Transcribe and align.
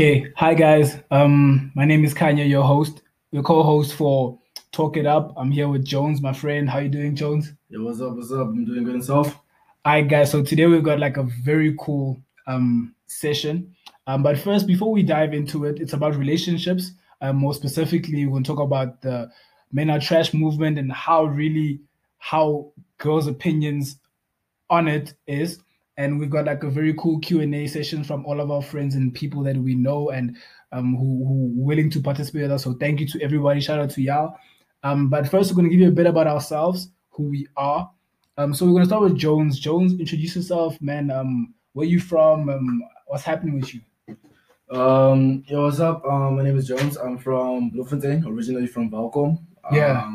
Okay, 0.00 0.32
hi 0.34 0.54
guys. 0.54 0.96
Um, 1.10 1.72
my 1.74 1.84
name 1.84 2.06
is 2.06 2.14
Kanya, 2.14 2.44
your 2.44 2.62
host, 2.62 3.02
your 3.32 3.42
co-host 3.42 3.92
for 3.92 4.38
Talk 4.72 4.96
It 4.96 5.04
Up. 5.04 5.34
I'm 5.36 5.50
here 5.50 5.68
with 5.68 5.84
Jones, 5.84 6.22
my 6.22 6.32
friend. 6.32 6.70
How 6.70 6.78
you 6.78 6.88
doing, 6.88 7.14
Jones? 7.14 7.52
Yo, 7.68 7.84
what's 7.84 8.00
up? 8.00 8.16
What's 8.16 8.32
up? 8.32 8.46
I'm 8.46 8.64
doing 8.64 8.84
good 8.84 8.94
and 8.94 9.04
self. 9.04 9.38
Hi 9.84 10.00
guys. 10.00 10.30
So 10.30 10.42
today 10.42 10.64
we've 10.64 10.82
got 10.82 11.00
like 11.00 11.18
a 11.18 11.24
very 11.44 11.76
cool 11.78 12.18
um 12.46 12.94
session. 13.08 13.76
Um, 14.06 14.22
but 14.22 14.38
first, 14.38 14.66
before 14.66 14.90
we 14.90 15.02
dive 15.02 15.34
into 15.34 15.66
it, 15.66 15.80
it's 15.80 15.92
about 15.92 16.16
relationships. 16.16 16.92
Um, 17.20 17.36
more 17.36 17.52
specifically, 17.52 18.24
we're 18.24 18.32
gonna 18.32 18.44
talk 18.44 18.60
about 18.60 19.02
the 19.02 19.30
men 19.70 19.90
are 19.90 20.00
trash 20.00 20.32
movement 20.32 20.78
and 20.78 20.90
how 20.90 21.24
really 21.24 21.78
how 22.16 22.72
girls' 22.96 23.26
opinions 23.26 23.98
on 24.70 24.88
it 24.88 25.12
is 25.26 25.60
and 26.00 26.18
we've 26.18 26.30
got 26.30 26.46
like 26.46 26.62
a 26.62 26.70
very 26.70 26.94
cool 26.94 27.18
q&a 27.20 27.66
session 27.66 28.02
from 28.02 28.24
all 28.24 28.40
of 28.40 28.50
our 28.50 28.62
friends 28.62 28.94
and 28.94 29.12
people 29.14 29.42
that 29.42 29.56
we 29.56 29.74
know 29.74 30.10
and 30.10 30.36
um, 30.72 30.96
who, 30.96 31.24
who 31.26 31.52
willing 31.54 31.90
to 31.90 32.00
participate 32.00 32.42
with 32.42 32.50
us 32.50 32.64
so 32.64 32.72
thank 32.74 33.00
you 33.00 33.06
to 33.06 33.20
everybody 33.22 33.60
shout 33.60 33.78
out 33.78 33.90
to 33.90 34.00
y'all 34.00 34.34
um, 34.82 35.08
but 35.08 35.28
first 35.28 35.50
we're 35.50 35.56
going 35.56 35.68
to 35.68 35.70
give 35.70 35.80
you 35.80 35.88
a 35.88 36.00
bit 36.00 36.06
about 36.06 36.26
ourselves 36.26 36.88
who 37.10 37.24
we 37.24 37.46
are 37.56 37.90
um, 38.38 38.54
so 38.54 38.64
we're 38.64 38.72
going 38.72 38.82
to 38.82 38.88
start 38.88 39.02
with 39.02 39.16
jones 39.16 39.60
jones 39.60 39.92
introduce 39.92 40.34
yourself 40.34 40.80
man 40.80 41.10
um, 41.10 41.52
where 41.74 41.86
you 41.86 42.00
from 42.00 42.48
um, 42.48 42.82
what's 43.06 43.24
happening 43.24 43.60
with 43.60 43.74
you 43.74 43.80
Um, 44.70 45.42
yo, 45.48 45.64
what's 45.64 45.80
up? 45.80 46.04
Um, 46.04 46.36
my 46.36 46.44
name 46.44 46.56
is 46.56 46.68
Jones. 46.68 46.96
I'm 46.96 47.18
from 47.18 47.70
Bloemfontein, 47.70 48.24
originally 48.24 48.68
from 48.68 48.88
Welkom. 48.88 49.44
Yeah. 49.72 50.08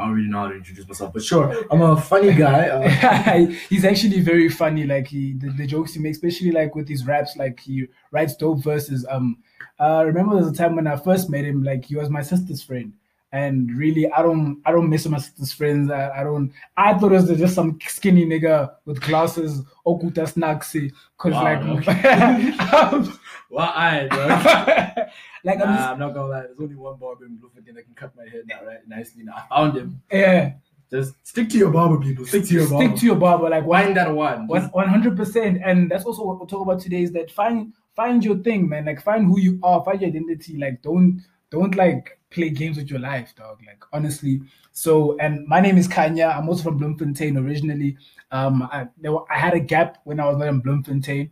I 0.00 0.06
don't 0.06 0.14
really 0.14 0.28
know 0.28 0.40
how 0.40 0.48
to 0.48 0.56
introduce 0.56 0.86
myself, 0.86 1.12
but 1.12 1.22
sure, 1.22 1.54
I'm 1.70 1.82
a 1.82 2.00
funny 2.00 2.32
guy. 2.32 2.68
Uh, 2.68 3.46
he's 3.68 3.84
actually 3.84 4.20
very 4.20 4.48
funny 4.48 4.84
like 4.84 5.06
he 5.06 5.32
the, 5.34 5.50
the 5.50 5.66
jokes 5.66 5.94
he 5.94 6.00
makes 6.00 6.18
especially 6.18 6.50
like 6.50 6.74
with 6.74 6.88
his 6.88 7.06
raps 7.06 7.36
like 7.36 7.60
he 7.60 7.86
writes 8.10 8.36
dope 8.36 8.62
verses 8.62 9.06
um 9.08 9.38
uh 9.78 10.02
remember 10.06 10.34
there 10.34 10.44
was 10.44 10.52
a 10.52 10.56
time 10.56 10.76
when 10.76 10.86
i 10.86 10.96
first 10.96 11.30
met 11.30 11.44
him 11.44 11.62
like 11.62 11.84
he 11.84 11.96
was 11.96 12.10
my 12.10 12.22
sister's 12.22 12.62
friend 12.62 12.92
and 13.32 13.72
really 13.76 14.10
i 14.12 14.22
don't 14.22 14.60
i 14.64 14.72
don't 14.72 14.88
miss 14.88 15.06
my 15.06 15.18
sister's 15.18 15.52
friends 15.52 15.90
i, 15.90 16.20
I 16.20 16.24
don't 16.24 16.52
i 16.76 16.94
thought 16.94 17.12
it 17.12 17.22
was 17.22 17.38
just 17.38 17.54
some 17.54 17.78
skinny 17.86 18.26
nigga 18.26 18.72
with 18.84 19.00
glasses 19.00 19.62
okuta 19.86 20.24
snacksy 20.32 20.92
because 21.16 21.34
Wow, 21.34 21.80
like 21.86 22.72
um, 22.72 23.19
well, 23.50 23.72
I, 23.74 24.06
bro. 24.08 24.26
like 25.44 25.60
i'm 25.60 25.68
Nah, 25.70 25.76
just, 25.76 25.88
I'm 25.90 25.98
not 25.98 26.14
gonna 26.14 26.28
lie. 26.28 26.40
There's 26.42 26.60
only 26.60 26.76
one 26.76 26.96
barber 26.98 27.24
in 27.26 27.36
Bloemfontein 27.36 27.74
that 27.74 27.84
can 27.84 27.94
cut 27.94 28.14
my 28.16 28.24
hair 28.28 28.42
now, 28.46 28.64
right? 28.64 28.78
Nicely. 28.86 29.22
Now 29.24 29.34
I 29.36 29.42
found 29.54 29.76
him. 29.76 30.00
yeah 30.12 30.52
Just 30.90 31.14
stick 31.26 31.48
to 31.50 31.58
your 31.58 31.70
barber, 31.70 31.98
people. 32.02 32.26
Stick 32.26 32.44
to 32.46 32.54
your 32.54 32.68
barber. 32.68 32.86
stick 32.88 33.00
to 33.00 33.06
your 33.06 33.16
barber 33.16 33.48
like 33.48 33.64
why 33.64 33.84
Find 33.84 33.96
that 33.96 34.14
one. 34.14 34.46
One 34.46 34.88
hundred 34.88 35.16
percent, 35.16 35.60
and 35.64 35.90
that's 35.90 36.04
also 36.04 36.24
what 36.24 36.38
we'll 36.38 36.46
talk 36.46 36.62
about 36.62 36.80
today. 36.80 37.02
Is 37.02 37.12
that 37.12 37.30
find 37.30 37.72
find 37.96 38.24
your 38.24 38.38
thing, 38.38 38.68
man. 38.68 38.84
Like 38.86 39.02
find 39.02 39.26
who 39.26 39.38
you 39.40 39.58
are, 39.62 39.84
find 39.84 40.00
your 40.00 40.08
identity. 40.10 40.56
Like 40.58 40.82
don't 40.82 41.22
don't 41.50 41.74
like 41.74 42.18
play 42.30 42.50
games 42.50 42.76
with 42.76 42.90
your 42.90 43.00
life, 43.00 43.34
dog. 43.36 43.60
Like 43.66 43.82
honestly. 43.92 44.40
So, 44.72 45.18
and 45.18 45.46
my 45.48 45.60
name 45.60 45.76
is 45.76 45.88
Kanya. 45.88 46.28
I'm 46.28 46.48
also 46.48 46.62
from 46.62 46.76
Bloemfontein 46.78 47.36
originally. 47.36 47.96
Um, 48.30 48.62
I 48.62 48.86
there 48.98 49.12
were, 49.12 49.24
I 49.30 49.36
had 49.38 49.54
a 49.54 49.60
gap 49.60 49.98
when 50.04 50.20
I 50.20 50.26
was 50.28 50.38
not 50.38 50.46
in 50.48 50.60
Bloemfontein. 50.60 51.30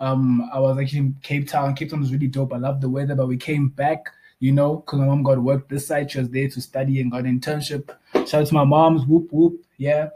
Um, 0.00 0.48
I 0.52 0.60
was 0.60 0.78
actually 0.78 0.98
in 0.98 1.16
Cape 1.22 1.48
Town. 1.48 1.74
Cape 1.74 1.90
Town 1.90 2.00
was 2.00 2.12
really 2.12 2.26
dope. 2.28 2.52
I 2.52 2.58
loved 2.58 2.80
the 2.82 2.88
weather, 2.90 3.14
but 3.14 3.28
we 3.28 3.36
came 3.36 3.68
back. 3.68 4.06
You 4.38 4.52
know, 4.52 4.76
because 4.76 4.98
my 4.98 5.06
mom 5.06 5.22
got 5.22 5.38
work 5.42 5.66
this 5.66 5.86
side. 5.86 6.10
She 6.10 6.18
was 6.18 6.28
there 6.28 6.46
to 6.48 6.60
study 6.60 7.00
and 7.00 7.10
got 7.10 7.24
an 7.24 7.40
internship. 7.40 7.88
Shout 8.12 8.34
out 8.34 8.46
to 8.48 8.54
my 8.54 8.64
moms. 8.64 9.06
Whoop 9.06 9.32
whoop. 9.32 9.64
Yeah. 9.78 10.10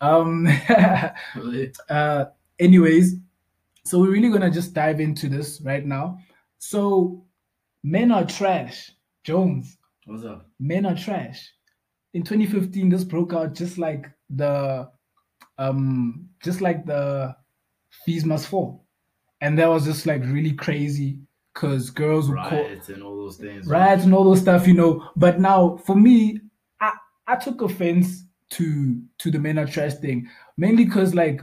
Um. 0.00 0.48
uh 1.90 2.24
anyways 2.58 3.16
so 3.84 4.00
we're 4.00 4.10
really 4.10 4.30
gonna 4.30 4.50
just 4.50 4.74
dive 4.74 5.00
into 5.00 5.28
this 5.28 5.60
right 5.62 5.86
now 5.86 6.18
so 6.58 7.24
men 7.84 8.10
are 8.10 8.24
trash 8.24 8.90
jones 9.24 9.76
What's 10.06 10.24
up? 10.24 10.46
men 10.58 10.86
are 10.86 10.94
trash 10.96 11.52
in 12.14 12.22
2015 12.22 12.88
this 12.88 13.04
broke 13.04 13.32
out 13.32 13.54
just 13.54 13.78
like 13.78 14.10
the 14.30 14.90
um 15.58 16.28
just 16.42 16.60
like 16.60 16.84
the 16.84 17.34
fees 18.04 18.24
must 18.24 18.48
fall 18.48 18.84
and 19.40 19.58
that 19.58 19.68
was 19.68 19.84
just 19.84 20.06
like 20.06 20.22
really 20.24 20.52
crazy 20.52 21.18
because 21.54 21.90
girls 21.90 22.28
would 22.28 22.38
call 22.38 22.62
Riots 22.62 22.88
and 22.88 23.02
all 23.02 23.16
those 23.16 23.36
things. 23.36 23.66
riots 23.66 24.04
and 24.04 24.14
all 24.14 24.24
those 24.24 24.40
stuff, 24.40 24.66
you 24.66 24.74
know. 24.74 25.10
But 25.16 25.40
now, 25.40 25.76
for 25.78 25.96
me, 25.96 26.40
I 26.80 26.92
I 27.26 27.36
took 27.36 27.62
offense 27.62 28.24
to 28.50 29.00
to 29.18 29.30
the 29.30 29.38
men 29.38 29.58
are 29.58 29.66
trash 29.66 29.94
thing 29.94 30.26
mainly 30.56 30.84
because 30.86 31.14
like 31.14 31.42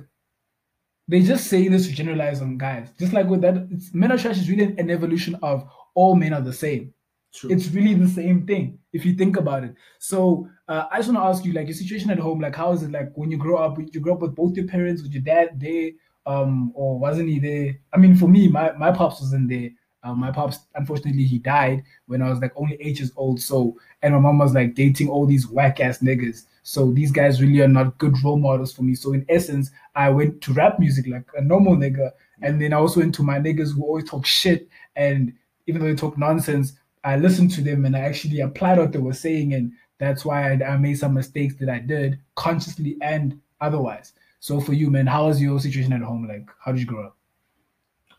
they're 1.07 1.22
just 1.22 1.47
saying 1.47 1.72
this 1.72 1.88
to 1.88 1.94
generalize 1.94 2.41
on 2.41 2.57
guys. 2.57 2.89
Just 2.97 3.13
like 3.13 3.28
with 3.28 3.41
that, 3.41 3.67
it's, 3.72 3.94
men 3.94 4.12
are 4.12 4.17
trash 4.17 4.38
is 4.38 4.50
really 4.50 4.75
an 4.77 4.89
evolution 4.89 5.35
of 5.44 5.67
all 5.94 6.16
men 6.16 6.33
are 6.33 6.41
the 6.41 6.53
same. 6.53 6.94
True. 7.33 7.51
It's 7.51 7.67
really 7.69 7.94
the 7.94 8.07
same 8.07 8.47
thing 8.47 8.79
if 8.94 9.06
you 9.06 9.13
think 9.13 9.38
about 9.38 9.63
it. 9.63 9.75
So 10.00 10.50
uh, 10.67 10.85
I 10.91 10.97
just 10.97 11.09
want 11.12 11.19
to 11.19 11.27
ask 11.27 11.45
you, 11.45 11.53
like 11.53 11.67
your 11.67 11.75
situation 11.75 12.09
at 12.09 12.17
home, 12.17 12.39
like 12.39 12.56
how 12.56 12.72
is 12.72 12.81
it 12.81 12.91
like 12.91 13.12
when 13.16 13.29
you 13.29 13.38
grow 13.38 13.57
up? 13.57 13.77
You 13.77 14.00
grow 14.00 14.13
up 14.13 14.22
with 14.22 14.35
both 14.35 14.56
your 14.56 14.67
parents, 14.67 15.03
with 15.03 15.12
your 15.12 15.22
dad 15.22 15.59
there, 15.59 15.91
um, 16.25 16.72
or 16.75 16.97
wasn't 16.97 17.30
he 17.30 17.40
there? 17.40 17.80
I 17.94 17.97
mean, 17.97 18.16
for 18.16 18.28
me, 18.28 18.47
my 18.47 18.72
my 18.74 18.91
pops 18.91 19.22
wasn't 19.22 19.50
there. 19.50 19.69
Uh, 20.03 20.13
my 20.13 20.31
pops, 20.31 20.59
unfortunately, 20.75 21.24
he 21.24 21.40
died 21.40 21.84
when 22.06 22.22
I 22.22 22.30
was 22.30 22.40
like 22.40 22.52
only 22.56 22.78
eight 22.80 23.00
years 23.00 23.12
old. 23.16 23.41
So, 23.41 23.75
and 24.03 24.13
my 24.13 24.19
mom 24.19 24.38
was 24.38 24.53
like 24.53 24.75
dating 24.75 25.09
all 25.09 25.25
these 25.25 25.47
whack 25.47 25.80
ass 25.80 25.97
niggas. 25.97 26.46
So 26.62 26.91
these 26.91 27.12
guys 27.12 27.41
really 27.41 27.62
are 27.62 27.68
not 27.68 27.97
good 27.97 28.16
role 28.24 28.38
models 28.38 28.72
for 28.72 28.84
me. 28.84 28.94
So 28.94 29.13
in 29.13 29.25
essence, 29.30 29.72
I 29.96 30.09
went 30.09 30.41
to 30.41 30.53
rap 30.53 30.80
music 30.80 31.08
like 31.08 31.25
a 31.36 31.41
normal 31.41 31.75
nigga, 31.75 32.12
and 32.42 32.62
then 32.62 32.72
I 32.74 32.78
also 32.78 33.00
went 33.00 33.16
to 33.16 33.24
my 33.24 33.40
niggas 33.40 33.74
who 33.74 33.84
always 33.84 34.07
talk 34.07 34.25
shit. 34.25 34.68
And 34.96 35.34
even 35.66 35.81
though 35.81 35.88
they 35.88 35.96
talk 35.96 36.18
nonsense, 36.18 36.74
I 37.03 37.18
listened 37.18 37.52
to 37.52 37.62
them 37.62 37.86
and 37.86 37.96
I 37.96 38.02
actually 38.02 38.42
applied 38.42 38.78
what 38.78 38.92
they 38.92 39.00
were 39.00 39.13
saying, 39.13 39.53
and 39.53 39.72
that's 39.97 40.25
why 40.25 40.52
I, 40.52 40.74
I 40.74 40.78
made 40.78 41.00
some 41.00 41.13
mistakes 41.13 41.56
that 41.56 41.69
I 41.69 41.80
did 41.80 42.19
consciously 42.36 42.97
and 43.02 43.40
otherwise. 43.62 44.13
So 44.45 44.61
for 44.61 44.73
you, 44.73 44.91
man, 44.91 45.07
how 45.07 45.25
was 45.25 45.41
your 45.41 45.59
situation 45.59 45.91
at 45.94 46.01
home? 46.01 46.28
Like, 46.28 46.47
how 46.63 46.72
did 46.72 46.81
you 46.81 46.85
grow 46.85 47.06
up? 47.07 47.17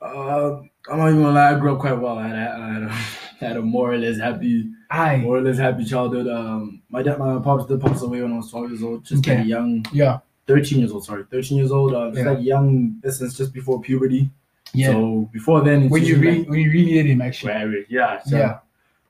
Uh, 0.02 0.56
I'm 0.90 0.98
not 0.98 1.08
even 1.10 1.22
gonna 1.22 1.34
lie. 1.34 1.54
I 1.54 1.58
grew 1.60 1.72
up 1.74 1.78
quite 1.80 1.92
well. 1.92 2.18
I 2.18 2.26
had, 2.26 2.36
I 2.36 2.72
had, 2.74 2.82
a, 2.82 2.86
I 2.90 3.44
had 3.48 3.56
a 3.58 3.62
more 3.62 3.92
or 3.92 3.96
less 3.98 4.18
happy, 4.18 4.68
I 4.90 5.18
more 5.18 5.36
or 5.36 5.40
less 5.40 5.56
happy 5.56 5.84
childhood. 5.84 6.26
Um, 6.26 6.82
my 6.90 7.04
dad, 7.04 7.20
my 7.20 7.38
pops 7.38 7.66
did 7.66 7.80
pass 7.80 8.02
away 8.02 8.22
when 8.22 8.32
I 8.32 8.38
was 8.38 8.50
12 8.50 8.70
years 8.70 8.82
old. 8.82 9.04
Just 9.04 9.24
Okay. 9.24 9.38
like 9.38 9.46
young, 9.46 9.86
yeah 9.92 10.18
13 10.48 10.80
years 10.80 10.90
old. 10.90 11.04
Sorry, 11.04 11.22
13 11.30 11.58
years 11.58 11.70
old. 11.70 11.94
Uh, 11.94 12.10
just 12.10 12.24
Yeah. 12.24 12.30
like 12.32 12.42
young, 12.44 13.00
essence, 13.04 13.36
just 13.36 13.52
before 13.52 13.80
puberty. 13.80 14.28
yeah. 14.74 14.88
So 14.90 15.28
before 15.32 15.60
then, 15.62 15.82
it's 15.84 15.92
when 15.92 16.04
you 16.04 16.16
really 16.18 16.38
like- 16.40 16.48
when 16.48 16.58
you 16.58 16.70
really 16.72 16.86
needed 16.86 17.06
him, 17.06 17.22
actually. 17.22 17.52
Right, 17.52 17.86
yeah. 17.88 18.20
So, 18.24 18.36
Yeah. 18.36 18.58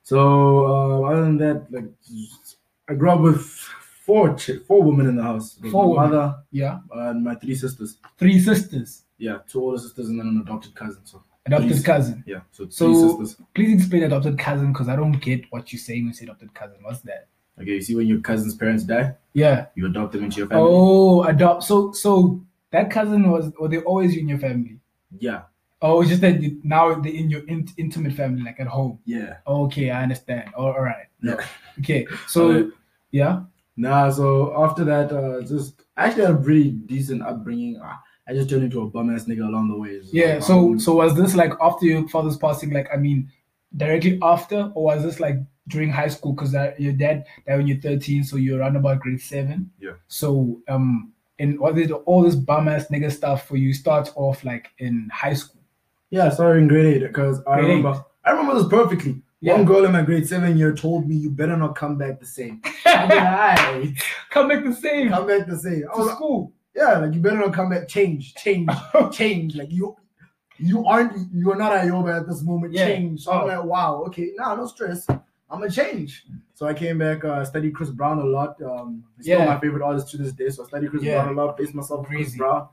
So 0.03 0.19
uh, 0.67 1.09
other 1.09 1.23
than 1.23 1.39
that, 1.39 1.73
like 1.73 1.89
I 2.91 2.95
grew 2.95 3.11
up 3.11 3.21
with 3.21 3.43
four 4.07 4.35
ch- 4.37 4.61
four 4.67 4.83
women 4.83 5.07
in 5.09 5.17
the 5.17 5.23
house. 5.23 5.59
Like, 5.61 5.73
Four 5.73 5.85
my 5.97 6.05
women. 6.05 6.19
mother 6.19 6.35
Yeah. 6.51 6.79
and 6.93 7.25
my 7.25 7.35
three 7.35 7.55
sisters. 7.55 7.99
Three 8.19 8.39
sisters, 8.39 9.03
Yeah, 9.19 9.39
two 9.49 9.61
older 9.65 9.79
sisters 9.79 10.09
and 10.09 10.19
then 10.19 10.29
an 10.29 10.39
adopted 10.45 10.75
cousin. 10.75 11.01
So 11.05 11.23
adopted 11.47 11.73
Three- 11.73 11.83
cousin. 11.83 12.25
yeah, 12.27 12.41
so 12.53 12.65
three 12.65 12.73
So 12.73 13.19
sisters. 13.19 13.47
please 13.55 13.73
explain 13.79 14.03
adopted 14.05 14.39
cousin 14.39 14.73
because 14.73 14.89
I 14.89 14.97
don't 14.97 15.19
get 15.29 15.41
what 15.51 15.73
you're 15.73 15.81
saying 15.89 16.03
when 16.05 16.09
you 16.09 16.15
say 16.15 16.25
adopted 16.25 16.55
cousin. 16.55 16.79
What's 16.83 17.01
that? 17.03 17.29
Okay, 17.61 17.75
you 17.79 17.81
see 17.81 17.95
when 17.97 18.07
your 18.07 18.21
cousin's 18.21 18.55
parents 18.55 18.85
die, 18.85 19.15
Yeah. 19.33 19.67
you 19.75 19.87
adopt 19.87 20.13
them 20.13 20.25
into 20.25 20.37
your 20.39 20.47
family. 20.49 20.65
Oh, 20.69 21.23
adopt. 21.25 21.63
So 21.65 21.93
so 21.93 22.41
that 22.71 22.91
cousin 22.91 23.31
was 23.31 23.53
or 23.59 23.69
they 23.69 23.79
always 23.91 24.17
in 24.17 24.29
your 24.29 24.39
family. 24.39 24.79
Yeah, 25.19 25.43
Oh, 25.83 26.01
it's 26.01 26.09
just 26.11 26.21
that 26.23 26.43
you, 26.43 26.59
now 26.65 26.95
they're 27.03 27.13
in 27.13 27.29
your 27.31 27.43
in, 27.49 27.67
intimate 27.77 28.13
family, 28.15 28.43
like 28.43 28.59
at 28.61 28.67
home. 28.67 28.99
yeah, 29.05 29.39
Okay, 29.47 29.91
I 29.91 30.03
understand. 30.03 30.51
Oh, 30.57 30.67
all 30.73 30.83
right. 30.83 31.07
yeah. 31.23 31.41
Okay. 31.81 32.07
So 32.29 32.41
Alright. 32.49 32.67
yeah. 33.13 33.43
Nah, 33.77 34.11
so 34.11 34.55
after 34.65 34.85
that, 34.85 35.13
uh, 35.13 35.43
just 35.43 35.83
actually 35.97 36.25
had 36.25 36.35
a 36.35 36.39
pretty 36.39 36.71
decent 36.71 37.23
upbringing. 37.23 37.81
Uh, 37.81 37.95
I 38.29 38.33
just 38.33 38.51
turned 38.51 38.65
into 38.65 38.81
a 38.83 38.87
bum 38.87 39.15
ass 39.15 39.25
nigga 39.25 39.47
along 39.47 39.69
the 39.69 39.79
way. 39.79 40.01
Yeah. 40.13 40.35
like, 40.35 40.43
So 40.43 40.59
um, 40.59 40.81
so 40.81 40.95
was 40.97 41.15
this 41.15 41.35
like 41.35 41.53
after 41.61 41.87
your 41.87 42.09
father's 42.09 42.37
passing? 42.37 42.71
Like 42.71 42.89
I 42.93 42.97
mean, 42.97 43.31
directly 43.77 44.19
after, 44.23 44.73
or 44.75 44.85
was 44.85 45.03
this 45.03 45.21
like 45.21 45.37
during 45.69 45.91
high 45.91 46.09
school? 46.09 46.33
Because 46.33 46.55
your 46.79 46.93
dad 46.93 47.25
died 47.47 47.59
when 47.59 47.67
you're 47.67 47.79
13, 47.81 48.25
so 48.25 48.37
you're 48.37 48.61
around 48.61 48.77
about 48.77 49.01
grade 49.01 49.21
seven. 49.21 49.71
Yeah. 49.79 49.93
So 50.09 50.61
um, 50.69 51.13
and 51.39 51.61
what 51.61 51.75
did 51.75 51.93
all 51.93 52.23
this 52.23 52.35
bum 52.35 52.69
ass 52.69 52.87
nigga 52.89 53.13
stuff 53.13 53.47
for 53.47 53.57
you 53.57 53.75
start 53.75 54.11
off 54.17 54.45
like 54.45 54.71
in 54.79 55.11
high 55.13 55.35
school? 55.35 55.61
yeah, 56.11 56.31
sorry 56.31 56.63
in 56.63 56.69
grade 56.69 57.03
eight 57.03 57.07
because 57.07 57.41
I 57.47 57.61
Grade 57.61 57.85
eight. 57.85 57.97
I 58.25 58.31
remember 58.31 58.55
this 58.55 58.69
perfectly. 58.69 59.23
Yeah. 59.47 59.55
One 59.55 59.65
girl 59.65 59.85
in 59.85 59.93
my 59.93 60.03
grade 60.03 60.29
seven 60.29 60.57
year 60.59 60.75
told 60.75 61.09
me 61.09 61.15
you 61.15 61.31
better 61.31 61.57
not 61.57 61.77
come 61.77 61.97
back 61.97 62.19
the 62.21 62.27
same. 62.27 62.61
I'm 62.85 63.09
like, 63.09 63.59
"Aight, 63.59 64.03
Come 64.31 64.49
back 64.49 64.65
the 64.65 64.75
same 64.75 65.09
come 65.11 65.27
back 65.27 65.47
the 65.47 65.57
same. 65.57 65.85
I 65.93 65.97
to 65.97 66.03
like, 66.03 66.15
school. 66.17 66.53
yeah, 66.75 66.99
like 66.99 67.15
you 67.15 67.21
better 67.21 67.39
not 67.39 67.53
come 67.55 67.71
back. 67.71 67.87
Change, 67.89 68.35
change, 68.35 68.69
change. 69.13 69.55
Like 69.57 69.71
you, 69.71 69.97
you 70.59 70.85
aren't, 70.85 71.13
you 71.33 71.51
are 71.53 71.57
not 71.57 71.73
Ayoba 71.73 72.21
at 72.21 72.27
this 72.29 72.43
moment. 72.43 72.73
Yeah. 72.73 72.87
Change. 72.87 73.23
So 73.23 73.33
I'm 73.33 73.43
Oh. 73.43 73.47
like, 73.47 73.65
wow, 73.65 74.03
okay, 74.09 74.33
nah, 74.37 74.55
no 74.57 74.67
stress. 74.67 75.07
I'm 75.09 75.61
gonna 75.61 75.71
change. 75.71 76.25
So 76.55 76.67
I 76.67 76.75
came 76.75 76.99
back, 76.99 77.25
uh, 77.25 77.45
studied 77.45 77.75
Chris 77.75 77.91
Brown 77.91 78.19
a 78.19 78.25
lot. 78.25 78.61
Um, 78.63 79.05
he's 79.17 79.27
still 79.27 79.39
Yeah. 79.41 79.47
my 79.47 79.61
favorite 79.61 79.85
artist 79.85 80.09
to 80.11 80.17
this 80.17 80.33
day. 80.33 80.49
So 80.49 80.65
I 80.65 80.67
studied 80.67 80.91
Chris 80.91 81.03
Yeah. 81.05 81.23
Brown 81.23 81.39
a 81.39 81.41
lot, 81.45 81.57
based 81.57 81.73
myself 81.75 82.01
on 82.01 82.07
Chris 82.07 82.31
Crazy. 82.31 82.39
Brown. 82.39 82.67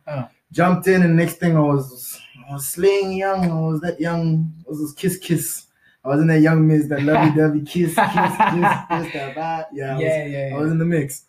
Jumped 0.52 0.88
in, 0.88 1.04
and 1.04 1.16
next 1.16 1.36
thing 1.36 1.56
I 1.56 1.60
was, 1.60 2.20
I 2.50 2.54
was 2.54 2.66
slaying 2.68 3.14
young. 3.14 3.52
I 3.52 3.60
was 3.60 3.82
that 3.82 4.00
young. 4.00 4.54
I 4.66 4.70
was 4.70 4.80
this 4.80 4.94
kiss 4.94 5.18
kiss. 5.18 5.66
I 6.04 6.10
was 6.10 6.22
in 6.22 6.28
that 6.28 6.42
young 6.42 6.68
miss, 6.68 6.88
that 6.88 7.04
lovey 7.04 7.36
dovey 7.38 7.62
kiss, 7.62 7.96
kiss, 7.96 7.96
kiss, 7.96 8.36
kiss, 8.36 9.14
that 9.14 9.36
vibe. 9.36 9.66
Yeah, 9.72 9.92
I 9.92 9.94
was, 9.94 10.04
yeah, 10.04 10.26
yeah, 10.26 10.56
I 10.56 10.60
was 10.60 10.72
in 10.72 10.78
the 10.78 10.86
mix. 10.86 11.26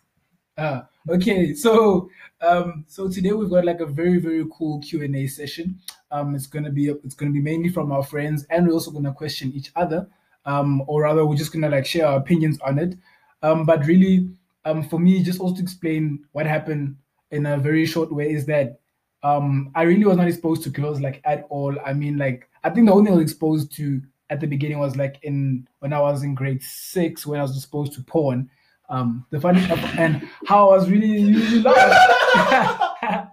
Uh, 0.57 0.81
okay, 1.09 1.53
so 1.53 2.09
um, 2.41 2.85
so 2.87 3.09
today 3.09 3.31
we've 3.31 3.49
got 3.49 3.65
like 3.65 3.79
a 3.79 3.85
very 3.85 4.19
very 4.19 4.45
cool 4.51 4.79
Q 4.81 5.03
and 5.03 5.15
A 5.15 5.27
session. 5.27 5.79
Um, 6.11 6.35
it's 6.35 6.47
gonna 6.47 6.71
be 6.71 6.89
it's 6.89 7.15
gonna 7.15 7.31
be 7.31 7.41
mainly 7.41 7.69
from 7.69 7.91
our 7.91 8.03
friends, 8.03 8.45
and 8.49 8.67
we're 8.67 8.73
also 8.73 8.91
gonna 8.91 9.13
question 9.13 9.51
each 9.53 9.71
other. 9.75 10.07
Um, 10.45 10.83
or 10.87 11.03
rather, 11.03 11.25
we're 11.25 11.37
just 11.37 11.53
gonna 11.53 11.69
like 11.69 11.85
share 11.85 12.07
our 12.07 12.17
opinions 12.17 12.59
on 12.61 12.77
it. 12.77 12.95
Um, 13.41 13.65
but 13.65 13.85
really, 13.85 14.29
um, 14.65 14.83
for 14.83 14.99
me, 14.99 15.23
just 15.23 15.39
also 15.39 15.55
to 15.55 15.61
explain 15.61 16.25
what 16.33 16.45
happened 16.45 16.97
in 17.31 17.45
a 17.45 17.57
very 17.57 17.85
short 17.85 18.11
way 18.11 18.31
is 18.31 18.45
that 18.47 18.79
um, 19.23 19.71
I 19.73 19.83
really 19.83 20.05
was 20.05 20.17
not 20.17 20.27
exposed 20.27 20.63
to 20.63 20.69
girls 20.69 21.01
like 21.01 21.21
at 21.23 21.45
all. 21.49 21.75
I 21.85 21.93
mean, 21.93 22.17
like 22.17 22.49
I 22.63 22.69
think 22.69 22.87
the 22.87 22.93
only 22.93 23.05
thing 23.05 23.13
I 23.13 23.21
was 23.21 23.31
exposed 23.31 23.71
to 23.77 24.01
at 24.29 24.39
the 24.39 24.47
beginning 24.47 24.79
was 24.79 24.95
like 24.95 25.19
in 25.23 25.67
when 25.79 25.93
I 25.93 25.99
was 25.99 26.23
in 26.23 26.35
grade 26.35 26.63
six 26.63 27.25
when 27.25 27.39
I 27.39 27.43
was 27.43 27.55
exposed 27.55 27.93
to 27.93 28.03
porn. 28.03 28.49
Um, 28.87 29.25
the 29.31 29.39
funny 29.39 29.65
and 29.97 30.27
how 30.45 30.69
I 30.69 30.77
was 30.77 30.89
really 30.89 31.33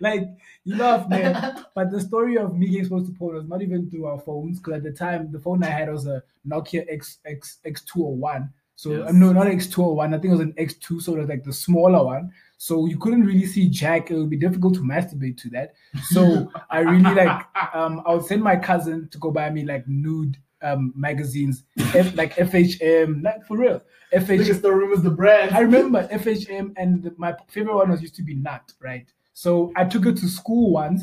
like 0.00 0.22
you 0.64 0.76
laugh, 0.76 1.08
man. 1.08 1.64
But 1.74 1.90
the 1.90 2.00
story 2.00 2.38
of 2.38 2.56
me 2.56 2.66
getting 2.66 2.80
exposed 2.80 3.06
to 3.06 3.12
porn 3.12 3.36
was 3.36 3.46
not 3.46 3.62
even 3.62 3.90
through 3.90 4.06
our 4.06 4.18
phones, 4.18 4.58
because 4.58 4.78
at 4.78 4.82
the 4.82 4.92
time 4.92 5.30
the 5.30 5.38
phone 5.38 5.62
I 5.62 5.70
had 5.70 5.92
was 5.92 6.06
a 6.06 6.22
Nokia 6.46 6.86
X 6.88 7.18
X 7.26 7.58
X 7.64 7.82
two 7.82 8.04
hundred 8.04 8.18
one. 8.18 8.52
So 8.78 8.90
Yes. 8.92 9.10
um, 9.10 9.18
no, 9.18 9.32
not 9.32 9.46
X 9.46 9.66
two 9.66 9.82
hundred 9.82 9.94
one. 9.94 10.14
I 10.14 10.18
think 10.18 10.26
it 10.26 10.36
was 10.36 10.40
an 10.40 10.54
X 10.58 10.74
two, 10.74 11.00
so 11.00 11.14
it 11.16 11.18
was 11.20 11.28
like 11.28 11.44
the 11.44 11.52
smaller 11.52 12.04
one. 12.04 12.30
So 12.58 12.86
you 12.86 12.98
couldn't 12.98 13.24
really 13.24 13.46
see 13.46 13.68
Jack. 13.68 14.10
It 14.10 14.16
would 14.16 14.30
be 14.30 14.36
difficult 14.36 14.74
to 14.74 14.80
masturbate 14.80 15.36
to 15.38 15.50
that. 15.50 15.74
So 16.04 16.50
I 16.70 16.80
really 16.80 17.14
like 17.14 17.42
um 17.74 18.02
I 18.06 18.14
would 18.14 18.24
send 18.26 18.42
my 18.42 18.56
cousin 18.56 19.08
to 19.10 19.18
go 19.18 19.30
buy 19.30 19.50
me 19.50 19.64
like 19.64 19.88
nude 19.88 20.36
um 20.62 20.92
magazines, 20.96 21.64
F, 21.94 22.14
like 22.16 22.34
FHM, 22.36 23.22
like 23.22 23.44
for 23.46 23.56
real. 23.56 23.82
FHM 24.14 24.40
Niggas 24.40 24.58
still 24.58 24.70
remembers 24.72 25.02
the 25.02 25.10
brand. 25.10 25.54
I 25.54 25.60
remember 25.60 26.06
FHM, 26.12 26.72
and 26.76 27.02
the- 27.02 27.14
my 27.18 27.34
favorite 27.48 27.74
one 27.76 27.90
was 27.90 28.00
used 28.02 28.14
to 28.16 28.22
be 28.22 28.34
Nut, 28.34 28.72
right? 28.80 29.06
So 29.32 29.72
I 29.76 29.84
took 29.84 30.06
it 30.06 30.16
to 30.18 30.28
school 30.28 30.70
once. 30.72 31.02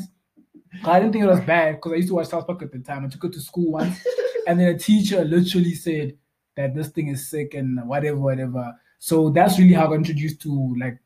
I 0.84 0.98
didn't 0.98 1.12
think 1.12 1.24
it 1.24 1.28
was 1.28 1.40
bad 1.40 1.76
because 1.76 1.92
I 1.92 1.96
used 1.96 2.08
to 2.08 2.14
watch 2.14 2.26
South 2.28 2.46
Park 2.46 2.62
at 2.62 2.72
the 2.72 2.78
time. 2.80 3.04
I 3.04 3.08
took 3.08 3.24
it 3.24 3.32
to 3.34 3.40
school 3.40 3.70
once, 3.72 3.96
and 4.48 4.58
then 4.58 4.74
a 4.74 4.78
teacher 4.78 5.24
literally 5.24 5.74
said 5.74 6.16
that 6.56 6.74
this 6.74 6.88
thing 6.88 7.08
is 7.08 7.28
sick 7.28 7.54
and 7.54 7.86
whatever, 7.88 8.18
whatever. 8.18 8.74
So 8.98 9.30
that's 9.30 9.58
really 9.58 9.74
how 9.74 9.86
I 9.86 9.88
got 9.88 9.94
introduced 9.96 10.40
to 10.42 10.76
like 10.78 10.98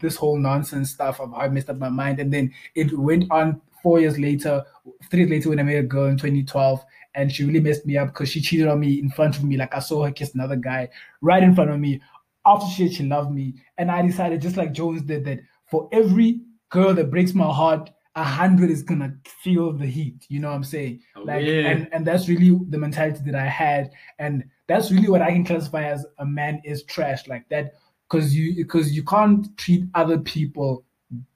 this 0.00 0.16
whole 0.16 0.38
nonsense 0.38 0.90
stuff 0.90 1.20
of 1.20 1.30
how 1.32 1.38
I 1.38 1.48
messed 1.48 1.70
up 1.70 1.78
my 1.78 1.88
mind. 1.88 2.20
And 2.20 2.32
then 2.32 2.52
it 2.74 2.96
went 2.96 3.30
on 3.30 3.60
four 3.82 4.00
years 4.00 4.18
later, 4.18 4.64
three 5.10 5.20
years 5.20 5.30
later 5.30 5.48
when 5.50 5.60
I 5.60 5.62
met 5.62 5.76
a 5.76 5.82
girl 5.82 6.06
in 6.06 6.16
2012, 6.16 6.84
and 7.14 7.32
she 7.32 7.44
really 7.44 7.60
messed 7.60 7.86
me 7.86 7.96
up 7.96 8.08
because 8.08 8.28
she 8.28 8.40
cheated 8.40 8.68
on 8.68 8.80
me 8.80 8.98
in 8.98 9.10
front 9.10 9.36
of 9.36 9.44
me. 9.44 9.56
Like 9.56 9.74
I 9.74 9.80
saw 9.80 10.04
her 10.04 10.12
kiss 10.12 10.34
another 10.34 10.56
guy 10.56 10.88
right 11.20 11.42
in 11.42 11.54
front 11.54 11.70
of 11.70 11.78
me. 11.78 12.00
After 12.46 12.66
she 12.70 12.88
said 12.88 12.96
she 12.96 13.02
loved 13.04 13.32
me, 13.32 13.54
and 13.76 13.90
I 13.90 14.02
decided 14.02 14.40
just 14.40 14.56
like 14.56 14.72
Jones 14.72 15.02
did 15.02 15.24
that 15.24 15.40
for 15.70 15.88
every 15.92 16.40
girl 16.70 16.94
that 16.94 17.10
breaks 17.10 17.34
my 17.34 17.52
heart, 17.52 17.90
a 18.14 18.24
hundred 18.24 18.70
is 18.70 18.82
gonna 18.82 19.14
feel 19.42 19.72
the 19.72 19.86
heat. 19.86 20.24
You 20.28 20.40
know 20.40 20.48
what 20.48 20.54
I'm 20.54 20.64
saying? 20.64 21.00
Oh, 21.16 21.22
like, 21.22 21.44
yeah. 21.44 21.68
and 21.68 21.88
and 21.92 22.06
that's 22.06 22.28
really 22.28 22.58
the 22.68 22.78
mentality 22.78 23.20
that 23.26 23.34
I 23.34 23.46
had, 23.46 23.90
and 24.18 24.44
that's 24.68 24.92
really 24.92 25.08
what 25.08 25.22
I 25.22 25.32
can 25.32 25.44
classify 25.44 25.84
as 25.84 26.06
a 26.18 26.26
man 26.26 26.60
is 26.62 26.84
trash 26.84 27.26
like 27.26 27.48
that 27.48 27.74
because 28.08 28.34
you 28.34 28.54
because 28.54 28.94
you 28.94 29.02
can't 29.02 29.56
treat 29.56 29.84
other 29.94 30.18
people 30.18 30.84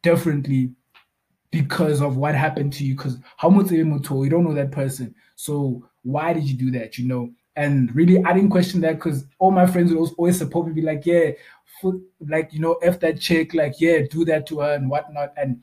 differently 0.02 0.72
because 1.50 2.00
of 2.00 2.16
what 2.16 2.34
happened 2.34 2.72
to 2.74 2.84
you 2.84 2.94
because 2.94 3.18
how 3.38 3.48
much 3.48 3.70
you 3.70 3.84
don't 3.84 4.44
know 4.44 4.54
that 4.54 4.70
person. 4.70 5.14
So 5.34 5.88
why 6.02 6.32
did 6.32 6.44
you 6.44 6.54
do 6.54 6.70
that 6.72 6.98
you 6.98 7.08
know? 7.08 7.30
And 7.56 7.94
really 7.94 8.22
i 8.24 8.32
didn't 8.32 8.50
question 8.50 8.80
that 8.82 8.94
because 8.94 9.26
all 9.38 9.50
my 9.50 9.66
friends 9.66 9.92
would 9.92 10.10
always, 10.16 10.38
support 10.38 10.66
me 10.66 10.72
be 10.72 10.80
like 10.80 11.04
yeah 11.04 11.32
foot, 11.80 12.00
like 12.26 12.52
you 12.52 12.60
know 12.60 12.74
f 12.74 12.98
that 13.00 13.20
chick 13.20 13.52
like 13.54 13.74
yeah 13.78 13.98
do 14.10 14.24
that 14.26 14.46
to 14.46 14.60
her 14.60 14.74
and 14.74 14.88
whatnot. 14.88 15.32
And 15.36 15.62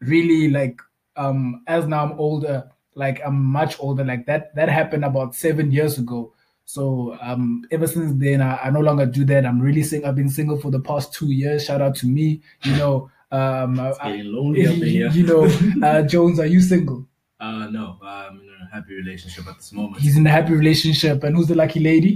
really 0.00 0.50
like 0.50 0.80
um 1.16 1.62
as 1.66 1.86
now 1.86 2.04
i'm 2.04 2.18
older 2.18 2.68
like 2.94 3.20
i'm 3.24 3.42
much 3.42 3.78
older 3.78 4.04
like 4.04 4.26
that 4.26 4.54
that 4.54 4.68
happened 4.68 5.04
about 5.04 5.34
seven 5.34 5.70
years 5.70 5.98
ago 5.98 6.32
so 6.74 6.82
um 7.28 7.44
ever 7.70 7.86
since 7.94 8.10
then 8.24 8.38
I, 8.48 8.52
I 8.66 8.70
no 8.70 8.80
longer 8.88 9.06
do 9.18 9.22
that 9.30 9.44
i'm 9.48 9.60
really 9.60 9.82
sing 9.90 10.00
i've 10.06 10.16
been 10.20 10.28
single 10.38 10.58
for 10.64 10.70
the 10.76 10.80
past 10.90 11.06
two 11.18 11.30
years 11.40 11.64
shout 11.66 11.80
out 11.86 11.94
to 12.02 12.06
me 12.06 12.26
you 12.68 12.74
know 12.80 12.94
um 13.30 13.78
It's 13.80 13.98
I- 14.00 14.10
getting 14.16 14.32
lonely 14.36 14.66
up 14.66 14.74
in 14.74 14.80
you, 14.80 14.86
here. 14.98 15.10
you 15.18 15.24
know 15.30 15.42
uh 15.86 16.02
jones 16.14 16.36
are 16.42 16.50
you 16.54 16.60
single 16.72 17.00
Uh, 17.42 17.66
no, 17.78 17.84
I'm 18.06 18.34
in 18.38 18.48
a 18.64 18.68
happy 18.74 18.94
relationship 19.02 19.44
at 19.50 19.56
this 19.60 19.72
moment. 19.72 20.00
he's 20.02 20.16
in 20.16 20.24
a 20.26 20.30
happy 20.38 20.54
relationship 20.62 21.24
and 21.24 21.32
who's 21.36 21.48
the 21.52 21.58
lucky 21.64 21.80
lady 21.90 22.12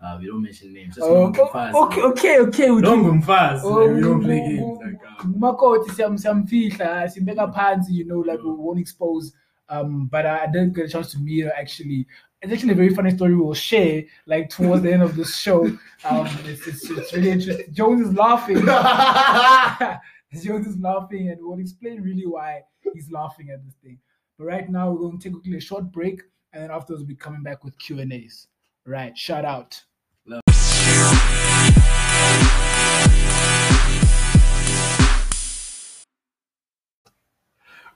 Uh, 0.00 0.14
we 0.20 0.26
don't 0.30 0.42
mention 0.46 0.68
names. 0.72 0.94
Just 0.94 1.02
oh, 1.06 1.14
know 1.14 1.32
Mufasa. 1.34 1.74
okay 1.84 2.02
okay 2.10 2.34
okay 2.46 2.68
with 2.74 2.84
Don't 2.86 3.02
go 3.02 3.14
fast. 3.30 3.64
Oh, 3.66 3.82
we 3.94 3.98
don't 4.06 4.22
play 4.26 4.38
games. 4.48 4.78
Like, 4.84 5.00
um, 5.24 5.34
makoti 5.44 5.88
siyam- 5.96 6.18
siyamfihla 6.22 6.90
simbeka 7.14 7.46
phansi 7.56 7.92
you 8.00 8.04
know 8.10 8.20
like 8.30 8.42
we 8.46 8.52
won't 8.64 8.78
expose 8.84 9.24
um 9.74 9.90
but 10.12 10.24
I, 10.32 10.34
I 10.44 10.46
didn't 10.52 10.72
get 10.78 10.86
a 10.88 10.92
chance 10.94 11.08
to 11.14 11.18
meet 11.26 11.42
her 11.46 11.52
actually 11.62 12.00
it's 12.40 12.52
actually 12.52 12.72
a 12.72 12.76
very 12.76 12.94
funny 12.94 13.10
story 13.10 13.34
we'll 13.34 13.54
share 13.54 14.04
like 14.26 14.48
towards 14.48 14.82
the 14.82 14.92
end 14.92 15.02
of 15.02 15.16
this 15.16 15.36
show. 15.36 15.66
Um 16.04 16.28
it's, 16.44 16.66
it's, 16.66 16.90
it's 16.90 17.12
really 17.12 17.30
interesting. 17.30 17.72
Jones 17.72 18.08
is 18.08 18.14
laughing. 18.14 18.56
Jones 20.42 20.66
is 20.66 20.78
laughing 20.78 21.30
and 21.30 21.38
we'll 21.40 21.58
explain 21.58 22.00
really 22.02 22.26
why 22.26 22.62
he's 22.94 23.10
laughing 23.10 23.50
at 23.50 23.64
this 23.64 23.74
thing. 23.82 23.98
But 24.38 24.44
right 24.44 24.68
now 24.68 24.90
we're 24.90 24.98
going 24.98 25.18
to 25.18 25.30
take 25.42 25.54
a 25.54 25.60
short 25.60 25.90
break 25.90 26.22
and 26.52 26.62
then 26.62 26.70
afterwards 26.70 27.02
we'll 27.02 27.08
be 27.08 27.16
coming 27.16 27.42
back 27.42 27.64
with 27.64 27.78
q 27.78 27.98
and 27.98 28.12
a's. 28.12 28.46
Right 28.84 29.16
shout 29.16 29.44
out 29.44 29.82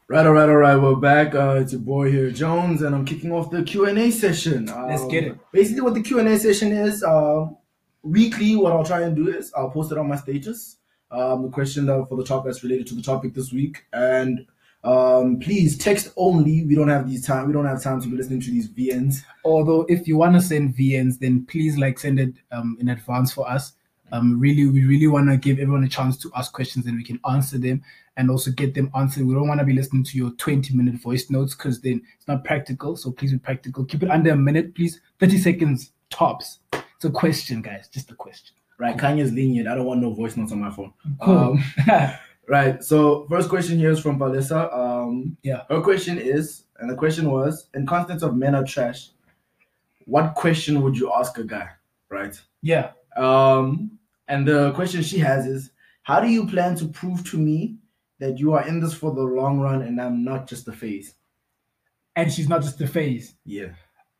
Right, 0.08 0.26
all 0.26 0.32
right, 0.32 0.48
all 0.48 0.56
right. 0.56 0.76
We're 0.76 0.96
back. 0.96 1.34
Uh, 1.34 1.58
it's 1.60 1.72
your 1.72 1.80
boy 1.80 2.10
here, 2.10 2.30
Jones, 2.30 2.82
and 2.82 2.94
I'm 2.94 3.04
kicking 3.04 3.32
off 3.32 3.50
the 3.50 3.62
Q 3.62 3.86
and 3.86 3.98
A 3.98 4.10
session. 4.10 4.66
Let's 4.66 5.02
Um, 5.02 5.08
get 5.08 5.24
it. 5.24 5.38
Basically, 5.52 5.80
what 5.80 5.94
the 5.94 6.02
Q 6.02 6.18
and 6.18 6.28
A 6.28 6.38
session 6.38 6.72
is, 6.72 7.02
uh, 7.02 7.46
weekly. 8.02 8.56
What 8.56 8.72
I'll 8.72 8.84
try 8.84 9.02
and 9.02 9.16
do 9.16 9.28
is 9.28 9.52
I'll 9.56 9.70
post 9.70 9.90
it 9.92 9.98
on 9.98 10.08
my 10.08 10.16
status. 10.16 10.76
Um, 11.10 11.42
the 11.42 11.48
question 11.48 11.86
that 11.86 12.06
for 12.08 12.16
the 12.16 12.24
topic 12.24 12.46
that's 12.46 12.62
related 12.62 12.86
to 12.88 12.94
the 12.94 13.02
topic 13.02 13.32
this 13.34 13.52
week, 13.52 13.84
and 13.92 14.44
um, 14.84 15.38
please 15.38 15.78
text 15.78 16.12
only. 16.16 16.64
We 16.64 16.74
don't 16.74 16.88
have 16.88 17.08
these 17.08 17.24
time. 17.26 17.46
We 17.46 17.52
don't 17.54 17.66
have 17.66 17.82
time 17.82 18.00
to 18.02 18.08
be 18.08 18.16
listening 18.16 18.40
to 18.40 18.50
these 18.50 18.68
VNs. 18.68 19.22
although 19.44 19.86
if 19.88 20.06
you 20.06 20.16
want 20.18 20.34
to 20.34 20.42
send 20.42 20.74
VNs, 20.74 21.20
then 21.20 21.46
please 21.46 21.78
like 21.78 21.98
send 21.98 22.18
it 22.20 22.34
um, 22.50 22.76
in 22.80 22.88
advance 22.88 23.32
for 23.32 23.48
us. 23.48 23.72
Um, 24.12 24.38
really, 24.38 24.66
we 24.66 24.84
really 24.84 25.08
want 25.08 25.28
to 25.28 25.36
give 25.36 25.58
everyone 25.58 25.84
a 25.84 25.88
chance 25.88 26.16
to 26.18 26.30
ask 26.36 26.52
questions 26.52 26.86
and 26.86 26.96
we 26.96 27.02
can 27.02 27.18
answer 27.28 27.58
them 27.58 27.82
and 28.16 28.30
also 28.30 28.50
get 28.52 28.74
them 28.74 28.90
answered. 28.94 29.26
We 29.26 29.34
don't 29.34 29.48
want 29.48 29.60
to 29.60 29.66
be 29.66 29.72
listening 29.72 30.04
to 30.04 30.18
your 30.18 30.30
20 30.32 30.74
minute 30.76 31.00
voice 31.00 31.30
notes 31.30 31.54
because 31.54 31.80
then 31.80 32.02
it's 32.16 32.28
not 32.28 32.44
practical. 32.44 32.94
So 32.96 33.10
please 33.10 33.32
be 33.32 33.38
practical. 33.38 33.84
Keep 33.84 34.04
it 34.04 34.10
under 34.10 34.30
a 34.30 34.36
minute, 34.36 34.74
please. 34.74 35.00
30 35.18 35.38
seconds 35.38 35.92
tops. 36.10 36.58
It's 36.72 37.04
a 37.04 37.10
question, 37.10 37.62
guys. 37.62 37.88
Just 37.88 38.10
a 38.10 38.14
question. 38.14 38.54
Right, 38.78 38.96
Kanya's 38.96 39.32
lenient. 39.32 39.66
I 39.68 39.74
don't 39.74 39.86
want 39.86 40.00
no 40.00 40.12
voice 40.12 40.36
notes 40.36 40.52
on 40.52 40.60
my 40.60 40.70
phone. 40.70 40.92
Cool. 41.20 41.36
Um, 41.38 41.64
Right. 42.48 42.82
So 42.82 43.26
first 43.30 43.48
question 43.48 43.78
here 43.78 43.90
is 43.90 44.00
from 44.00 44.18
Valessa. 44.18 44.72
Um, 44.76 45.36
Yeah. 45.42 45.62
Her 45.70 45.80
question 45.80 46.18
is, 46.18 46.64
and 46.80 46.90
the 46.90 46.94
question 46.96 47.30
was, 47.30 47.68
in 47.74 47.86
context 47.86 48.24
of 48.24 48.36
men 48.36 48.54
are 48.54 48.64
trash, 48.64 49.10
what 50.06 50.34
question 50.34 50.82
would 50.82 50.96
you 50.96 51.12
ask 51.12 51.38
a 51.38 51.44
guy? 51.44 51.68
Right. 52.10 52.38
yeah. 52.60 52.90
Um, 53.16 53.98
and 54.28 54.46
the 54.46 54.72
question 54.72 55.02
she 55.02 55.18
has 55.18 55.46
is, 55.46 55.70
how 56.02 56.20
do 56.20 56.28
you 56.28 56.46
plan 56.46 56.74
to 56.76 56.86
prove 56.88 57.24
to 57.30 57.38
me 57.38 57.76
that 58.18 58.38
you 58.38 58.52
are 58.54 58.66
in 58.66 58.80
this 58.80 58.94
for 58.94 59.14
the 59.14 59.22
long 59.22 59.60
run 59.60 59.82
and 59.82 60.00
I'm 60.00 60.24
not 60.24 60.46
just 60.48 60.66
a 60.68 60.72
phase? 60.72 61.14
And 62.16 62.32
she's 62.32 62.48
not 62.48 62.62
just 62.62 62.80
a 62.80 62.86
phase. 62.86 63.34
Yeah. 63.44 63.70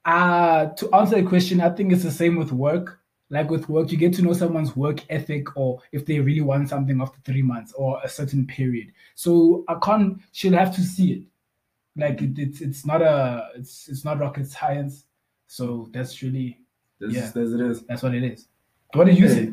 Uh, 0.05 0.67
to 0.67 0.93
answer 0.95 1.21
the 1.21 1.29
question, 1.29 1.61
I 1.61 1.71
think 1.71 1.93
it's 1.93 2.03
the 2.03 2.11
same 2.11 2.37
with 2.37 2.53
work. 2.53 2.99
Like 3.31 3.49
with 3.49 3.69
work, 3.69 3.91
you 3.91 3.97
get 3.99 4.13
to 4.15 4.23
know 4.23 4.35
someone's 4.35 4.77
work 4.77 5.01
ethic 5.09 5.57
or 5.57 5.81
if 5.91 6.05
they 6.05 6.21
really 6.21 6.43
want 6.43 6.69
something 6.69 7.01
after 7.01 7.19
three 7.25 7.41
months 7.43 7.73
or 7.73 7.99
a 8.05 8.09
certain 8.09 8.47
period. 8.47 8.93
So 9.15 9.65
I 9.69 9.77
can't. 9.83 10.21
She'll 10.33 10.53
have 10.53 10.75
to 10.77 10.83
see 10.83 11.13
it. 11.13 11.23
Like 11.97 12.21
it, 12.21 12.39
it's 12.39 12.61
it's 12.61 12.85
not 12.85 13.01
a 13.01 13.49
it's 13.57 13.89
it's 13.89 14.05
not 14.05 14.19
rocket 14.19 14.49
science. 14.49 15.07
So 15.47 15.89
that's 15.93 16.21
really 16.23 16.59
That's, 17.01 17.15
Yeah. 17.15 17.21
that's 17.35 17.37
it 17.53 17.61
is. 17.61 17.83
that's 17.87 18.03
what 18.03 18.15
it 18.15 18.23
is. 18.23 18.49
What 18.93 19.07
did 19.07 19.19
you 19.19 19.29
say? 19.29 19.53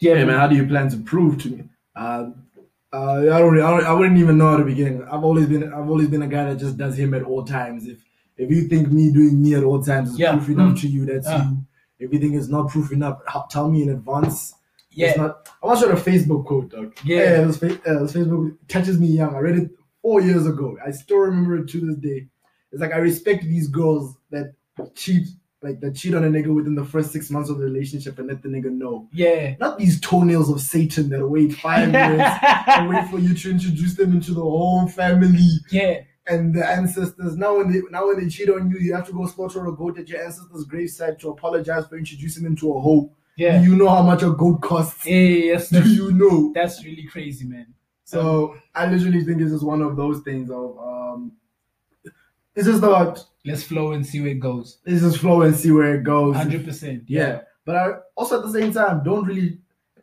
Yeah, 0.00 0.14
Hey 0.16 0.24
man, 0.24 0.38
how 0.38 0.46
do 0.46 0.56
you 0.56 0.66
plan 0.66 0.88
to 0.90 0.96
prove 0.98 1.38
to 1.42 1.50
me? 1.50 1.64
Uh, 1.94 2.30
uh, 2.92 3.18
I 3.20 3.38
don't, 3.38 3.54
I 3.60 3.70
don't, 3.70 3.84
I 3.84 3.92
wouldn't 3.92 4.18
even 4.18 4.38
know 4.38 4.48
how 4.50 4.56
to 4.56 4.64
begin. 4.64 5.02
I've 5.04 5.22
always 5.22 5.46
been, 5.46 5.64
I've 5.72 5.88
always 5.88 6.08
been 6.08 6.22
a 6.22 6.26
guy 6.26 6.44
that 6.44 6.58
just 6.58 6.76
does 6.76 6.96
him 6.98 7.14
at 7.14 7.22
all 7.22 7.44
times. 7.44 7.86
If, 7.86 7.98
if 8.36 8.50
you 8.50 8.62
think 8.68 8.88
me 8.90 9.12
doing 9.12 9.40
me 9.40 9.54
at 9.54 9.62
all 9.62 9.82
times 9.82 10.10
is 10.10 10.18
Yeah. 10.18 10.32
proof 10.36 10.48
enough 10.48 10.74
Mm. 10.76 10.80
to 10.80 10.88
you, 10.88 11.06
that's 11.06 11.26
Ah. 11.28 11.50
you. 11.50 11.58
If 11.98 12.12
you 12.12 12.18
think 12.18 12.34
it's 12.34 12.48
not 12.48 12.70
proof 12.70 12.90
enough, 12.92 13.20
tell 13.50 13.70
me 13.70 13.82
in 13.82 13.90
advance. 13.90 14.54
yeah, 14.90 15.08
It's 15.10 15.18
not. 15.18 15.48
I 15.62 15.66
want 15.66 15.78
to 15.80 15.86
show 15.86 15.94
the 15.94 16.10
Facebook 16.10 16.46
quote, 16.46 16.70
dog. 16.70 16.94
Yeah. 17.04 17.18
yeah 17.18 17.44
this, 17.44 17.62
uh, 17.62 17.68
this 18.00 18.12
Facebook 18.14 18.56
touches 18.68 18.98
me 18.98 19.06
young. 19.08 19.34
I 19.34 19.38
read 19.38 19.56
it 19.58 19.70
four 20.02 20.20
years 20.22 20.46
ago. 20.46 20.76
I 20.84 20.90
still 20.92 21.18
remember 21.18 21.58
it 21.58 21.68
to 21.68 21.80
this 21.86 21.96
day. 21.96 22.26
It's 22.72 22.80
like 22.80 22.92
I 22.92 22.96
respect 22.98 23.44
these 23.44 23.68
girls 23.68 24.16
that 24.30 24.54
cheat, 24.94 25.28
like 25.62 25.80
that 25.80 25.94
cheat 25.94 26.14
on 26.14 26.24
a 26.24 26.28
nigga 26.28 26.54
within 26.54 26.74
the 26.74 26.84
first 26.84 27.12
six 27.12 27.30
months 27.30 27.50
of 27.50 27.58
the 27.58 27.64
relationship 27.64 28.18
and 28.18 28.28
let 28.28 28.42
the 28.42 28.48
nigga 28.48 28.70
know. 28.70 29.08
Yeah. 29.12 29.56
Not 29.60 29.78
these 29.78 30.00
toenails 30.00 30.50
of 30.50 30.60
Satan 30.60 31.10
that 31.10 31.26
wait 31.28 31.52
five 31.54 31.92
years 31.92 32.22
and 32.66 32.88
wait 32.88 33.08
for 33.10 33.18
you 33.18 33.34
to 33.34 33.50
introduce 33.50 33.94
them 33.94 34.12
into 34.12 34.32
the 34.32 34.40
whole 34.40 34.88
family 34.88 35.48
Yeah. 35.70 36.00
and 36.26 36.54
the 36.54 36.66
ancestors. 36.66 37.36
Now 37.36 37.58
when 37.58 37.70
they 37.70 37.80
now 37.90 38.06
when 38.06 38.18
they 38.20 38.28
cheat 38.30 38.48
on 38.48 38.70
you, 38.70 38.78
you 38.78 38.94
have 38.94 39.06
to 39.08 39.12
go 39.12 39.26
slaughter 39.26 39.66
a 39.66 39.72
goat 39.76 39.98
at 39.98 40.08
your 40.08 40.22
ancestors' 40.24 40.64
gravesite 40.66 41.18
to 41.18 41.28
apologize 41.30 41.86
for 41.88 41.96
introducing 41.98 42.42
them 42.44 42.56
to 42.56 42.72
a 42.72 42.80
hoe. 42.80 43.12
Yeah. 43.36 43.58
Do 43.62 43.64
you 43.70 43.76
know 43.76 43.88
how 43.88 44.02
much 44.02 44.22
a 44.22 44.30
goat 44.30 44.62
costs? 44.62 45.04
Hey, 45.04 45.46
yes, 45.46 45.68
Do 45.70 45.82
you 45.88 46.12
know? 46.12 46.52
that's 46.54 46.84
really 46.84 47.06
crazy, 47.06 47.44
man. 47.46 47.74
So 48.04 48.56
I 48.74 48.90
literally 48.90 49.22
think 49.24 49.40
it's 49.40 49.52
just 49.52 49.64
one 49.64 49.82
of 49.82 49.96
those 49.96 50.20
things 50.22 50.50
of 50.50 50.76
um 50.78 51.32
it's 52.54 52.66
just 52.66 52.78
about 52.82 53.24
Let's 53.44 53.62
flow 53.62 53.92
and 53.92 54.06
see 54.06 54.20
where 54.20 54.30
it 54.32 54.40
goes. 54.40 54.78
let's 54.86 55.00
just 55.00 55.18
flow 55.18 55.42
and 55.42 55.56
see 55.56 55.70
where 55.70 55.94
it 55.94 56.04
goes. 56.04 56.36
Hundred 56.36 56.64
percent. 56.64 57.04
Yeah. 57.06 57.40
But 57.64 57.76
I 57.76 57.86
also 58.14 58.38
at 58.38 58.44
the 58.46 58.52
same 58.52 58.72
time 58.72 59.02
don't 59.02 59.24
really 59.24 59.58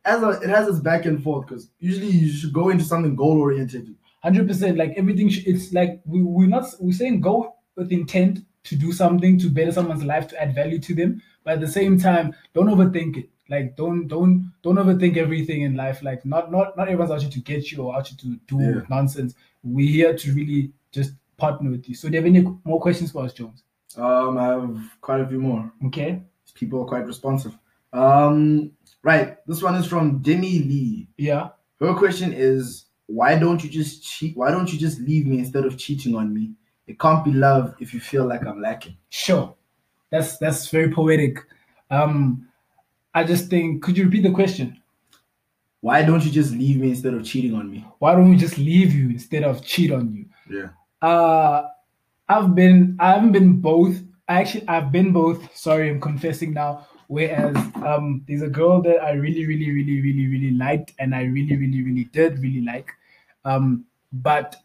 as 0.05 0.23
a, 0.23 0.29
it 0.41 0.49
has 0.49 0.67
this 0.67 0.79
back 0.79 1.05
and 1.05 1.21
forth 1.21 1.47
because 1.47 1.69
usually 1.79 2.07
you 2.07 2.29
should 2.31 2.53
go 2.53 2.69
into 2.69 2.83
something 2.83 3.15
goal 3.15 3.39
oriented. 3.39 3.93
Hundred 4.23 4.47
percent. 4.47 4.77
Like 4.77 4.93
everything, 4.97 5.29
sh- 5.29 5.43
it's 5.45 5.71
like 5.73 6.01
we 6.05 6.23
we're 6.23 6.47
not 6.47 6.65
we're 6.79 6.93
saying 6.93 7.21
go 7.21 7.55
with 7.75 7.91
intent 7.91 8.39
to 8.63 8.75
do 8.75 8.91
something 8.91 9.37
to 9.39 9.49
better 9.49 9.71
someone's 9.71 10.03
life 10.03 10.27
to 10.29 10.41
add 10.41 10.55
value 10.55 10.79
to 10.79 10.95
them, 10.95 11.21
but 11.43 11.53
at 11.53 11.59
the 11.61 11.67
same 11.67 11.99
time, 11.99 12.33
don't 12.55 12.67
overthink 12.67 13.17
it. 13.17 13.29
Like 13.49 13.75
don't 13.75 14.07
don't 14.07 14.51
don't 14.63 14.75
overthink 14.77 15.15
everything 15.17 15.61
in 15.61 15.75
life. 15.75 16.01
Like 16.01 16.25
not 16.25 16.51
not 16.51 16.75
not 16.75 16.87
everyone's 16.89 17.11
out 17.11 17.21
here 17.21 17.29
to 17.31 17.39
get 17.41 17.71
you 17.71 17.83
or 17.83 17.95
out 17.95 18.07
here 18.07 18.17
to 18.21 18.39
do 18.47 18.59
Yeah. 18.63 18.81
nonsense. 18.89 19.35
We're 19.63 19.91
here 19.91 20.15
to 20.17 20.33
really 20.33 20.71
just 20.91 21.11
partner 21.37 21.71
with 21.71 21.87
you. 21.87 21.95
So, 21.95 22.07
do 22.07 22.13
you 22.15 22.21
have 22.21 22.27
any 22.27 22.45
more 22.63 22.81
questions 22.81 23.11
for 23.11 23.23
us, 23.23 23.33
Jones? 23.33 23.63
Um, 23.95 24.37
I 24.37 24.47
have 24.47 24.97
quite 25.01 25.21
a 25.21 25.27
few 25.27 25.39
more. 25.39 25.71
Okay. 25.87 26.21
People 26.53 26.81
are 26.81 26.85
quite 26.85 27.05
responsive. 27.05 27.57
Um, 27.93 28.71
right. 29.03 29.37
This 29.47 29.61
one 29.61 29.75
is 29.75 29.85
from 29.85 30.19
Demi 30.19 30.59
Lee. 30.59 31.07
Yeah. 31.17 31.49
Her 31.79 31.93
question 31.93 32.33
is, 32.33 32.85
why 33.05 33.37
don't 33.37 33.63
you 33.63 33.69
just 33.69 34.03
cheat? 34.03 34.35
Why 34.35 34.51
don't 34.51 34.71
you 34.71 34.79
just 34.79 34.99
leave 34.99 35.27
me 35.27 35.39
instead 35.39 35.65
of 35.65 35.77
cheating 35.77 36.15
on 36.15 36.33
me? 36.33 36.53
It 36.87 36.99
can't 36.99 37.23
be 37.23 37.31
love 37.31 37.75
if 37.79 37.93
you 37.93 37.99
feel 37.99 38.25
like 38.25 38.45
I'm 38.45 38.61
lacking. 38.61 38.97
Sure. 39.09 39.55
That's 40.09 40.37
that's 40.37 40.69
very 40.69 40.91
poetic. 40.91 41.37
Um, 41.91 42.47
I 43.13 43.23
just 43.23 43.49
think. 43.49 43.83
Could 43.83 43.97
you 43.97 44.05
repeat 44.05 44.23
the 44.23 44.31
question? 44.31 44.81
Why 45.81 46.01
don't 46.03 46.23
you 46.25 46.31
just 46.31 46.51
leave 46.51 46.77
me 46.77 46.89
instead 46.89 47.13
of 47.13 47.23
cheating 47.23 47.53
on 47.53 47.69
me? 47.69 47.85
Why 47.99 48.13
don't 48.15 48.29
we 48.29 48.35
just 48.35 48.57
leave 48.57 48.93
you 48.93 49.09
instead 49.09 49.43
of 49.43 49.63
cheat 49.63 49.91
on 49.91 50.11
you? 50.13 50.25
Yeah. 50.49 50.69
Uh, 51.01 51.67
I've 52.29 52.55
been 52.55 52.97
I 52.99 53.13
haven't 53.13 53.31
been 53.31 53.61
both. 53.61 54.01
Actually, 54.27 54.67
I've 54.67 54.91
been 54.91 55.13
both. 55.13 55.55
Sorry, 55.55 55.89
I'm 55.89 56.01
confessing 56.01 56.53
now. 56.53 56.87
Whereas 57.07 57.55
um, 57.85 58.23
there's 58.27 58.41
a 58.41 58.49
girl 58.49 58.81
that 58.83 59.01
I 59.01 59.11
really, 59.13 59.45
really, 59.45 59.71
really, 59.71 60.01
really, 60.01 60.27
really 60.27 60.51
liked, 60.51 60.93
and 60.99 61.15
I 61.15 61.23
really, 61.23 61.55
really, 61.55 61.81
really 61.83 62.05
did 62.05 62.39
really 62.39 62.61
like. 62.61 62.91
Um, 63.45 63.85
but 64.11 64.57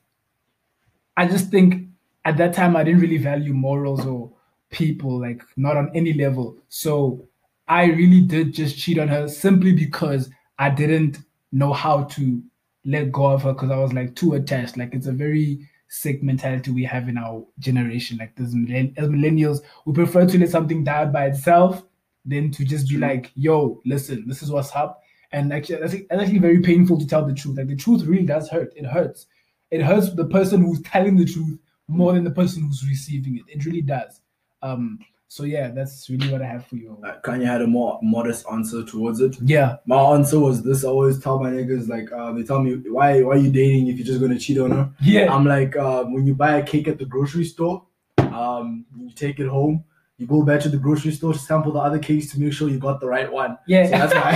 I 1.16 1.26
just 1.26 1.50
think 1.50 1.88
at 2.24 2.36
that 2.38 2.54
time 2.54 2.76
I 2.76 2.84
didn't 2.84 3.00
really 3.00 3.18
value 3.18 3.52
morals 3.52 4.06
or 4.06 4.30
people, 4.70 5.20
like 5.20 5.42
not 5.56 5.76
on 5.76 5.90
any 5.94 6.12
level. 6.14 6.56
So 6.68 7.28
I 7.68 7.84
really 7.86 8.20
did 8.22 8.54
just 8.54 8.78
cheat 8.78 8.98
on 8.98 9.08
her 9.08 9.28
simply 9.28 9.72
because 9.72 10.30
I 10.58 10.70
didn't 10.70 11.18
know 11.50 11.72
how 11.72 12.04
to 12.04 12.42
let 12.84 13.12
go 13.12 13.26
of 13.26 13.42
her 13.42 13.52
because 13.52 13.70
I 13.70 13.76
was 13.76 13.92
like 13.92 14.14
too 14.16 14.34
attached. 14.34 14.76
Like 14.76 14.94
it's 14.94 15.06
a 15.06 15.12
very 15.12 15.68
sick 15.92 16.22
mentality 16.22 16.70
we 16.70 16.84
have 16.84 17.06
in 17.06 17.18
our 17.18 17.44
generation. 17.58 18.16
Like 18.16 18.34
this 18.34 18.54
millenn- 18.54 18.96
as 18.96 19.08
millennials, 19.08 19.60
we 19.84 19.92
prefer 19.92 20.26
to 20.26 20.38
let 20.38 20.48
something 20.48 20.82
die 20.84 21.04
by 21.04 21.26
itself 21.26 21.84
than 22.24 22.50
to 22.52 22.64
just 22.64 22.88
be 22.88 22.96
like, 22.96 23.30
"Yo, 23.34 23.80
listen, 23.84 24.26
this 24.26 24.42
is 24.42 24.50
what's 24.50 24.74
up." 24.74 25.02
And 25.32 25.52
actually, 25.52 25.80
that's, 25.80 25.92
that's 25.92 26.22
actually 26.22 26.38
very 26.38 26.60
painful 26.60 26.98
to 26.98 27.06
tell 27.06 27.26
the 27.26 27.34
truth. 27.34 27.58
Like 27.58 27.68
the 27.68 27.76
truth 27.76 28.04
really 28.04 28.24
does 28.24 28.48
hurt. 28.48 28.72
It 28.74 28.86
hurts. 28.86 29.26
It 29.70 29.82
hurts 29.82 30.14
the 30.14 30.26
person 30.26 30.62
who's 30.62 30.80
telling 30.82 31.16
the 31.16 31.26
truth 31.26 31.58
more 31.88 32.14
than 32.14 32.24
the 32.24 32.30
person 32.30 32.62
who's 32.62 32.88
receiving 32.88 33.36
it. 33.36 33.44
It 33.48 33.66
really 33.66 33.82
does. 33.82 34.20
Um. 34.62 34.98
So 35.32 35.44
yeah, 35.44 35.70
that's 35.70 36.10
really 36.10 36.30
what 36.30 36.42
I 36.42 36.46
have 36.46 36.66
for 36.66 36.76
you. 36.76 36.98
Uh, 37.02 37.14
Kanya 37.20 37.46
had 37.46 37.62
a 37.62 37.66
more 37.66 37.98
modest 38.02 38.44
answer 38.52 38.84
towards 38.84 39.18
it. 39.20 39.34
Yeah. 39.40 39.76
My 39.86 39.96
answer 39.98 40.38
was 40.38 40.62
this: 40.62 40.84
I 40.84 40.88
always 40.88 41.18
tell 41.18 41.38
my 41.40 41.48
niggas 41.48 41.88
like, 41.88 42.12
uh, 42.12 42.32
they 42.34 42.42
tell 42.42 42.60
me, 42.60 42.74
why, 42.90 43.22
why 43.22 43.36
are 43.36 43.38
you 43.38 43.50
dating 43.50 43.86
if 43.88 43.96
you're 43.96 44.04
just 44.04 44.20
gonna 44.20 44.38
cheat 44.38 44.58
on 44.58 44.72
her? 44.72 44.90
Yeah. 45.00 45.34
I'm 45.34 45.46
like, 45.46 45.74
um, 45.74 46.12
when 46.12 46.26
you 46.26 46.34
buy 46.34 46.58
a 46.58 46.62
cake 46.62 46.86
at 46.86 46.98
the 46.98 47.06
grocery 47.06 47.44
store, 47.44 47.82
um, 48.18 48.84
you 48.94 49.10
take 49.14 49.40
it 49.40 49.48
home, 49.48 49.84
you 50.18 50.26
go 50.26 50.42
back 50.42 50.60
to 50.64 50.68
the 50.68 50.76
grocery 50.76 51.12
store 51.12 51.32
to 51.32 51.38
sample 51.38 51.72
the 51.72 51.78
other 51.80 51.98
cakes 51.98 52.30
to 52.32 52.38
make 52.38 52.52
sure 52.52 52.68
you 52.68 52.78
got 52.78 53.00
the 53.00 53.08
right 53.08 53.32
one. 53.32 53.56
Yeah. 53.66 53.84
So 53.86 53.90
that's 53.92 54.14
why. 54.14 54.34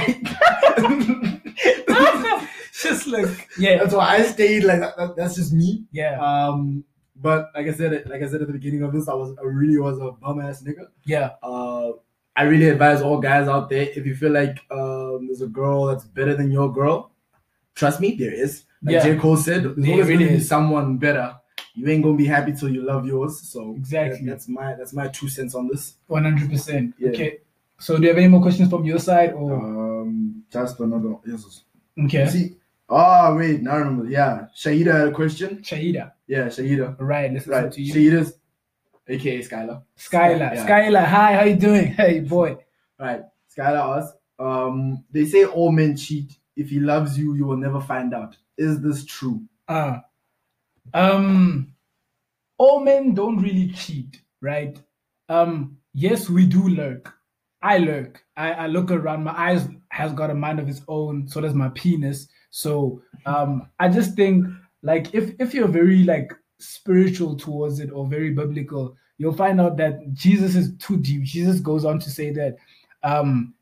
just 2.83 3.07
like 3.07 3.49
yeah. 3.59 3.77
that's 3.81 3.93
why 3.93 4.17
I 4.17 4.23
stayed 4.23 4.65
like 4.65 4.81
that, 4.81 4.97
that- 4.97 5.15
That's 5.15 5.35
just 5.35 5.53
me. 5.53 5.85
Yeah. 5.93 6.19
Um, 6.19 6.85
but 7.21 7.51
like 7.55 7.67
I 7.67 7.73
said, 7.73 8.09
like 8.09 8.23
I 8.23 8.27
said 8.29 8.41
at 8.43 8.47
the 8.47 8.53
beginning 8.53 8.83
of 8.83 8.93
this, 8.93 9.09
I 9.09 9.15
was, 9.15 9.35
I 9.39 9.43
really 9.45 9.79
was 9.79 9.99
a 9.99 10.11
bum 10.13 10.41
ass 10.41 10.63
nigga. 10.63 10.87
Yeah. 11.05 11.31
Uh, 11.43 11.93
I 12.37 12.43
really 12.43 12.69
advise 12.69 13.01
all 13.01 13.19
guys 13.19 13.49
out 13.49 13.71
there 13.71 13.89
if 13.95 14.05
you 14.05 14.15
feel 14.15 14.33
like 14.33 14.59
um, 14.71 15.27
there's 15.27 15.41
a 15.41 15.47
girl 15.47 15.87
that's 15.87 16.05
better 16.05 16.35
than 16.37 16.51
your 16.51 16.73
girl, 16.73 17.13
trust 17.75 18.01
me, 18.01 18.15
there 18.17 18.33
is. 18.33 18.65
Like 18.83 18.95
Yeah. 18.95 19.03
J. 19.05 19.17
Cole 19.17 19.37
said, 19.39 19.65
there's 19.65 19.89
always 19.89 20.07
really 20.09 20.25
gonna 20.27 20.37
be 20.39 20.43
someone 20.45 20.99
better. 20.99 21.35
You 21.75 21.89
ain't 21.89 22.03
gonna 22.03 22.17
be 22.17 22.27
happy 22.27 22.53
till 22.53 22.69
you 22.71 22.83
love 22.83 23.07
yours. 23.07 23.41
So 23.41 23.75
Exactly. 23.77 24.19
that- 24.27 24.31
that's 24.33 24.49
my 24.49 24.75
that's 24.75 24.93
my 24.93 25.09
two 25.09 25.29
cents 25.29 25.55
on 25.55 25.69
this. 25.69 25.95
One 26.07 26.25
hundred 26.25 26.51
percent. 26.51 26.95
Okay. 27.03 27.39
So 27.79 27.97
do 27.97 28.03
you 28.03 28.09
have 28.09 28.17
any 28.19 28.29
more 28.29 28.41
questions 28.43 28.71
from 28.71 28.85
your 28.85 28.99
side 28.99 29.33
or 29.33 29.53
Um, 30.03 30.45
just 30.51 30.81
another 30.81 31.17
yes. 31.27 31.65
okay? 32.05 32.27
See, 32.29 32.57
oh 32.89 33.35
wait, 33.37 33.61
now 33.63 33.73
I 33.73 33.77
remember. 33.79 34.09
Yeah, 34.11 34.47
Shahida 34.55 34.93
had 34.93 35.09
a 35.09 35.13
question. 35.13 35.59
Shahida. 35.63 36.13
Yeah, 36.27 36.47
Shahida. 36.47 36.97
Right, 36.99 37.33
let's 37.33 37.47
listen 37.47 37.65
Right, 37.65 37.73
to 37.73 37.83
you. 37.83 37.95
Shahida's, 37.95 38.33
aka 39.09 39.39
Skylar. 39.43 39.83
Skylar. 39.99 40.55
Yeah. 40.55 40.67
Skylar, 40.67 41.05
hi, 41.05 41.35
how 41.35 41.45
you 41.45 41.57
doing? 41.57 41.93
Hey 41.97 42.21
boy. 42.21 42.57
Right. 42.99 43.23
Skylar 43.57 43.99
asks, 43.99 44.17
um, 44.39 45.05
they 45.13 45.25
say 45.25 45.45
all 45.45 45.71
men 45.73 45.97
cheat. 45.97 46.37
If 46.57 46.71
he 46.71 46.81
loves 46.81 47.19
you, 47.19 47.35
you 47.35 47.45
will 47.45 47.57
never 47.59 47.81
find 47.81 48.15
out. 48.15 48.37
Is 48.59 48.81
this 48.81 49.05
true? 49.05 49.43
Uh 49.69 49.99
um 50.95 51.73
all 52.59 52.81
men 52.81 53.13
don't 53.15 53.39
really 53.39 53.69
cheat, 53.69 54.23
right? 54.41 54.81
Um, 55.29 55.77
yes, 55.93 56.31
we 56.31 56.47
do 56.47 56.69
lurk. 56.69 57.13
I 57.61 57.79
lurk. 57.79 58.25
I, 58.37 58.53
I 58.53 58.67
look 58.69 58.91
around, 58.91 59.25
my 59.25 59.33
eyes 59.37 59.69
has 59.91 60.13
got 60.13 60.31
a 60.31 60.35
mind 60.35 60.61
of 60.61 60.69
its 60.69 60.81
own, 60.89 61.27
so 61.29 61.41
does 61.41 61.55
my 61.55 61.69
penis. 61.71 62.29
So 62.51 63.03
um 63.27 63.69
I 63.79 63.89
just 63.89 64.15
think 64.15 64.47
like 64.87 65.13
if 65.13 65.35
if 65.41 65.53
you're 65.53 65.69
very 65.69 66.05
like 66.05 66.33
spiritual 66.59 67.37
towards 67.37 67.81
it 67.81 67.91
or 67.91 68.07
very 68.07 68.31
biblical, 68.31 68.97
you'll 69.19 69.35
find 69.35 69.61
out 69.61 69.77
that 69.77 70.13
Jesus 70.13 70.55
is 70.55 70.77
too 70.79 70.97
deep. 70.97 71.25
Jesus 71.25 71.59
goes 71.61 71.85
on 71.85 71.99
to 71.99 72.09
say 72.09 72.31
that 72.31 72.57
um 73.03 73.53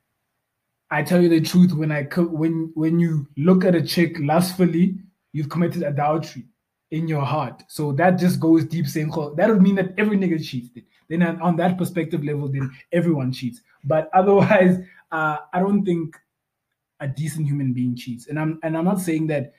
I 0.90 1.02
tell 1.02 1.22
you 1.22 1.30
the 1.30 1.40
truth 1.40 1.72
when 1.72 1.90
I 1.90 2.04
co- 2.04 2.34
when 2.42 2.70
when 2.74 3.00
you 3.00 3.26
look 3.38 3.64
at 3.64 3.74
a 3.74 3.82
chick 3.82 4.16
lustfully, 4.20 4.98
you've 5.32 5.48
committed 5.48 5.82
adultery 5.82 6.44
in 6.90 7.08
your 7.08 7.24
heart. 7.24 7.62
So 7.68 7.92
that 7.92 8.18
just 8.18 8.38
goes 8.38 8.66
deep 8.66 8.86
saying 8.86 9.10
that 9.36 9.48
would 9.48 9.62
mean 9.62 9.76
that 9.76 9.94
every 9.96 10.18
nigga 10.18 10.44
cheats. 10.44 10.68
Then, 11.08 11.22
on 11.22 11.56
that 11.56 11.78
perspective 11.78 12.22
level, 12.22 12.48
then 12.48 12.70
everyone 12.92 13.32
cheats. 13.32 13.60
But 13.82 14.10
otherwise, 14.14 14.78
uh, 15.10 15.38
I 15.52 15.58
don't 15.58 15.84
think 15.84 16.16
a 17.00 17.08
decent 17.08 17.46
human 17.46 17.72
being 17.72 17.96
cheats. 17.96 18.28
And 18.28 18.38
I'm 18.38 18.58
and 18.62 18.76
I'm 18.76 18.84
not 18.84 19.00
saying 19.00 19.26
that 19.28 19.54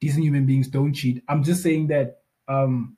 decent 0.00 0.24
human 0.24 0.46
beings 0.46 0.68
don't 0.68 0.92
cheat. 0.92 1.22
I'm 1.28 1.42
just 1.42 1.62
saying 1.62 1.88
that 1.88 2.22
um 2.48 2.96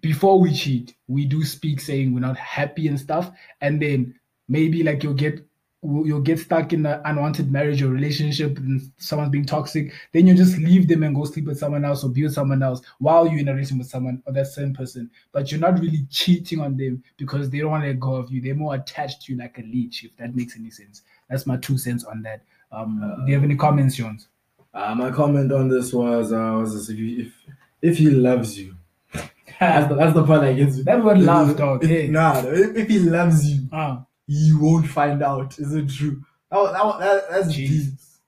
before 0.00 0.38
we 0.38 0.52
cheat, 0.52 0.94
we 1.08 1.24
do 1.24 1.42
speak 1.42 1.80
saying 1.80 2.12
we're 2.12 2.20
not 2.20 2.36
happy 2.36 2.88
and 2.88 3.00
stuff, 3.00 3.30
and 3.60 3.80
then 3.80 4.14
maybe 4.48 4.82
like 4.82 5.02
you'll 5.02 5.14
get 5.14 5.46
you'll 5.82 6.20
get 6.20 6.38
stuck 6.38 6.72
in 6.72 6.84
an 6.86 7.00
unwanted 7.04 7.50
marriage 7.52 7.82
or 7.82 7.88
relationship 7.88 8.58
and 8.58 8.90
someone's 8.96 9.30
being 9.30 9.44
toxic, 9.44 9.92
then 10.12 10.26
you 10.26 10.34
just 10.34 10.58
leave 10.58 10.88
them 10.88 11.02
and 11.02 11.14
go 11.14 11.24
sleep 11.24 11.44
with 11.44 11.58
someone 11.58 11.84
else 11.84 12.02
or 12.02 12.10
be 12.10 12.24
with 12.24 12.32
someone 12.32 12.62
else 12.62 12.80
while 12.98 13.26
you're 13.26 13.38
in 13.38 13.48
a 13.48 13.52
relationship 13.52 13.78
with 13.78 13.90
someone 13.90 14.22
or 14.26 14.32
that 14.32 14.46
same 14.46 14.74
person. 14.74 15.10
But 15.32 15.50
you're 15.50 15.60
not 15.60 15.78
really 15.78 16.06
cheating 16.10 16.60
on 16.60 16.76
them 16.76 17.02
because 17.16 17.50
they 17.50 17.58
don't 17.58 17.70
want 17.70 17.84
to 17.84 17.88
let 17.88 18.00
go 18.00 18.16
of 18.16 18.30
you. 18.32 18.40
They're 18.40 18.54
more 18.54 18.74
attached 18.74 19.22
to 19.22 19.32
you 19.32 19.38
like 19.38 19.58
a 19.58 19.62
leech, 19.62 20.04
if 20.04 20.16
that 20.16 20.34
makes 20.34 20.56
any 20.56 20.70
sense. 20.70 21.02
That's 21.30 21.46
my 21.46 21.56
two 21.58 21.78
cents 21.78 22.04
on 22.04 22.22
that. 22.22 22.42
Um, 22.72 23.22
do 23.24 23.30
you 23.30 23.34
have 23.34 23.44
any 23.44 23.56
comments, 23.56 23.96
Jones? 23.96 24.28
Uh, 24.76 24.94
my 24.94 25.10
comment 25.10 25.50
on 25.52 25.68
this 25.68 25.92
was, 25.92 26.32
uh, 26.32 26.56
was 26.60 26.74
this, 26.74 26.90
if, 26.90 26.98
you, 26.98 27.26
if 27.26 27.32
if 27.80 27.98
he 27.98 28.10
loves 28.10 28.58
you, 28.58 28.74
that's 29.60 29.88
the, 29.88 29.94
that's 29.94 30.14
the 30.14 30.22
part 30.24 30.42
that 30.42 30.54
gets 30.54 30.76
me. 30.76 30.82
That 30.82 31.02
word 31.02 31.18
love, 31.20 31.56
dog. 31.56 31.82
If- 31.84 31.90
Hey. 31.90 32.08
Nah, 32.08 32.40
if, 32.44 32.76
if 32.76 32.88
he 32.88 32.98
loves 32.98 33.48
you, 33.50 33.68
Ah, 33.72 34.04
you 34.26 34.58
won't 34.60 34.86
find 34.88 35.22
out. 35.22 35.58
Is 35.58 35.72
it 35.74 35.88
true? 35.88 36.22
That, 36.50 36.72
that, 36.72 36.98
that, 37.00 37.24
that's 37.30 37.54
deep. 37.54 37.70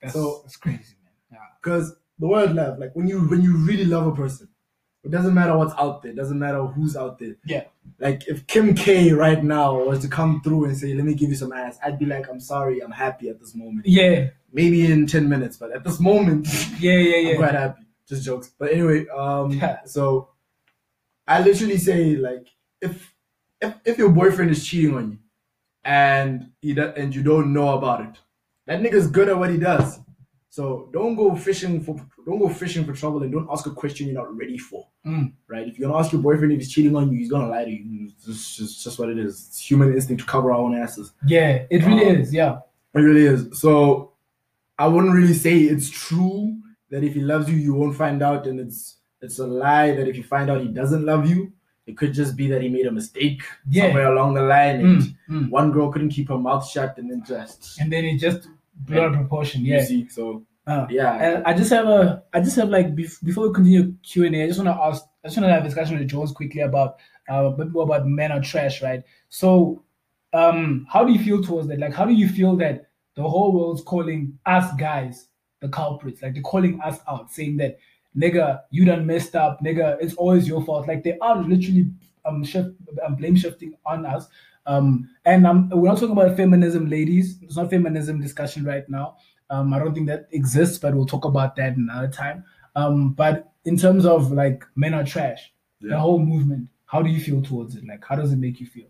That's, 0.00 0.14
So- 0.14 0.40
that's 0.42 0.56
crazy, 0.56 0.94
man. 1.04 1.12
Yeah. 1.32 1.38
Because 1.62 1.94
the 2.18 2.26
word 2.28 2.54
love, 2.54 2.78
like 2.78 2.96
when 2.96 3.06
you 3.08 3.20
when 3.28 3.42
you 3.42 3.56
really 3.58 3.84
love 3.84 4.06
a 4.06 4.12
person, 4.14 4.48
It 5.08 5.12
doesn't 5.12 5.32
matter 5.32 5.56
what's 5.56 5.72
out 5.78 6.02
there. 6.02 6.12
It 6.12 6.16
doesn't 6.16 6.38
matter 6.38 6.62
who's 6.66 6.94
out 6.94 7.18
there. 7.18 7.34
Yeah. 7.46 7.64
Like 7.98 8.28
if 8.28 8.46
Kim 8.46 8.74
K 8.74 9.10
right 9.12 9.42
now 9.42 9.82
was 9.84 10.00
to 10.00 10.08
come 10.08 10.42
through 10.42 10.66
and 10.66 10.76
say, 10.76 10.92
"Let 10.92 11.06
me 11.06 11.14
give 11.14 11.30
you 11.30 11.34
some 11.34 11.50
ass," 11.50 11.78
I'd 11.82 11.98
be 11.98 12.04
like, 12.04 12.28
"I'm 12.28 12.40
sorry, 12.40 12.80
I'm 12.80 12.90
happy 12.90 13.30
at 13.30 13.40
this 13.40 13.54
moment." 13.54 13.86
Yeah. 13.86 14.28
Maybe 14.52 14.84
in 14.84 15.06
ten 15.06 15.26
minutes, 15.26 15.56
but 15.56 15.72
at 15.72 15.82
this 15.82 15.98
moment, 15.98 16.46
Yeah. 16.78 16.98
Yeah. 16.98 17.16
yeah, 17.16 17.30
I'm 17.30 17.36
quite 17.38 17.54
happy. 17.54 17.82
Just 18.06 18.22
jokes. 18.24 18.50
But 18.58 18.70
anyway, 18.72 19.06
um, 19.08 19.50
Yeah. 19.52 19.78
so 19.86 20.28
I 21.26 21.40
literally 21.42 21.78
say 21.78 22.16
like, 22.16 22.46
if 22.82 23.14
if 23.62 23.74
if 23.86 23.96
your 23.96 24.10
boyfriend 24.10 24.50
is 24.50 24.66
cheating 24.66 24.94
on 24.94 25.12
you, 25.12 25.18
and 25.84 26.50
he 26.60 26.74
do, 26.74 26.82
and 26.98 27.14
you 27.14 27.22
don't 27.22 27.54
know 27.54 27.70
about 27.78 28.02
it, 28.02 28.14
that 28.66 28.82
nigga's 28.82 29.06
good 29.06 29.30
at 29.30 29.38
what 29.38 29.48
he 29.48 29.56
does. 29.56 30.00
So 30.58 30.88
don't 30.92 31.14
go 31.14 31.36
fishing 31.36 31.80
for 31.84 31.94
don't 32.26 32.40
go 32.40 32.48
fishing 32.48 32.84
for 32.84 32.92
trouble 32.92 33.22
and 33.22 33.30
don't 33.30 33.48
ask 33.54 33.64
a 33.66 33.70
question 33.70 34.08
you're 34.08 34.16
not 34.22 34.36
ready 34.36 34.58
for. 34.58 34.80
Mm. 35.06 35.32
Right? 35.46 35.68
If 35.68 35.78
you're 35.78 35.88
gonna 35.88 36.00
ask 36.02 36.10
your 36.12 36.20
boyfriend 36.20 36.52
if 36.52 36.58
he's 36.58 36.72
cheating 36.72 36.96
on 36.96 37.12
you, 37.12 37.18
he's 37.20 37.30
gonna 37.30 37.46
lie 37.48 37.64
to 37.64 37.70
you. 37.70 38.08
It's 38.08 38.24
just, 38.26 38.56
just, 38.58 38.82
just 38.84 38.98
what 38.98 39.08
it 39.08 39.18
is. 39.26 39.34
It's 39.48 39.60
human 39.70 39.92
instinct 39.94 40.22
to 40.22 40.26
cover 40.26 40.50
our 40.50 40.58
own 40.58 40.74
asses. 40.76 41.12
Yeah. 41.26 41.64
It 41.70 41.84
really 41.86 42.06
Um, 42.10 42.16
is. 42.22 42.34
Yeah. 42.34 42.58
It 42.94 42.98
really 43.08 43.22
is. 43.34 43.60
So 43.60 44.12
I 44.78 44.88
wouldn't 44.88 45.14
really 45.14 45.34
say 45.46 45.54
it's 45.60 45.88
true 45.90 46.56
that 46.90 47.04
if 47.04 47.14
he 47.14 47.20
loves 47.20 47.48
you, 47.48 47.56
you 47.56 47.74
won't 47.74 47.94
find 47.96 48.20
out, 48.20 48.48
and 48.48 48.58
it's 48.58 48.96
it's 49.22 49.38
a 49.38 49.46
lie 49.46 49.90
that 49.94 50.08
if 50.08 50.16
you 50.16 50.24
find 50.24 50.50
out 50.50 50.60
he 50.60 50.68
doesn't 50.80 51.04
love 51.12 51.30
you, 51.30 51.52
it 51.86 51.96
could 51.96 52.12
just 52.20 52.36
be 52.36 52.48
that 52.48 52.62
he 52.62 52.68
made 52.68 52.86
a 52.86 52.92
mistake 53.00 53.42
Yeah. 53.70 53.84
somewhere 53.84 54.08
along 54.12 54.34
the 54.34 54.42
line, 54.42 54.76
and 54.84 55.02
Mm, 55.02 55.14
mm. 55.30 55.50
one 55.50 55.70
girl 55.70 55.90
couldn't 55.92 56.10
keep 56.18 56.28
her 56.30 56.38
mouth 56.48 56.64
shut, 56.68 56.98
and 56.98 57.08
then 57.10 57.22
just 57.24 57.80
And 57.80 57.92
then 57.92 58.04
it 58.04 58.18
just 58.18 58.48
blew 58.86 59.00
out 59.00 59.08
of 59.12 59.14
proportion. 59.22 59.64
you 59.64 59.74
Yeah. 59.74 59.84
see. 59.84 60.08
So 60.08 60.44
Uh, 60.68 60.86
yeah, 60.90 61.14
And 61.14 61.44
I 61.44 61.54
just 61.54 61.70
have 61.70 61.86
a, 61.86 62.22
I 62.34 62.40
just 62.40 62.56
have 62.56 62.68
like 62.68 62.94
bef- 62.94 63.24
before 63.24 63.48
we 63.48 63.54
continue 63.54 63.94
Q 64.02 64.26
and 64.26 64.36
A, 64.36 64.44
I 64.44 64.46
just 64.48 64.62
want 64.62 64.68
to 64.68 64.82
ask, 64.84 65.02
I 65.24 65.28
just 65.28 65.38
want 65.38 65.48
to 65.48 65.52
have 65.54 65.62
a 65.62 65.66
discussion 65.66 65.98
with 65.98 66.08
Jones 66.08 66.30
quickly 66.30 66.60
about 66.60 66.96
uh, 67.30 67.46
a 67.46 67.50
bit 67.50 67.70
more 67.70 67.84
about 67.84 68.06
men 68.06 68.32
are 68.32 68.42
trash, 68.42 68.82
right? 68.82 69.02
So, 69.30 69.82
um, 70.34 70.86
how 70.92 71.04
do 71.04 71.12
you 71.12 71.24
feel 71.24 71.42
towards 71.42 71.68
that? 71.68 71.78
Like, 71.78 71.94
how 71.94 72.04
do 72.04 72.12
you 72.12 72.28
feel 72.28 72.54
that 72.56 72.90
the 73.14 73.22
whole 73.22 73.52
world's 73.52 73.80
calling 73.80 74.38
us 74.44 74.70
guys 74.78 75.28
the 75.60 75.70
culprits? 75.70 76.20
Like, 76.20 76.34
they're 76.34 76.42
calling 76.42 76.78
us 76.82 76.98
out, 77.08 77.32
saying 77.32 77.56
that, 77.58 77.78
nigga, 78.14 78.60
you 78.70 78.84
done 78.84 79.06
messed 79.06 79.34
up, 79.34 79.60
nigga, 79.64 79.96
it's 80.02 80.14
always 80.16 80.46
your 80.46 80.62
fault. 80.62 80.86
Like, 80.86 81.02
they 81.02 81.16
are 81.22 81.42
literally 81.42 81.86
um, 82.26 82.44
shift, 82.44 82.70
um 83.06 83.14
blame 83.14 83.36
shifting 83.36 83.74
on 83.86 84.04
us. 84.04 84.26
Um, 84.66 85.08
and 85.24 85.46
um, 85.46 85.70
we're 85.70 85.88
not 85.88 85.98
talking 85.98 86.12
about 86.12 86.36
feminism, 86.36 86.90
ladies. 86.90 87.38
It's 87.40 87.56
not 87.56 87.70
feminism 87.70 88.20
discussion 88.20 88.64
right 88.64 88.86
now. 88.86 89.16
Um, 89.50 89.72
I 89.72 89.78
don't 89.78 89.94
think 89.94 90.06
that 90.08 90.28
exists, 90.32 90.78
but 90.78 90.94
we'll 90.94 91.06
talk 91.06 91.24
about 91.24 91.56
that 91.56 91.76
another 91.76 92.08
time. 92.08 92.44
Um, 92.76 93.12
but 93.12 93.50
in 93.64 93.76
terms 93.76 94.04
of 94.04 94.30
like 94.32 94.64
men 94.76 94.94
are 94.94 95.04
trash, 95.04 95.52
the 95.80 95.98
whole 95.98 96.18
movement, 96.18 96.68
how 96.86 97.02
do 97.02 97.10
you 97.10 97.20
feel 97.20 97.42
towards 97.42 97.76
it? 97.76 97.86
Like, 97.86 98.04
how 98.04 98.16
does 98.16 98.32
it 98.32 98.36
make 98.38 98.60
you 98.60 98.66
feel? 98.66 98.86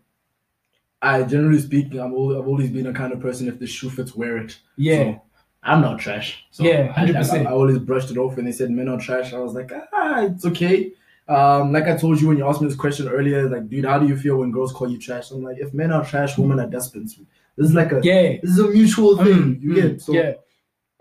I 1.01 1.23
generally 1.23 1.59
speaking, 1.59 1.99
I'm 1.99 2.13
al- 2.13 2.37
I've 2.37 2.47
always 2.47 2.69
been 2.71 2.87
a 2.87 2.93
kind 2.93 3.13
of 3.13 3.19
person. 3.19 3.47
If 3.47 3.59
the 3.59 3.67
shoe 3.67 3.89
fits, 3.89 4.15
wear 4.15 4.37
it. 4.37 4.59
Yeah. 4.75 5.03
So, 5.13 5.21
I'm 5.63 5.81
not 5.81 5.99
trash. 5.99 6.45
So 6.51 6.63
Yeah, 6.63 6.93
I, 6.95 7.03
I, 7.03 7.05
100%. 7.07 7.45
I 7.47 7.51
always 7.51 7.79
brushed 7.79 8.11
it 8.11 8.17
off 8.17 8.35
when 8.35 8.45
they 8.45 8.51
said 8.51 8.71
men 8.71 8.87
are 8.89 8.99
trash. 8.99 9.33
I 9.33 9.39
was 9.39 9.53
like, 9.53 9.71
ah, 9.93 10.21
it's 10.23 10.45
okay. 10.45 10.93
Um, 11.27 11.71
like 11.71 11.83
I 11.85 11.95
told 11.95 12.19
you 12.19 12.27
when 12.29 12.37
you 12.37 12.47
asked 12.47 12.61
me 12.61 12.67
this 12.67 12.77
question 12.77 13.07
earlier, 13.07 13.47
like, 13.49 13.69
dude, 13.69 13.85
how 13.85 13.99
do 13.99 14.07
you 14.07 14.17
feel 14.17 14.37
when 14.37 14.51
girls 14.51 14.71
call 14.73 14.89
you 14.89 14.97
trash? 14.97 15.31
I'm 15.31 15.43
like, 15.43 15.57
if 15.59 15.73
men 15.73 15.91
are 15.91 16.03
trash, 16.05 16.37
women 16.37 16.59
are 16.59 16.67
despots. 16.67 17.15
This 17.55 17.67
is 17.69 17.73
like 17.73 17.91
a 17.91 17.99
Yeah. 18.01 18.37
this 18.41 18.51
is 18.51 18.59
a 18.59 18.67
mutual 18.67 19.17
thing. 19.17 19.55
Mm, 19.55 19.61
you 19.61 19.69
mm, 19.71 19.75
get 19.75 20.01
so. 20.01 20.13
yeah. 20.13 20.33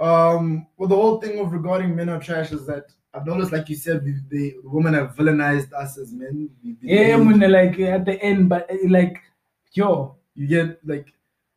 Um, 0.01 0.67
well, 0.77 0.89
the 0.89 0.95
whole 0.95 1.21
thing 1.21 1.39
of 1.41 1.53
regarding 1.53 1.95
men 1.97 2.09
are 2.09 2.21
trash 2.21 2.53
is 2.53 2.67
that 2.67 2.85
I've 3.15 3.27
noticed, 3.27 3.53
like 3.53 3.69
you 3.69 3.77
said, 3.77 4.05
we, 4.05 4.15
the 4.29 4.55
women 4.63 4.95
have 4.95 5.17
villainized 5.17 5.73
us 5.73 5.99
as 5.99 6.13
men. 6.13 6.51
We- 6.63 6.77
we- 6.81 6.89
Yeah, 6.89 7.17
when 7.17 7.39
they're 7.41 7.49
like 7.49 7.79
at 7.81 8.05
the 8.05 8.23
end, 8.23 8.49
but 8.49 8.71
uh, 8.71 8.77
like, 8.89 9.21
yo, 9.73 10.17
you 10.35 10.47
get 10.47 10.79
like 10.87 11.13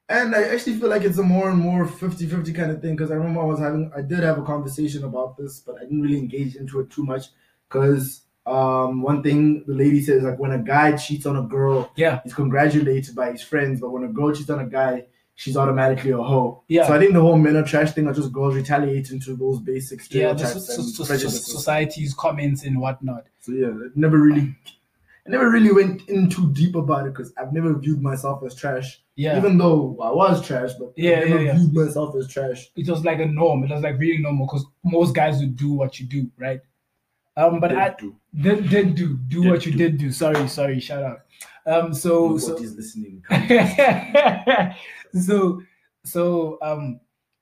and 0.10 0.36
i 0.36 0.44
actually 0.44 0.76
feel 0.76 0.90
like 0.90 1.04
it's 1.04 1.20
a 1.20 1.24
more 1.24 1.50
and 1.52 1.60
more 1.60 1.86
50-50 1.86 2.54
kind 2.54 2.72
of 2.72 2.82
thing 2.82 2.96
because 2.96 3.12
i 3.12 3.14
remember 3.16 3.40
i 3.42 3.46
was 3.46 3.60
having 3.60 3.90
i 3.96 4.02
did 4.02 4.20
have 4.20 4.38
a 4.40 4.44
conversation 4.44 5.04
about 5.06 5.38
this 5.38 5.60
but 5.60 5.76
i 5.78 5.82
didn't 5.82 6.02
really 6.02 6.18
engage 6.18 6.56
into 6.58 6.80
it 6.82 6.90
too 6.90 7.06
much 7.06 7.28
because 7.70 8.24
um 8.48 9.02
one 9.04 9.22
thing 9.24 9.64
the 9.68 9.74
lady 9.74 10.02
says 10.02 10.24
like 10.24 10.38
when 10.40 10.52
a 10.52 10.58
guy 10.58 10.98
cheats 10.98 11.26
on 11.28 11.38
a 11.38 11.44
girl 11.44 11.92
yeah, 11.96 12.20
he's 12.24 12.34
congratulated 12.34 13.16
by 13.16 13.32
his 13.32 13.42
friends 13.44 13.80
but 13.80 13.92
when 13.92 14.04
a 14.04 14.08
girl 14.08 14.34
cheats 14.34 14.50
on 14.50 14.60
a 14.60 14.68
guy 14.68 15.06
she's 15.36 15.58
automatically 15.58 16.12
a 16.12 16.18
hoe 16.18 16.62
Yeah. 16.68 16.86
so 16.88 16.94
i 16.94 17.00
think 17.00 17.14
the 17.14 17.22
whole 17.22 17.38
men 17.38 17.56
are 17.56 17.64
trash 17.64 17.92
thing 17.94 18.08
are 18.08 18.14
just 18.14 18.32
girls 18.32 18.54
retaliating 18.56 19.20
to 19.22 19.36
those 19.36 19.60
basic 19.60 20.00
yeah, 20.00 20.06
stereotypes 20.36 20.68
so- 20.76 20.82
so- 20.82 21.14
and 21.14 21.22
so- 21.22 21.30
society's 21.30 22.14
comments 22.14 22.64
and 22.64 22.80
whatnot. 22.80 23.26
So 23.40 23.54
yeah, 23.54 23.68
it 23.88 23.96
never 23.96 24.18
really, 24.20 24.56
I 25.26 25.30
never 25.30 25.50
really 25.50 25.72
went 25.72 26.08
in 26.10 26.30
too 26.30 26.52
deep 26.54 26.76
about 26.76 27.08
it 27.08 27.14
because 27.14 27.34
I've 27.38 27.54
never 27.54 27.74
viewed 27.78 28.02
myself 28.02 28.44
as 28.46 28.54
trash. 28.54 29.02
Yeah, 29.16 29.38
Even 29.38 29.58
though 29.58 29.98
I 30.02 30.12
was 30.12 30.46
trash, 30.46 30.72
but 30.80 30.94
Yeah, 30.96 31.22
I 31.22 31.24
never 31.26 31.30
yeah, 31.30 31.40
yeah. 31.54 31.58
viewed 31.58 31.74
myself 31.74 32.16
as 32.16 32.28
trash. 32.28 32.70
it 32.76 32.88
was 32.88 33.04
like 33.04 33.20
a 33.20 33.26
norm. 33.26 33.64
It 33.64 33.72
was 33.72 33.82
like 33.82 33.98
really 33.98 34.18
normal 34.22 34.46
because 34.48 34.66
most 34.84 35.16
guys 35.16 35.40
would 35.40 35.56
do 35.56 35.74
what 35.74 36.00
you 36.00 36.06
do, 36.06 36.30
right? 36.38 36.62
Um, 37.38 37.60
but 37.60 37.72
I 37.76 37.96
do. 37.98 38.16
did, 38.40 38.70
did 38.70 38.94
do 38.96 39.18
do 39.28 39.42
Did 39.44 39.52
what 39.52 39.66
you 39.66 39.72
do. 39.72 39.78
did 39.78 39.98
do. 39.98 40.12
Sorry, 40.12 40.48
sorry, 40.48 40.80
shout 40.80 41.04
out. 41.04 41.20
Um, 41.66 41.94
so 41.94 42.38
so 42.38 42.56
listening. 42.56 43.24
so 45.22 45.62
so 46.04 46.58
um 46.62 47.00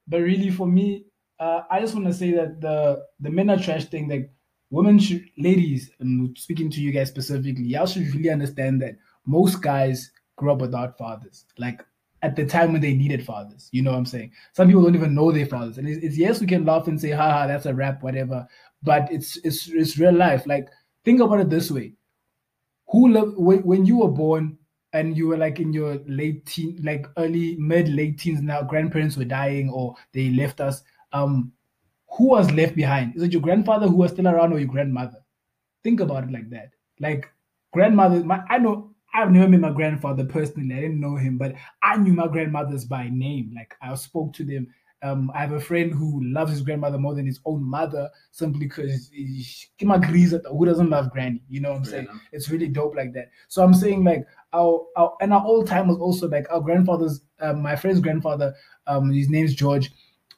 but 0.08 0.22
really 0.22 0.50
for 0.50 0.68
me 0.68 1.06
uh 1.40 1.62
i 1.70 1.80
just 1.80 1.94
want 1.94 2.06
to 2.06 2.14
say 2.14 2.32
that 2.32 2.60
the 2.62 3.04
the 3.20 3.30
men 3.30 3.50
are 3.50 3.58
trash 3.58 3.86
thing 3.86 4.08
like 4.10 4.32
women 4.70 5.00
should 5.00 5.24
ladies 5.38 5.92
and 6.00 6.38
speaking 6.38 6.70
to 6.70 6.82
you 6.82 6.92
guys 6.92 7.08
specifically 7.10 7.64
y'all 7.64 7.86
should 7.86 8.14
really 8.14 8.30
understand 8.30 8.82
that 8.82 8.96
most 9.26 9.62
guys 9.62 10.12
grew 10.36 10.52
up 10.52 10.60
without 10.60 10.98
fathers 10.98 11.46
like 11.58 11.84
at 12.22 12.36
the 12.36 12.46
time 12.46 12.74
when 12.74 12.82
they 12.82 12.94
needed 12.94 13.26
fathers 13.26 13.70
you 13.72 13.82
know 13.82 13.92
what 13.92 13.98
i'm 13.98 14.06
saying? 14.06 14.30
Some 14.54 14.68
people 14.68 14.84
don't 14.84 14.96
even 14.96 15.16
know 15.16 15.32
their 15.32 15.46
fathers 15.46 15.78
and 15.78 15.88
it's, 15.88 16.04
it's 16.04 16.18
yes 16.18 16.42
we 16.42 16.48
can 16.48 16.66
laugh 16.66 16.88
and 16.88 17.00
say 17.00 17.12
haha 17.12 17.48
that's 17.48 17.66
a 17.66 17.74
rap 17.74 18.04
whatever 18.04 18.46
but 18.84 19.10
it's 19.12 19.38
it's 19.46 19.70
it's 19.70 19.98
real 19.98 20.14
life 20.14 20.46
like 20.46 20.68
think 21.10 21.22
about 21.22 21.40
it 21.40 21.50
this 21.50 21.72
way. 21.72 21.94
Who 22.90 23.10
love 23.10 23.34
when, 23.36 23.60
when 23.60 23.86
you 23.86 23.98
were 23.98 24.10
born 24.10 24.59
and 24.94 25.16
you 25.16 25.28
were 25.28 25.38
like 25.38 25.60
in 25.60 25.72
your 25.72 26.00
late 26.08 26.46
teen 26.46 26.80
like 26.84 27.06
early 27.18 27.56
mid 27.58 27.90
late 27.90 28.18
teens 28.18 28.42
now 28.42 28.62
grandparents 28.62 29.18
were 29.18 29.26
dying 29.26 29.70
or 29.70 29.96
they 30.14 30.30
left 30.30 30.60
us. 30.62 30.84
Um 31.14 31.52
who 32.12 32.30
was 32.30 32.52
left 32.52 32.76
behind? 32.76 33.16
Is 33.16 33.24
it 33.24 33.32
your 33.32 33.42
grandfather 33.42 33.88
who 33.88 33.96
was 33.96 34.12
still 34.12 34.28
around 34.28 34.52
or 34.52 34.60
your 34.60 34.68
grandmother? 34.68 35.24
Think 35.84 36.00
about 36.00 36.24
it 36.24 36.32
like 36.32 36.50
that. 36.50 36.72
Like 37.00 37.32
grandmother 37.72 38.24
my 38.24 38.44
i 38.50 38.58
know 38.58 38.90
i've 39.14 39.32
never 39.32 39.48
met 39.48 39.60
my 39.60 39.72
grandfather 39.72 40.26
personally. 40.26 40.76
I 40.76 40.82
didn't 40.82 41.00
know 41.00 41.16
him 41.16 41.38
but 41.38 41.54
i 41.84 41.98
knew 41.98 42.14
my 42.14 42.28
grandmothers 42.28 42.86
by 42.86 43.10
name. 43.10 43.52
Like 43.56 43.76
i 43.82 43.94
spoke 43.96 44.34
to 44.34 44.44
them 44.44 44.68
um, 45.02 45.32
I 45.34 45.40
have 45.40 45.54
a 45.54 45.60
friend 45.60 45.94
who 45.94 46.22
loves 46.24 46.52
his 46.52 46.62
grandmother 46.62 46.98
more 46.98 47.16
than 47.16 47.26
his 47.26 47.40
own 47.46 47.64
mother 47.64 48.10
simply 48.32 48.60
because 48.68 49.10
he. 49.14 49.46
who 49.80 50.66
doesn't 50.66 50.90
love 50.90 51.12
granny? 51.12 51.42
You 51.48 51.62
know 51.62 51.70
what 51.70 51.78
I'm 51.78 51.84
Fair 51.84 51.92
saying? 51.92 52.06
enough. 52.06 52.22
It's 52.32 52.50
really 52.50 52.68
dope 52.68 52.96
like 52.96 53.14
that. 53.14 53.32
So 53.48 53.64
I'm 53.64 53.74
saying 53.74 54.04
like 54.04 54.26
our, 54.54 54.86
our 54.98 55.16
and 55.22 55.34
our 55.34 55.44
old 55.46 55.68
time 55.68 55.88
was 55.88 55.98
also 55.98 56.28
like 56.28 56.48
our 56.52 56.60
grandfathers. 56.60 57.22
Um, 57.40 57.62
my 57.62 57.76
friend's 57.76 58.02
grandfather, 58.02 58.54
um, 58.88 59.10
his 59.12 59.30
name's 59.30 59.54
George. 59.56 59.92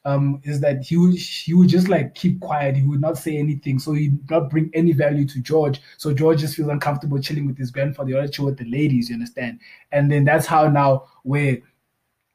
Um, 0.04 0.40
is 0.42 0.58
that 0.62 0.82
he 0.82 0.96
would 0.96 1.14
he 1.14 1.54
would 1.54 1.68
just 1.68 1.88
like 1.88 2.16
keep 2.16 2.40
quiet. 2.40 2.76
He 2.76 2.82
would 2.82 3.00
not 3.00 3.18
say 3.18 3.36
anything, 3.36 3.78
so 3.78 3.92
he'd 3.92 4.28
not 4.28 4.50
bring 4.50 4.68
any 4.74 4.90
value 4.90 5.24
to 5.28 5.40
George. 5.40 5.80
So 5.96 6.12
George 6.12 6.40
just 6.40 6.56
feels 6.56 6.70
uncomfortable 6.70 7.20
chilling 7.20 7.46
with 7.46 7.56
his 7.56 7.70
grandfather. 7.70 8.20
To 8.20 8.28
chill 8.28 8.46
with 8.46 8.58
the 8.58 8.64
ladies, 8.64 9.10
you 9.10 9.14
understand? 9.14 9.60
And 9.92 10.10
then 10.10 10.24
that's 10.24 10.44
how 10.46 10.66
now 10.66 11.04
where 11.22 11.58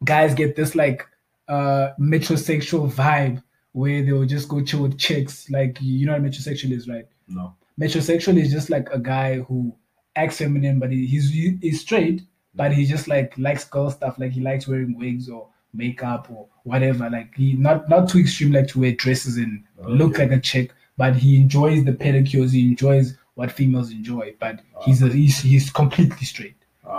guys 0.06 0.34
get 0.34 0.56
this 0.56 0.76
like 0.76 1.06
uh 1.48 1.90
metrosexual 2.00 2.92
vibe 2.92 3.42
where 3.74 4.02
they'll 4.04 4.26
just 4.26 4.50
go 4.50 4.62
chill 4.64 4.82
with 4.84 4.98
chicks. 4.98 5.50
Like 5.50 5.78
you 5.82 6.06
know 6.06 6.14
what 6.14 6.24
metrosexual 6.24 6.72
is, 6.72 6.88
right? 6.88 7.06
No. 7.28 7.56
metrosexual 7.80 8.40
is 8.42 8.52
just 8.52 8.70
like 8.70 8.90
a 8.92 9.00
guy 9.00 9.40
who 9.40 9.76
acts 10.16 10.38
feminine, 10.40 10.80
but 10.80 10.92
he, 10.92 11.06
he's 11.06 11.30
he's 11.32 11.82
straight, 11.82 12.24
but 12.56 12.74
he 12.74 12.86
just 12.86 13.08
like 13.08 13.38
likes 13.38 13.66
girl 13.66 13.92
stuff. 13.92 14.18
Like 14.18 14.32
he 14.32 14.42
likes 14.42 14.68
wearing 14.68 14.98
wigs 14.98 15.30
or 15.30 15.48
makeup 15.74 16.28
or 16.32 16.48
whatever. 16.64 17.10
Like 17.10 17.36
he 17.36 17.54
not 17.54 17.88
not 17.90 18.10
too 18.10 18.20
extreme 18.20 18.52
like 18.52 18.68
to 18.70 18.80
wear 18.80 18.94
dresses 18.94 19.38
and 19.38 19.64
look 19.86 20.18
like 20.18 20.32
a 20.32 20.40
chick, 20.40 20.72
but 20.98 21.16
he 21.16 21.38
enjoys 21.38 21.86
the 21.86 21.92
pedicures. 21.94 22.52
He 22.52 22.68
enjoys 22.68 23.16
what 23.36 23.52
females 23.52 23.92
enjoy. 23.92 24.34
But 24.40 24.62
he's 24.84 25.04
a, 25.04 25.10
he's 25.10 25.40
he's 25.40 25.70
completely 25.70 26.26
straight. 26.26 26.56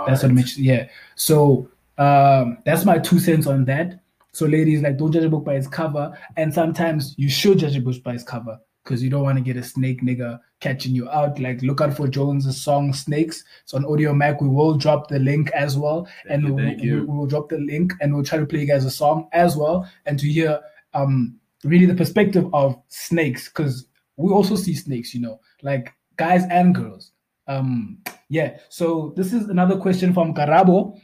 That's 0.07 0.23
what 0.23 0.31
makes 0.31 0.57
yeah. 0.57 0.87
So 1.15 1.69
um, 1.97 2.59
that's 2.65 2.85
my 2.85 2.99
two 2.99 3.19
cents 3.19 3.47
on 3.47 3.65
that. 3.65 3.99
So 4.31 4.45
ladies, 4.45 4.81
like 4.81 4.97
don't 4.97 5.11
judge 5.11 5.23
a 5.25 5.29
book 5.29 5.45
by 5.45 5.55
its 5.55 5.67
cover, 5.67 6.17
and 6.37 6.53
sometimes 6.53 7.15
you 7.17 7.29
should 7.29 7.59
judge 7.59 7.75
a 7.75 7.81
book 7.81 8.01
by 8.03 8.13
its 8.13 8.23
cover 8.23 8.59
because 8.83 9.03
you 9.03 9.09
don't 9.09 9.23
want 9.23 9.37
to 9.37 9.43
get 9.43 9.57
a 9.57 9.63
snake 9.63 10.01
nigga 10.01 10.39
catching 10.59 10.95
you 10.95 11.09
out. 11.09 11.39
Like 11.39 11.61
look 11.61 11.81
out 11.81 11.95
for 11.95 12.07
Jones's 12.07 12.61
song 12.61 12.93
"Snakes." 12.93 13.43
It's 13.63 13.73
on 13.73 13.83
Audiomack. 13.83 14.41
We 14.41 14.49
will 14.49 14.77
drop 14.77 15.07
the 15.07 15.19
link 15.19 15.51
as 15.51 15.77
well, 15.77 16.07
and 16.29 16.43
you, 16.43 16.53
we, 16.53 16.61
thank 16.61 16.81
you. 16.81 17.05
we 17.05 17.17
will 17.17 17.27
drop 17.27 17.49
the 17.49 17.57
link, 17.57 17.93
and 18.01 18.13
we'll 18.13 18.23
try 18.23 18.37
to 18.37 18.45
play 18.45 18.61
you 18.61 18.67
guys 18.67 18.85
a 18.85 18.91
song 18.91 19.27
as 19.31 19.57
well, 19.57 19.89
and 20.05 20.19
to 20.19 20.27
hear 20.27 20.59
um 20.93 21.35
really 21.63 21.85
the 21.85 21.95
perspective 21.95 22.47
of 22.53 22.81
snakes 22.87 23.47
because 23.49 23.87
we 24.17 24.31
also 24.31 24.55
see 24.55 24.75
snakes. 24.75 25.13
You 25.13 25.21
know, 25.21 25.39
like 25.61 25.93
guys 26.17 26.43
and 26.49 26.75
girls. 26.75 27.11
Um, 27.47 27.97
yeah. 28.29 28.57
So 28.69 29.13
this 29.17 29.33
is 29.33 29.49
another 29.49 29.77
question 29.77 30.13
from 30.13 30.33
Karabo. 30.33 30.99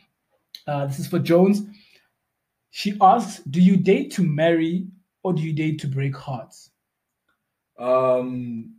Uh, 0.68 0.86
this 0.86 1.00
is 1.00 1.08
for 1.08 1.20
Jones. 1.20 1.64
She 2.78 2.98
asks, 3.00 3.42
"Do 3.44 3.62
you 3.62 3.78
date 3.78 4.12
to 4.16 4.22
marry 4.22 4.88
or 5.24 5.32
do 5.32 5.42
you 5.42 5.54
date 5.54 5.80
to 5.80 5.88
break 5.88 6.14
hearts?" 6.18 6.72
Um, 7.80 8.76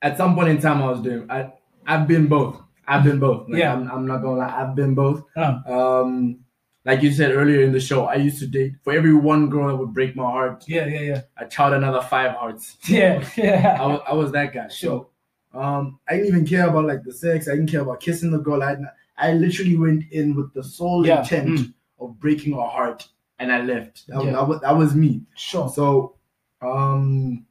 at 0.00 0.16
some 0.16 0.34
point 0.34 0.48
in 0.48 0.58
time, 0.60 0.82
I 0.82 0.86
was 0.90 1.02
doing. 1.02 1.30
I 1.30 1.52
I've 1.86 2.06
been 2.08 2.26
both. 2.26 2.60
I've 2.86 3.04
been 3.04 3.18
both. 3.18 3.48
Like, 3.48 3.58
Yeah. 3.58 3.74
I'm, 3.74 3.90
I'm 3.90 4.06
not 4.06 4.22
gonna 4.22 4.38
lie. 4.38 4.54
I've 4.62 4.74
been 4.74 4.94
both. 4.94 5.24
Uh, 5.36 5.58
Um, 5.66 6.38
like 6.86 7.02
you 7.02 7.12
said 7.12 7.32
earlier 7.32 7.60
in 7.60 7.72
the 7.72 7.80
show, 7.80 8.06
I 8.06 8.14
used 8.14 8.38
to 8.38 8.46
date 8.46 8.72
for 8.82 8.94
every 8.94 9.12
one 9.12 9.50
girl 9.50 9.68
that 9.68 9.76
would 9.76 9.92
break 9.92 10.16
my 10.16 10.22
heart. 10.24 10.64
yeah, 10.66 10.86
yeah, 10.86 11.00
yeah, 11.00 11.20
I 11.36 11.44
child 11.44 11.74
another 11.74 12.00
five 12.00 12.32
hearts. 12.32 12.78
yeah, 12.88 13.22
I 13.36 13.40
yeah. 13.40 13.86
was, 13.86 14.00
I 14.08 14.12
was 14.14 14.32
that 14.32 14.54
guy. 14.54 14.68
Sure. 14.68 15.06
So, 15.52 15.60
um, 15.60 15.98
I 16.08 16.14
didn't 16.14 16.28
even 16.28 16.46
care 16.46 16.66
about 16.68 16.86
like 16.86 17.02
the 17.04 17.12
sex. 17.12 17.46
I 17.46 17.52
didn't 17.56 17.70
care 17.70 17.82
about 17.82 18.00
kissing 18.00 18.30
the 18.30 18.38
girl. 18.38 18.62
I, 18.62 18.76
I 19.18 19.32
literally 19.34 19.76
went 19.76 20.04
in 20.12 20.34
with 20.34 20.54
the 20.54 20.64
sole 20.64 21.06
Yeah. 21.06 21.20
intent 21.20 21.48
Mm. 21.58 21.74
of 22.00 22.18
breaking 22.20 22.54
her 22.54 22.68
heart, 22.76 23.06
and 23.38 23.52
I 23.52 23.62
left. 23.62 24.06
That, 24.08 24.24
Yeah. 24.24 24.32
that, 24.32 24.48
was, 24.48 24.60
that 24.60 24.76
was 24.76 24.94
me. 24.94 25.22
Sure. 25.36 25.68
So, 25.68 26.14
um, 26.62 27.44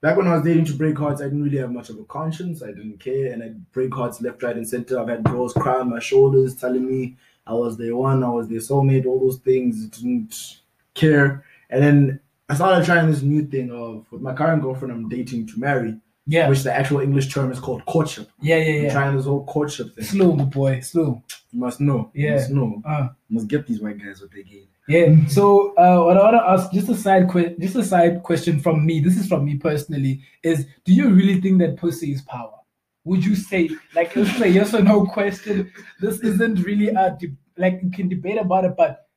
back 0.00 0.16
when 0.16 0.26
I 0.26 0.34
was 0.34 0.44
dating 0.44 0.64
to 0.66 0.74
break 0.74 0.98
hearts, 0.98 1.20
I 1.20 1.24
didn't 1.24 1.42
really 1.44 1.58
have 1.58 1.72
much 1.72 1.90
of 1.90 1.98
a 1.98 2.04
conscience. 2.04 2.62
I 2.62 2.68
didn't 2.68 2.98
care, 3.00 3.32
and 3.32 3.42
I'd 3.42 3.72
break 3.72 3.92
hearts 3.94 4.20
left, 4.20 4.42
right, 4.42 4.56
and 4.56 4.68
center. 4.68 4.98
I've 4.98 5.08
had 5.08 5.24
girls 5.24 5.52
cry 5.54 5.80
on 5.80 5.90
my 5.90 5.98
shoulders, 6.00 6.54
telling 6.56 6.86
me 6.86 7.16
I 7.46 7.54
was 7.54 7.76
their 7.76 7.96
one, 7.96 8.22
I 8.22 8.28
was 8.28 8.48
their 8.48 8.58
soulmate, 8.60 9.06
all 9.06 9.18
those 9.20 9.38
things. 9.38 9.86
Didn't 9.88 10.60
care. 10.94 11.44
And 11.70 11.82
then 11.82 12.20
I 12.48 12.54
started 12.54 12.84
trying 12.84 13.10
this 13.10 13.22
new 13.22 13.46
thing 13.46 13.70
of 13.70 14.06
with 14.10 14.20
my 14.22 14.34
current 14.34 14.62
girlfriend, 14.62 14.92
I'm 14.92 15.08
dating 15.08 15.46
to 15.48 15.58
marry, 15.60 15.96
Yeah, 16.26 16.48
which 16.48 16.62
the 16.64 16.72
actual 16.72 17.00
English 17.00 17.32
term 17.32 17.50
is 17.52 17.60
called 17.60 17.84
courtship. 17.86 18.28
yeah, 18.40 18.56
I'm 18.56 18.62
yeah, 18.62 18.80
yeah. 18.82 18.92
trying 18.92 19.16
this 19.16 19.26
whole 19.26 19.44
courtship 19.46 19.94
thing. 19.94 20.04
Slow, 20.04 20.32
boy, 20.36 20.80
slow. 20.80 21.22
You 21.52 21.60
must 21.60 21.80
know. 21.80 22.10
You 22.12 22.26
Yeah. 22.26 22.34
must 22.34 22.50
know. 22.50 22.82
Uh, 22.84 23.08
You 23.28 23.34
must 23.36 23.48
get 23.48 23.66
these 23.66 23.80
white 23.80 23.98
guys 24.04 24.20
what 24.20 24.32
they 24.32 24.42
gain. 24.42 24.66
Yeah. 24.90 25.26
So 25.28 25.72
uh, 25.76 26.04
what 26.04 26.16
I 26.16 26.22
want 26.22 26.36
to 26.36 26.50
ask, 26.50 26.72
just 26.72 26.88
a 26.88 26.96
side 26.96 27.30
que- 27.30 27.54
just 27.60 27.76
a 27.76 27.84
side 27.84 28.24
question 28.24 28.58
from 28.58 28.84
me. 28.84 28.98
This 28.98 29.16
is 29.16 29.28
from 29.28 29.44
me 29.44 29.56
personally. 29.56 30.20
Is 30.42 30.66
do 30.84 30.92
you 30.92 31.10
really 31.10 31.40
think 31.40 31.60
that 31.60 31.76
pussy 31.76 32.12
is 32.12 32.22
power? 32.22 32.58
Would 33.04 33.24
you 33.24 33.36
say 33.36 33.70
like 33.94 34.12
this 34.14 34.34
is 34.34 34.40
a 34.40 34.48
yes 34.48 34.74
or 34.74 34.82
no 34.82 35.06
question? 35.06 35.72
This 36.00 36.18
isn't 36.20 36.64
really 36.64 36.88
a 36.88 37.16
de- 37.18 37.36
like 37.56 37.80
you 37.84 37.90
can 37.90 38.08
debate 38.08 38.38
about 38.38 38.64
it, 38.64 38.74
but 38.76 39.08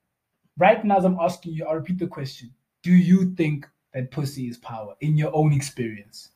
right 0.58 0.84
now 0.86 0.98
as 0.98 1.06
I'm 1.06 1.18
asking 1.20 1.54
you, 1.54 1.66
I'll 1.66 1.76
repeat 1.76 1.98
the 1.98 2.08
question. 2.08 2.54
Do 2.84 2.92
you 2.92 3.34
think 3.34 3.68
that 3.94 4.12
pussy 4.12 4.48
is 4.48 4.58
power 4.58 4.94
in 5.02 5.18
your 5.18 5.36
own 5.36 5.54
experience? 5.54 6.30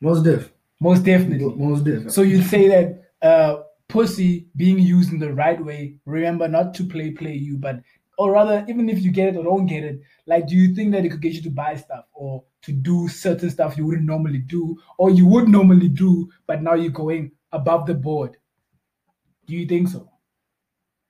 Most 0.00 0.24
diff. 0.24 0.50
Most 0.80 1.04
definitely. 1.04 1.54
Most 1.54 1.84
diff. 1.84 2.10
So 2.10 2.22
you'd 2.22 2.46
say 2.46 2.68
that 2.68 3.12
uh, 3.20 3.62
pussy 3.88 4.46
being 4.56 4.78
used 4.78 5.12
in 5.12 5.18
the 5.18 5.32
right 5.32 5.62
way, 5.62 5.96
remember 6.06 6.48
not 6.48 6.72
to 6.74 6.84
play 6.84 7.10
play 7.10 7.34
you, 7.34 7.58
but 7.58 7.80
or 8.18 8.32
rather, 8.32 8.64
even 8.68 8.88
if 8.88 9.02
you 9.02 9.10
get 9.10 9.28
it 9.34 9.36
or 9.38 9.44
don't 9.44 9.66
get 9.66 9.84
it, 9.84 10.00
like 10.26 10.46
do 10.46 10.54
you 10.56 10.74
think 10.74 10.92
that 10.92 11.04
it 11.04 11.10
could 11.10 11.20
get 11.22 11.32
you 11.32 11.42
to 11.42 11.50
buy 11.50 11.76
stuff 11.76 12.04
or 12.12 12.44
to 12.62 12.72
do 12.72 13.08
certain 13.08 13.50
stuff 13.50 13.76
you 13.76 13.84
wouldn't 13.86 14.06
normally 14.06 14.38
do, 14.38 14.76
or 14.98 15.10
you 15.10 15.26
would 15.26 15.48
normally 15.48 15.88
do, 15.88 16.28
but 16.46 16.62
now 16.62 16.74
you're 16.74 16.90
going 16.92 17.32
above 17.52 17.86
the 17.86 17.94
board? 17.94 18.36
Do 19.46 19.54
you 19.54 19.66
think 19.66 19.88
so? 19.88 20.08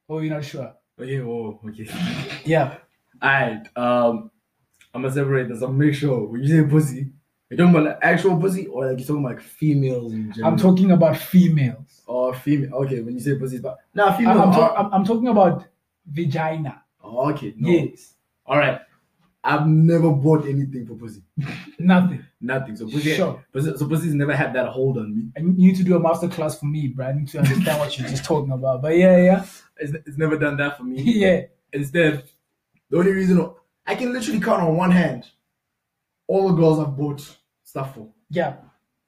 Or 0.08 0.22
you're 0.24 0.34
not 0.34 0.44
sure? 0.44 0.74
Okay, 1.00 1.20
oh, 1.20 1.60
okay. 1.68 1.86
Yeah. 2.44 2.76
Alright, 3.22 3.66
um, 3.76 4.30
I'm 4.94 5.02
gonna 5.02 5.12
separate 5.14 5.48
this. 5.48 5.62
I'm 5.62 5.76
make 5.78 5.94
sure 5.94 6.26
when 6.28 6.42
you 6.42 6.48
say 6.48 6.68
pussy, 6.68 7.08
you're 7.50 7.58
talking 7.58 7.70
about 7.74 7.84
like 7.84 7.98
actual 8.02 8.36
pussy 8.38 8.66
or 8.66 8.86
like 8.88 8.98
you're 8.98 9.06
talking 9.06 9.24
about 9.24 9.36
like 9.36 9.40
females 9.42 10.12
in 10.12 10.32
general. 10.32 10.52
I'm 10.52 10.58
talking 10.58 10.90
about 10.92 11.16
females. 11.16 12.02
or 12.06 12.34
female. 12.34 12.74
Okay, 12.84 13.00
when 13.00 13.14
you 13.14 13.20
say 13.20 13.38
pussy, 13.38 13.58
but 13.58 13.78
nah, 13.94 14.06
I'm, 14.06 14.18
females. 14.18 14.38
I'm, 14.40 14.52
talk- 14.52 14.74
I'm, 14.78 14.94
I'm 14.94 15.04
talking 15.04 15.28
about 15.28 15.66
vagina. 16.06 16.82
Oh, 17.02 17.30
okay, 17.32 17.54
no. 17.56 17.68
Yes. 17.68 18.14
All 18.46 18.58
right. 18.58 18.80
I've 19.44 19.66
never 19.66 20.10
bought 20.12 20.46
anything 20.46 20.86
for 20.86 20.94
pussy. 20.94 21.22
Nothing. 21.78 22.24
Nothing. 22.40 22.76
So 22.76 22.86
pussy, 22.86 23.14
Sure. 23.16 23.44
pussy 23.52 23.76
so 23.76 23.88
pussy's 23.88 24.14
never 24.14 24.36
had 24.36 24.52
that 24.54 24.68
hold 24.68 24.98
on 24.98 25.16
me. 25.16 25.32
I 25.36 25.40
need 25.40 25.58
you 25.58 25.74
to 25.76 25.82
do 25.82 25.96
a 25.96 26.00
master 26.00 26.28
class 26.28 26.58
for 26.58 26.66
me, 26.66 26.88
bro. 26.88 27.06
I 27.06 27.12
need 27.12 27.28
to 27.28 27.38
understand 27.38 27.80
what 27.80 27.98
you're 27.98 28.08
just 28.08 28.24
talking 28.24 28.52
about. 28.52 28.82
But 28.82 28.96
yeah, 28.96 29.16
yeah. 29.16 29.44
It's, 29.78 29.92
it's 30.06 30.16
never 30.18 30.38
done 30.38 30.56
that 30.58 30.76
for 30.78 30.84
me. 30.84 31.02
Yeah. 31.02 31.42
Instead, 31.72 32.22
the 32.90 32.98
only 32.98 33.12
reason 33.12 33.50
I 33.86 33.94
can 33.96 34.12
literally 34.12 34.38
count 34.40 34.62
on 34.62 34.76
one 34.76 34.90
hand 34.92 35.26
all 36.28 36.48
the 36.48 36.54
girls 36.54 36.78
I've 36.78 36.96
bought 36.96 37.20
stuff 37.64 37.94
for. 37.94 38.08
Yeah. 38.30 38.56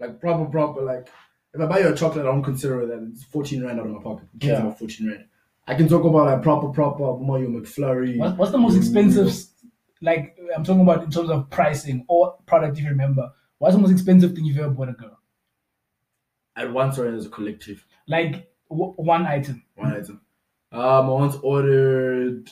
Like 0.01 0.21
proper, 0.21 0.47
proper. 0.47 0.81
Like 0.83 1.09
if 1.53 1.61
I 1.61 1.67
buy 1.67 1.79
you 1.79 1.93
a 1.93 1.95
chocolate, 1.95 2.27
I 2.27 2.31
don't 2.31 2.43
consider 2.43 2.85
that 2.87 3.09
it's 3.13 3.23
14 3.25 3.63
rand 3.65 3.79
out 3.79 3.87
of 3.87 3.93
my 3.93 4.03
pocket. 4.03 4.27
Yeah. 4.41 4.59
about 4.63 4.79
14 4.81 5.09
rand? 5.09 5.25
I 5.67 5.75
can 5.75 5.89
talk 5.89 6.05
about 6.05 6.27
like 6.27 6.43
proper, 6.43 6.69
proper 6.69 7.17
Mario 7.19 7.49
McFlurry. 7.49 8.19
What, 8.19 8.37
what's 8.37 8.53
the 8.53 8.59
most 8.59 8.77
expensive, 8.77 9.33
like, 10.03 10.39
I'm 10.55 10.63
talking 10.65 10.83
about 10.83 11.05
in 11.05 11.11
terms 11.11 11.31
of 11.31 11.49
pricing 11.51 12.05
or 12.09 12.37
product, 12.47 12.77
if 12.79 12.85
you 12.85 12.91
remember? 12.91 13.31
What's 13.59 13.75
the 13.75 13.81
most 13.81 13.93
expensive 13.93 14.35
thing 14.35 14.45
you've 14.45 14.59
ever 14.59 14.71
bought 14.71 14.91
a 14.91 14.93
girl? 14.93 15.19
At 16.57 16.73
once 16.73 16.99
or 16.99 17.07
as 17.09 17.27
a 17.27 17.29
collective, 17.31 17.85
Like, 18.07 18.49
w- 18.71 18.93
one 18.97 19.27
item. 19.27 19.65
one 19.75 19.93
item. 19.93 20.21
Um, 20.71 20.81
I 20.83 21.09
once 21.09 21.37
ordered 21.43 22.51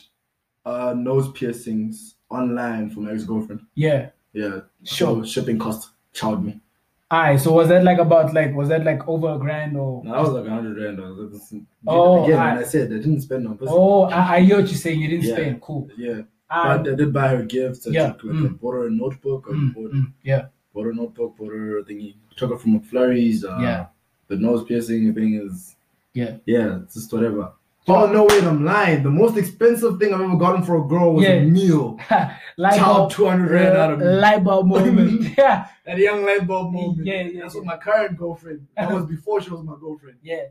uh 0.64 0.94
nose 0.96 1.30
piercings 1.32 2.14
online 2.30 2.88
for 2.88 3.00
my 3.00 3.12
ex 3.12 3.24
girlfriend. 3.24 3.62
Yeah. 3.74 4.10
Yeah, 4.32 4.60
Sure. 4.84 5.22
So 5.22 5.24
shipping 5.24 5.58
cost 5.58 5.90
chowed 6.14 6.42
me. 6.42 6.60
Aye, 7.12 7.36
so 7.36 7.52
was 7.52 7.68
that 7.68 7.84
like 7.84 7.98
about, 7.98 8.32
like, 8.32 8.54
was 8.54 8.68
that 8.70 8.84
like 8.84 9.06
over 9.06 9.34
a 9.34 9.38
grand 9.38 9.76
or? 9.76 10.02
No, 10.02 10.12
that 10.12 10.20
was 10.22 10.30
like 10.30 10.44
100 10.44 10.82
rand. 10.82 10.98
I 11.00 11.08
was 11.10 11.18
like, 11.18 11.30
this- 11.32 11.54
Oh, 11.86 12.24
again, 12.24 12.38
I- 12.38 12.60
I 12.60 12.62
said 12.64 12.86
I 12.90 12.96
didn't 12.96 13.20
spend 13.20 13.46
on 13.46 13.58
pussy. 13.58 13.70
Oh, 13.74 14.04
I, 14.04 14.36
I 14.36 14.40
hear 14.40 14.56
what 14.56 14.66
you're 14.68 14.78
saying. 14.78 14.98
You 15.00 15.08
didn't 15.08 15.24
Yeah. 15.26 15.34
spend. 15.34 15.60
Cool. 15.60 15.88
Yeah, 15.96 16.22
Aye. 16.48 16.78
but 16.78 16.88
I 16.92 16.94
did 16.94 17.12
buy 17.12 17.28
her 17.28 17.42
gifts. 17.44 17.86
I 17.86 17.90
Yeah, 17.90 18.12
took, 18.12 18.24
like, 18.24 18.34
I 18.36 18.38
mm. 18.48 18.60
bought 18.60 18.72
her 18.72 18.86
a 18.86 18.90
notebook. 18.90 19.46
I 19.50 19.52
Mm, 19.52 19.74
bought, 19.74 19.92
mm, 19.92 20.12
yeah. 20.22 20.46
bought 20.72 20.84
her 20.84 20.90
a 20.92 20.94
notebook. 20.94 21.36
Bought 21.36 21.52
her 21.52 21.78
a 21.80 21.84
thingy. 21.84 22.14
Took 22.36 22.50
her 22.52 22.58
from 22.58 22.80
McFlurry's. 22.80 23.44
Uh, 23.44 23.58
Yeah. 23.60 23.86
The 24.28 24.36
nose 24.36 24.64
piercing 24.64 25.12
thing 25.12 25.34
is. 25.34 25.76
Yeah. 26.14 26.36
Yeah, 26.46 26.78
it's 26.84 26.94
just 26.94 27.12
whatever. 27.12 27.52
Oh 27.88 28.06
no, 28.06 28.24
wait, 28.24 28.44
I'm 28.44 28.64
lying. 28.64 29.02
The 29.02 29.10
most 29.10 29.36
expensive 29.36 29.98
thing 29.98 30.14
I've 30.14 30.20
ever 30.20 30.36
gotten 30.36 30.62
for 30.62 30.76
a 30.84 30.86
girl 30.86 31.14
was 31.14 31.24
Yeah. 31.24 31.30
a 31.32 31.44
meal. 31.44 31.98
light 32.56 32.76
Child, 32.78 32.96
bulb, 32.96 33.10
200 33.12 33.50
rand 33.50 33.76
out 33.76 33.92
of 33.92 33.98
me. 33.98 34.04
light 34.06 34.44
bulb 34.44 34.66
moment. 34.68 35.34
yeah. 35.38 35.66
That 35.84 35.98
young 35.98 36.24
light 36.24 36.46
bulb 36.46 36.72
moment. 36.72 37.04
Yeah, 37.06 37.22
yeah, 37.22 37.40
That's 37.42 37.54
yeah. 37.54 37.60
with 37.60 37.66
my 37.66 37.76
current 37.78 38.16
girlfriend. 38.16 38.66
That 38.76 38.92
was 38.92 39.04
before 39.16 39.40
she 39.40 39.50
was 39.50 39.64
my 39.64 39.74
girlfriend. 39.80 40.18
Yeah. 40.22 40.44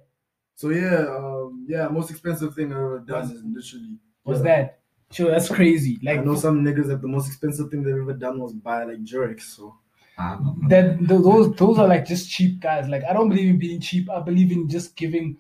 So 0.55 0.69
yeah, 0.69 1.05
um, 1.07 1.65
yeah, 1.69 1.87
most 1.87 2.11
expensive 2.11 2.53
thing 2.53 2.71
I've 2.71 2.77
ever 2.79 2.99
done 2.99 3.23
is 3.23 3.41
literally. 3.43 3.97
Was 4.25 4.39
yeah. 4.39 4.43
that? 4.43 4.79
Sure, 5.11 5.31
that's 5.31 5.49
crazy. 5.49 5.99
Like, 6.03 6.19
I 6.19 6.23
know 6.23 6.35
some 6.35 6.63
niggas 6.63 6.87
that 6.87 7.01
the 7.01 7.07
most 7.07 7.27
expensive 7.27 7.69
thing 7.69 7.83
they've 7.83 7.95
ever 7.95 8.13
done 8.13 8.39
was 8.39 8.53
buy 8.53 8.83
like 8.83 9.03
Durex. 9.03 9.41
So 9.41 9.75
that 10.67 10.97
those 11.01 11.53
those 11.55 11.79
are 11.79 11.87
like 11.87 12.05
just 12.05 12.29
cheap 12.29 12.59
guys. 12.59 12.87
Like 12.87 13.03
I 13.09 13.13
don't 13.13 13.29
believe 13.29 13.49
in 13.49 13.57
being 13.59 13.79
cheap. 13.81 14.09
I 14.09 14.19
believe 14.19 14.51
in 14.51 14.69
just 14.69 14.95
giving 14.95 15.37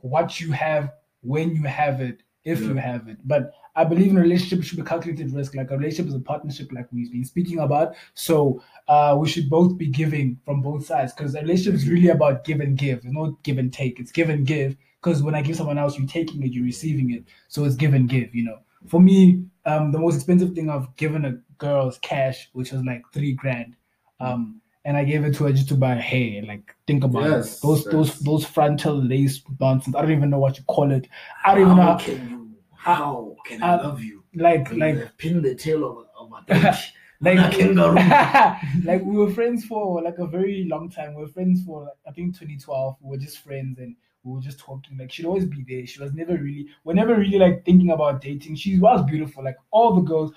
what 0.00 0.40
you 0.40 0.52
have 0.52 0.92
when 1.22 1.54
you 1.54 1.64
have 1.64 2.00
it, 2.00 2.22
if 2.44 2.60
you 2.60 2.74
have 2.74 3.08
it. 3.08 3.18
But 3.24 3.52
I 3.74 3.84
believe 3.84 4.10
in 4.10 4.18
a 4.18 4.20
relationship 4.20 4.64
should 4.64 4.78
be 4.78 4.84
calculated 4.84 5.32
risk. 5.32 5.54
Like 5.54 5.70
a 5.70 5.76
relationship 5.76 6.08
is 6.08 6.14
a 6.14 6.20
partnership, 6.20 6.72
like 6.72 6.88
we've 6.92 7.10
been 7.10 7.24
speaking 7.24 7.60
about. 7.60 7.94
So 8.14 8.62
uh, 8.88 9.16
we 9.18 9.28
should 9.28 9.48
both 9.48 9.78
be 9.78 9.86
giving 9.86 10.38
from 10.44 10.60
both 10.60 10.86
sides 10.86 11.12
because 11.12 11.34
a 11.34 11.40
relationship 11.40 11.74
is 11.74 11.88
really 11.88 12.08
about 12.08 12.44
give 12.44 12.60
and 12.60 12.76
give. 12.76 13.02
There's 13.02 13.14
no 13.14 13.38
give 13.42 13.58
and 13.58 13.72
take. 13.72 13.98
It's 14.00 14.12
give 14.12 14.28
and 14.28 14.46
give. 14.46 14.76
Because 15.02 15.22
when 15.22 15.34
I 15.34 15.42
give 15.42 15.56
someone 15.56 15.78
else, 15.78 15.98
you're 15.98 16.06
taking 16.06 16.42
it, 16.42 16.52
you're 16.52 16.64
receiving 16.64 17.12
it. 17.12 17.24
So 17.48 17.64
it's 17.64 17.76
give 17.76 17.94
and 17.94 18.08
give. 18.08 18.34
You 18.34 18.44
know. 18.44 18.58
For 18.88 19.00
me, 19.00 19.44
um, 19.64 19.92
the 19.92 19.98
most 19.98 20.16
expensive 20.16 20.54
thing 20.54 20.68
I've 20.68 20.94
given 20.96 21.24
a 21.24 21.38
girl 21.58 21.88
is 21.88 21.98
cash, 21.98 22.50
which 22.52 22.72
was 22.72 22.84
like 22.84 23.02
three 23.12 23.32
grand. 23.32 23.76
Um, 24.20 24.60
and 24.84 24.96
I 24.96 25.04
gave 25.04 25.24
it 25.24 25.34
to 25.36 25.44
her 25.44 25.52
just 25.52 25.68
to 25.68 25.74
buy 25.76 25.94
hair. 25.94 26.42
Like, 26.42 26.74
think 26.86 27.04
about 27.04 27.24
Yes, 27.30 27.58
it. 27.58 27.62
Those 27.62 27.84
those 27.84 28.08
yes. 28.08 28.18
those 28.18 28.44
frontal 28.44 28.96
lace 29.02 29.42
nonsense. 29.60 29.94
I 29.96 30.02
don't 30.02 30.12
even 30.12 30.30
know 30.30 30.38
what 30.38 30.58
you 30.58 30.64
call 30.64 30.90
it. 30.90 31.08
I 31.44 31.54
don't 31.54 31.64
even 31.64 31.76
know. 31.76 31.82
How, 31.82 31.98
can 31.98 32.28
you? 32.30 32.48
How 32.74 33.36
can 33.46 33.62
I 33.62 33.76
love 33.76 34.02
you? 34.02 34.24
like 34.34 34.70
When 34.70 34.78
like 34.80 34.96
have 34.96 35.42
the 35.42 35.54
tail 35.54 35.84
of, 35.84 36.06
of 36.18 36.30
my 36.34 36.42
throat. 36.42 36.74
like 37.20 37.38
a 37.38 37.56
kangaroo. 37.56 37.94
like 38.84 39.04
we 39.04 39.16
were 39.16 39.30
friends 39.30 39.64
for 39.64 40.02
like 40.02 40.18
a 40.18 40.26
very 40.26 40.64
long 40.68 40.90
time. 40.90 41.14
We 41.14 41.22
were 41.22 41.28
friends 41.28 41.62
for 41.64 41.82
like, 41.82 41.92
I 42.08 42.12
think 42.12 42.34
2012. 42.38 42.96
We 43.00 43.10
were 43.10 43.22
just 43.22 43.38
friends 43.38 43.78
and 43.78 43.94
we 44.24 44.32
were 44.34 44.40
just 44.40 44.58
talking. 44.58 44.96
Like 44.98 45.12
she'd 45.12 45.26
always 45.26 45.44
be 45.46 45.64
there. 45.68 45.86
She 45.86 46.00
was 46.00 46.12
never 46.14 46.32
really, 46.36 46.66
we're 46.84 46.94
never 46.94 47.14
really 47.16 47.38
like 47.38 47.64
thinking 47.64 47.90
about 47.90 48.20
dating. 48.22 48.56
She 48.56 48.78
was 48.78 49.04
beautiful. 49.04 49.44
Like 49.44 49.56
all 49.70 49.94
the 49.94 50.00
girls, 50.02 50.32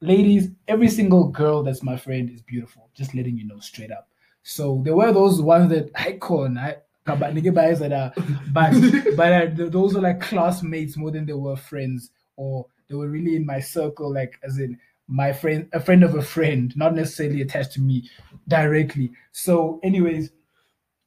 ladies, 0.00 0.50
every 0.66 0.88
single 0.88 1.28
girl 1.28 1.62
that's 1.62 1.82
my 1.82 1.96
friend 1.96 2.30
is 2.30 2.42
beautiful. 2.42 2.90
Just 2.94 3.14
letting 3.14 3.36
you 3.36 3.46
know 3.46 3.58
straight 3.60 3.90
up. 3.90 4.08
So 4.42 4.80
there 4.84 4.96
were 4.96 5.12
those 5.12 5.40
ones 5.42 5.70
that 5.70 5.90
I 5.96 6.12
call 6.12 6.56
I 6.58 6.76
but 7.06 7.34
nigga 7.34 7.54
guys 7.54 7.78
that 7.80 7.92
are 7.92 8.12
but 8.52 8.72
but 9.16 9.32
uh, 9.32 9.68
those 9.68 9.94
were 9.94 10.00
like 10.00 10.20
classmates 10.20 10.96
more 10.96 11.10
than 11.10 11.24
they 11.24 11.32
were 11.32 11.56
friends 11.56 12.10
or 12.36 12.66
they 12.88 12.94
were 12.94 13.08
really 13.08 13.34
in 13.34 13.46
my 13.46 13.60
circle 13.60 14.12
like 14.12 14.38
as 14.42 14.58
in 14.58 14.78
my 15.06 15.32
friend 15.32 15.66
a 15.72 15.80
friend 15.80 16.04
of 16.04 16.14
a 16.16 16.22
friend 16.22 16.74
not 16.76 16.94
necessarily 16.94 17.40
attached 17.40 17.72
to 17.72 17.80
me 17.80 18.08
directly 18.46 19.10
so 19.32 19.80
anyways 19.82 20.30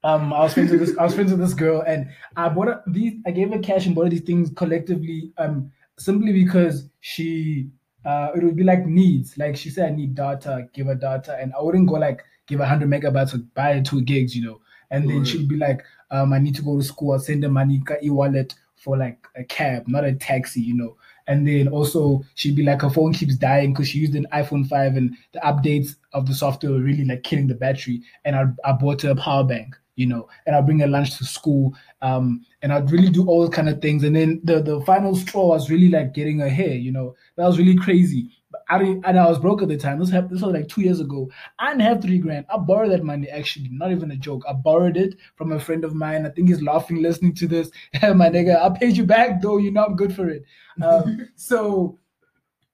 Um, 0.03 0.33
I 0.33 0.39
was 0.39 0.53
friends 0.53 0.71
with 0.71 0.79
this. 0.79 0.97
I 0.97 1.03
was 1.03 1.13
friends 1.13 1.31
with 1.31 1.39
this 1.39 1.53
girl, 1.53 1.81
and 1.85 2.09
I 2.35 2.49
bought 2.49 2.67
her 2.67 2.83
these. 2.87 3.13
I 3.25 3.31
gave 3.31 3.51
her 3.51 3.59
cash 3.59 3.85
and 3.85 3.95
bought 3.95 4.09
these 4.09 4.21
things 4.21 4.49
collectively. 4.55 5.31
Um, 5.37 5.71
simply 5.97 6.33
because 6.33 6.89
she, 7.01 7.69
uh, 8.05 8.31
it 8.35 8.43
would 8.43 8.55
be 8.55 8.63
like 8.63 8.85
needs. 8.85 9.37
Like 9.37 9.55
she 9.55 9.69
said, 9.69 9.91
I 9.91 9.95
need 9.95 10.15
data. 10.15 10.67
Give 10.73 10.87
her 10.87 10.95
data, 10.95 11.37
and 11.39 11.53
I 11.57 11.61
wouldn't 11.61 11.87
go 11.89 11.95
like 11.95 12.23
give 12.47 12.59
her 12.59 12.65
hundred 12.65 12.89
megabytes 12.89 13.33
or 13.33 13.39
buy 13.55 13.73
her 13.75 13.81
two 13.81 14.01
gigs, 14.01 14.35
you 14.35 14.45
know. 14.45 14.61
And 14.89 15.09
then 15.09 15.19
Right. 15.19 15.27
she'd 15.27 15.47
be 15.47 15.55
like, 15.57 15.83
um, 16.09 16.33
I 16.33 16.39
need 16.39 16.55
to 16.55 16.61
go 16.61 16.77
to 16.77 16.83
school. 16.83 17.13
I'll 17.13 17.19
send 17.19 17.43
her 17.43 17.49
money, 17.49 17.81
e-wallet 18.03 18.55
for 18.75 18.97
like 18.97 19.25
a 19.35 19.43
cab, 19.43 19.87
not 19.87 20.03
a 20.03 20.13
taxi, 20.13 20.61
you 20.61 20.75
know. 20.75 20.97
And 21.27 21.47
then 21.47 21.67
also 21.67 22.23
she'd 22.35 22.55
be 22.55 22.63
like, 22.63 22.81
her 22.81 22.89
phone 22.89 23.13
keeps 23.13 23.35
dying 23.37 23.71
because 23.73 23.87
she 23.89 23.99
used 23.99 24.15
an 24.15 24.27
iPhone 24.33 24.67
5 24.67 24.95
and 24.97 25.15
the 25.33 25.39
updates 25.39 25.95
of 26.13 26.25
the 26.27 26.33
software 26.33 26.71
were 26.73 26.79
really 26.81 27.05
like 27.05 27.23
killing 27.23 27.47
the 27.47 27.53
battery. 27.55 28.01
And 28.25 28.35
I, 28.35 28.45
I 28.65 28.73
bought 28.73 29.03
her 29.03 29.11
a 29.11 29.15
power 29.15 29.43
bank, 29.43 29.77
you 29.95 30.07
know, 30.07 30.27
and 30.45 30.55
I'd 30.55 30.65
bring 30.65 30.81
a 30.81 30.87
lunch 30.87 31.17
to 31.17 31.25
school. 31.25 31.75
Um, 32.01 32.45
and 32.61 32.71
I'd 32.71 32.91
really 32.91 33.09
do 33.09 33.27
all 33.27 33.49
kind 33.49 33.69
of 33.69 33.81
things. 33.81 34.03
And 34.03 34.15
then 34.15 34.41
the, 34.43 34.61
the 34.61 34.81
final 34.81 35.15
straw 35.15 35.47
was 35.47 35.69
really 35.69 35.89
like 35.89 36.13
getting 36.13 36.39
her 36.39 36.49
hair, 36.49 36.73
you 36.73 36.91
know, 36.91 37.15
that 37.35 37.45
was 37.45 37.57
really 37.57 37.75
crazy. 37.75 38.31
But 38.51 38.63
I 38.69 38.79
didn't, 38.79 39.05
and 39.05 39.19
I 39.19 39.29
was 39.29 39.39
broke 39.39 39.61
at 39.61 39.69
the 39.69 39.77
time. 39.77 39.99
This 39.99 40.09
happened, 40.09 40.31
this 40.31 40.41
was 40.41 40.53
like 40.53 40.67
two 40.67 40.81
years 40.81 40.99
ago. 40.99 41.29
I 41.59 41.69
didn't 41.69 41.81
have 41.81 42.01
three 42.01 42.17
grand. 42.19 42.45
I 42.49 42.57
borrowed 42.57 42.91
that 42.91 43.03
money 43.03 43.29
actually, 43.29 43.69
not 43.71 43.91
even 43.91 44.11
a 44.11 44.15
joke. 44.15 44.43
I 44.47 44.53
borrowed 44.53 44.97
it 44.97 45.15
from 45.35 45.51
a 45.51 45.59
friend 45.59 45.83
of 45.83 45.93
mine. 45.93 46.25
I 46.25 46.29
think 46.29 46.49
he's 46.49 46.61
laughing 46.61 47.01
listening 47.01 47.33
to 47.35 47.47
this. 47.47 47.71
My 48.01 48.29
nigga, 48.29 48.61
I 48.61 48.77
paid 48.77 48.97
you 48.97 49.05
back 49.05 49.41
though. 49.41 49.57
You 49.57 49.71
know 49.71 49.85
I'm 49.85 49.95
good 49.95 50.15
for 50.15 50.29
it. 50.29 50.43
Um, 50.81 51.27
so 51.35 51.99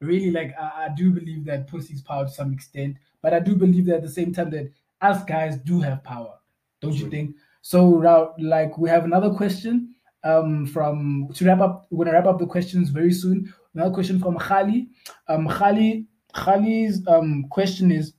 really, 0.02 0.32
like 0.32 0.56
I, 0.60 0.86
I 0.86 0.90
do 0.96 1.12
believe 1.12 1.46
that 1.46 1.68
pussy's 1.68 2.02
power 2.02 2.26
to 2.26 2.32
some 2.32 2.54
extent, 2.54 2.98
but 3.22 3.34
I 3.34 3.40
do 3.40 3.56
believe 3.56 3.86
that 3.88 3.98
at 3.98 4.04
the 4.04 4.10
same 4.10 4.34
time 4.34 4.50
that 4.52 4.72
us 5.02 5.24
guys 5.26 5.58
do 5.58 5.82
have 5.82 6.04
power. 6.04 6.37
Don't 6.82 6.94
you 6.94 7.10
think? 7.10 7.36
So 7.62 8.00
now, 8.00 8.34
like 8.40 8.78
we 8.78 8.90
have 8.90 9.06
another 9.06 9.34
question 9.34 9.94
um 10.24 10.66
from 10.66 11.30
to 11.36 11.46
wrap 11.46 11.60
up. 11.60 11.88
We're 11.90 12.06
gonna 12.06 12.18
wrap 12.18 12.28
up 12.28 12.40
the 12.40 12.46
questions 12.48 12.90
very 12.90 13.14
soon. 13.14 13.54
Another 13.74 13.94
question 13.94 14.20
from 14.20 14.38
Khali. 14.38 14.90
Um, 15.28 15.48
Khali, 15.48 16.06
Khali's 16.34 17.06
um 17.08 17.46
question 17.50 17.92
is, 17.92 18.14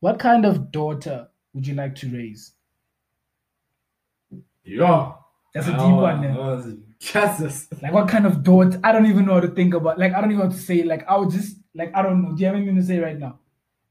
what 0.00 0.18
kind 0.18 0.44
of 0.44 0.70
daughter 0.70 1.28
would 1.54 1.66
you 1.66 1.74
like 1.74 1.94
to 1.96 2.08
raise? 2.08 2.52
Yeah. 4.64 5.12
That's 5.52 5.66
a 5.66 5.72
deep 5.72 5.80
Oh, 5.80 6.02
one. 6.02 6.24
Oh, 6.26 6.76
Jesus. 7.00 7.66
Like, 7.82 7.92
what 7.92 8.08
kind 8.08 8.24
of 8.24 8.44
daughter? 8.44 8.78
I 8.84 8.92
don't 8.92 9.06
even 9.06 9.26
know 9.26 9.34
how 9.34 9.40
to 9.40 9.48
think 9.48 9.74
about. 9.74 9.98
Like, 9.98 10.12
I 10.12 10.20
don't 10.20 10.30
even 10.30 10.38
know 10.38 10.46
what 10.46 10.54
to 10.54 10.62
say. 10.62 10.84
Like, 10.84 11.04
I 11.08 11.16
would 11.16 11.30
just 11.30 11.56
like, 11.74 11.90
I 11.92 12.02
don't 12.02 12.22
know. 12.22 12.36
Do 12.36 12.40
you 12.40 12.46
have 12.46 12.54
anything 12.54 12.76
to 12.76 12.82
say 12.84 13.00
right 13.00 13.18
now? 13.18 13.39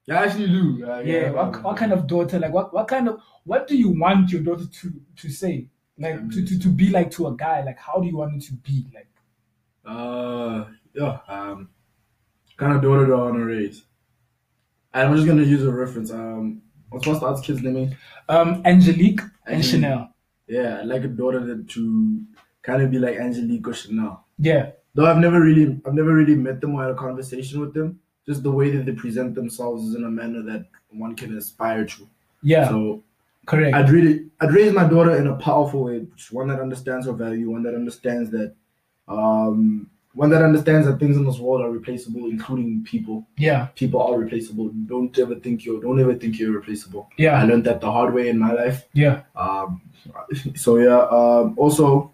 You 0.10 0.15
actually 0.15 0.48
do. 0.48 0.86
Uh, 0.91 1.00
Yeah. 1.06 1.30
What, 1.32 1.63
what 1.63 1.78
kind 1.78 1.93
of 1.93 2.08
daughter? 2.08 2.39
Like, 2.39 2.52
what 2.58 2.74
what 2.74 2.88
kind 2.88 3.08
of 3.10 3.19
what 3.43 3.67
do 3.67 3.78
you 3.78 3.89
want 3.89 4.32
your 4.32 4.41
daughter 4.41 4.65
to 4.65 4.93
to 5.22 5.30
say? 5.30 5.67
Like, 5.98 6.17
to, 6.32 6.45
to 6.48 6.60
to 6.60 6.69
be 6.69 6.89
like 6.89 7.12
to 7.12 7.28
a 7.28 7.36
guy? 7.36 7.63
Like, 7.63 7.78
how 7.78 8.00
do 8.02 8.08
you 8.08 8.17
want 8.17 8.34
it 8.38 8.45
to 8.48 8.54
be? 8.54 8.78
Like, 8.98 9.10
Uh, 9.86 10.65
yeah. 10.93 11.19
Um, 11.28 11.69
kind 12.58 12.74
of 12.76 12.82
daughter 12.82 13.06
do 13.06 13.13
I 13.13 13.22
want 13.26 13.36
to 13.36 13.45
raise? 13.45 13.84
And 14.93 15.08
I'm 15.08 15.15
just 15.15 15.28
gonna 15.28 15.43
use 15.43 15.63
a 15.63 15.72
reference. 15.72 16.12
Um, 16.12 16.62
what's 16.89 17.06
what's 17.08 17.19
the 17.19 17.28
other 17.28 17.41
kid's 17.41 17.62
name? 17.62 17.95
um, 18.28 18.62
Angelique 18.65 19.22
and. 19.45 19.63
Chanel. 19.63 20.13
Yeah, 20.48 20.82
like 20.84 21.04
a 21.04 21.08
daughter 21.08 21.41
that 21.45 21.69
to 21.76 22.24
kind 22.63 22.82
of 22.82 22.89
be 22.89 22.98
like 22.98 23.17
Angelique 23.17 23.67
or 23.67 23.74
Chanel. 23.74 24.26
Yeah. 24.39 24.72
Though 24.95 25.06
I've 25.06 25.17
never 25.17 25.39
really, 25.39 25.80
I've 25.86 25.93
never 25.93 26.13
really 26.15 26.34
met 26.34 26.60
them 26.60 26.74
or 26.74 26.82
had 26.82 26.91
a 26.91 26.95
conversation 26.95 27.60
with 27.62 27.76
them. 27.76 28.00
Just 28.27 28.43
the 28.43 28.51
way 28.51 28.69
that 28.71 28.86
they 28.86 28.91
present 28.91 29.34
themselves 29.36 29.86
is 29.88 29.95
in 29.95 30.03
a 30.03 30.10
manner 30.10 30.41
that 30.43 30.65
one 30.91 31.15
can 31.15 31.36
aspire 31.38 31.86
to. 31.86 32.08
Yeah. 32.43 32.67
So 32.69 33.03
correct. 33.45 33.75
I'd 33.75 33.89
really, 33.89 34.27
I'd 34.39 34.53
raise 34.53 34.71
my 34.73 34.88
daughter 34.88 35.15
in 35.17 35.27
a 35.27 35.36
powerful 35.36 35.86
way, 35.86 36.05
one 36.32 36.47
that 36.49 36.60
understands 36.60 37.05
her 37.08 37.13
value, 37.13 37.49
one 37.49 37.63
that 37.63 37.75
understands 37.75 38.29
that, 38.32 38.53
um, 39.08 39.89
one 40.13 40.29
that 40.32 40.43
understands 40.43 40.86
that 40.88 40.99
things 40.99 41.17
in 41.17 41.25
this 41.25 41.39
world 41.39 41.62
are 41.62 41.69
replaceable, 41.71 42.25
including 42.25 42.84
people. 42.84 43.25
yeah. 43.38 43.67
People 43.75 44.01
are 44.01 44.17
replaceable. 44.17 44.69
Don't 44.88 45.17
ever 45.17 45.36
think 45.36 45.65
you're, 45.65 45.79
don't 45.82 45.99
ever 45.99 46.15
think 46.15 46.38
you're 46.39 46.51
replaceable. 46.51 47.10
Yeah. 47.17 47.39
I 47.39 47.43
learned 47.45 47.63
that 47.65 47.79
the 47.82 47.91
hard 47.91 48.13
way 48.13 48.27
in 48.27 48.38
my 48.38 48.51
life. 48.51 48.86
Yeah. 48.93 49.21
Um, 49.36 49.82
so 50.55 50.77
yeah. 50.77 50.99
Um, 51.10 51.53
also, 51.58 52.12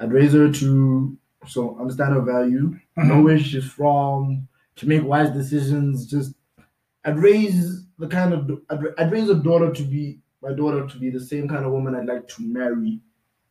I'd 0.00 0.12
raise 0.12 0.32
her 0.32 0.50
to 0.50 1.16
so 1.46 1.76
understand 1.78 2.14
her 2.14 2.20
value, 2.22 2.78
know 2.96 3.16
Mhm. 3.16 3.24
where 3.24 3.38
she's 3.38 3.64
from, 3.70 4.48
to 4.76 4.86
make 4.86 5.04
wise 5.04 5.30
decisions. 5.30 6.06
Just 6.06 6.34
I'd 7.04 7.18
raise 7.18 7.84
the 7.98 8.08
kind 8.08 8.34
of 8.34 8.50
I'd, 8.70 8.80
I'd 8.98 9.12
raise 9.12 9.28
a 9.28 9.34
daughter 9.34 9.72
to 9.72 9.82
be 9.82 10.18
my 10.42 10.52
daughter 10.52 10.86
to 10.86 10.98
be 10.98 11.10
the 11.10 11.20
same 11.20 11.48
kind 11.48 11.64
of 11.64 11.72
woman 11.72 11.94
I'd 11.94 12.06
like 12.06 12.28
to 12.28 12.42
marry. 12.42 13.00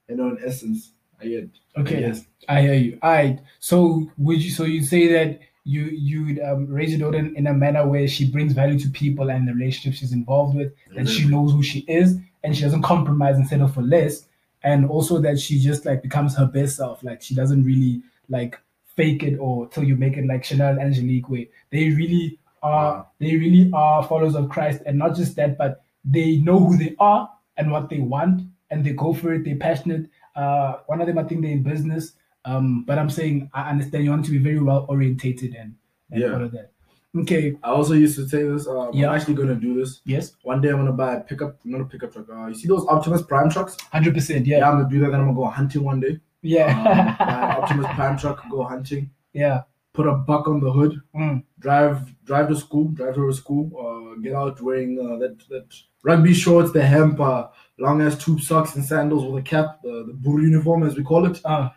You 0.09 0.15
know, 0.15 0.29
in 0.29 0.39
essence, 0.45 0.91
I 1.21 1.25
get. 1.25 1.49
Okay. 1.77 2.01
Yes. 2.01 2.25
I 2.47 2.61
hear 2.61 2.73
you. 2.73 2.99
All 3.01 3.11
right. 3.11 3.39
So 3.59 4.11
would 4.17 4.43
you? 4.43 4.51
So 4.51 4.63
you 4.63 4.83
say 4.83 5.07
that 5.13 5.39
you 5.63 5.83
you'd 5.83 6.39
um, 6.41 6.67
raise 6.67 6.91
your 6.91 6.99
daughter 6.99 7.17
in, 7.17 7.35
in 7.35 7.47
a 7.47 7.53
manner 7.53 7.87
where 7.87 8.07
she 8.07 8.29
brings 8.29 8.53
value 8.53 8.77
to 8.79 8.89
people 8.89 9.29
and 9.29 9.47
the 9.47 9.53
relationships 9.53 9.97
she's 9.97 10.11
involved 10.11 10.55
with, 10.55 10.73
that 10.95 11.07
she 11.07 11.27
knows 11.27 11.51
who 11.51 11.63
she 11.63 11.79
is 11.87 12.17
and 12.43 12.55
she 12.55 12.63
doesn't 12.63 12.81
compromise 12.81 13.37
and 13.37 13.47
settle 13.47 13.69
for 13.69 13.81
less, 13.81 14.27
and 14.63 14.85
also 14.85 15.19
that 15.19 15.39
she 15.39 15.59
just 15.59 15.85
like 15.85 16.03
becomes 16.03 16.35
her 16.35 16.45
best 16.45 16.75
self. 16.75 17.01
Like 17.01 17.21
she 17.21 17.33
doesn't 17.33 17.63
really 17.63 18.01
like 18.27 18.59
fake 18.95 19.23
it 19.23 19.37
or 19.37 19.67
till 19.69 19.83
you 19.83 19.95
make 19.95 20.17
it 20.17 20.25
like 20.27 20.43
Chanel 20.43 20.69
and 20.69 20.79
Angelique 20.81 21.29
way. 21.29 21.49
They 21.71 21.89
really 21.89 22.39
are. 22.61 23.05
They 23.19 23.35
really 23.35 23.69
are 23.73 24.03
followers 24.03 24.35
of 24.35 24.49
Christ, 24.49 24.81
and 24.85 24.97
not 24.97 25.15
just 25.15 25.35
that, 25.35 25.57
but 25.57 25.83
they 26.05 26.37
know 26.37 26.59
who 26.59 26.77
they 26.77 26.95
are 26.99 27.29
and 27.57 27.71
what 27.71 27.89
they 27.89 27.99
want, 27.99 28.41
and 28.71 28.83
they 28.83 28.93
go 28.93 29.13
for 29.13 29.33
it. 29.33 29.43
They're 29.45 29.55
passionate. 29.57 30.09
Uh, 30.35 30.77
one 30.87 30.99
of 31.01 31.07
them, 31.07 31.17
I 31.17 31.23
think, 31.23 31.41
they're 31.41 31.51
in 31.51 31.63
business. 31.63 32.13
Um, 32.45 32.83
but 32.85 32.97
I'm 32.99 33.09
saying 33.09 33.49
I 33.53 33.69
understand 33.69 34.03
you 34.03 34.09
want 34.09 34.25
to 34.25 34.31
be 34.31 34.37
very 34.37 34.59
well 34.59 34.85
orientated 34.89 35.55
and, 35.55 35.75
and 36.11 36.21
Yeah. 36.21 36.33
all 36.33 36.43
of 36.43 36.51
that. 36.51 36.71
Okay. 37.15 37.55
I 37.63 37.69
also 37.69 37.93
used 37.93 38.15
to 38.17 38.27
say 38.27 38.43
this. 38.43 38.67
Um, 38.67 38.89
Yeah. 38.91 39.09
I'm 39.09 39.15
actually 39.15 39.35
gonna 39.35 39.55
do 39.55 39.79
this. 39.79 40.01
Yes. 40.03 40.33
One 40.43 40.59
day 40.59 40.69
I'm 40.69 40.77
gonna 40.77 40.91
buy 40.91 41.15
a 41.15 41.21
pickup, 41.21 41.57
not 41.63 41.81
a 41.81 41.85
pickup 41.85 42.11
truck. 42.11 42.25
Uh, 42.29 42.47
you 42.47 42.55
see 42.55 42.67
those 42.67 42.85
Optimus 42.87 43.21
Prime 43.21 43.49
trucks? 43.49 43.77
Hundred 43.93 44.13
percent. 44.15 44.45
Yeah, 44.47 44.57
Yeah. 44.57 44.69
I'm 44.71 44.77
gonna 44.79 44.89
do 44.89 44.99
that. 45.01 45.11
Then 45.11 45.19
I'm 45.21 45.27
gonna 45.27 45.37
go 45.37 45.45
hunting 45.45 45.83
one 45.83 45.99
day. 46.01 46.19
Um, 46.43 46.49
buy 46.49 46.57
Yeah. 46.57 47.57
Optimus 47.61 47.87
Prime 47.95 48.17
truck, 48.17 48.43
go 48.49 48.63
hunting. 48.63 49.09
yeah. 49.33 49.63
Put 49.93 50.07
a 50.07 50.13
buck 50.15 50.47
on 50.47 50.59
the 50.59 50.71
hood. 50.71 50.99
Mm. 51.15 51.43
drive 51.59 51.99
drive 52.25 52.47
to 52.49 52.55
school, 52.55 52.85
drive 52.89 53.13
to 53.15 53.31
school, 53.31 53.69
uh, 53.77 54.19
get 54.21 54.33
out 54.33 54.59
wearing 54.59 54.97
uh, 54.99 55.17
that 55.19 55.37
that 55.49 55.67
rugby 56.03 56.33
shorts, 56.33 56.71
the 56.71 56.81
hemp, 56.83 57.19
uh, 57.19 57.47
long 57.77 58.01
ass 58.01 58.17
tube 58.17 58.41
socks 58.41 58.75
and 58.75 58.83
sandals 58.83 59.23
with 59.23 59.43
a 59.43 59.45
cap, 59.47 59.81
the, 59.83 60.17
the 60.21 60.29
uniform 60.31 60.81
as 60.81 60.97
we 60.97 61.03
call 61.03 61.25
it. 61.27 61.39
Uh. 61.45 61.69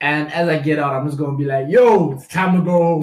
And 0.00 0.32
as 0.32 0.48
I 0.48 0.58
get 0.58 0.78
out, 0.78 0.94
I'm 0.94 1.04
just 1.06 1.18
gonna 1.18 1.36
be 1.36 1.44
like, 1.44 1.66
"Yo, 1.68 2.12
it's 2.12 2.26
time 2.28 2.56
to 2.56 2.62
go." 2.64 3.02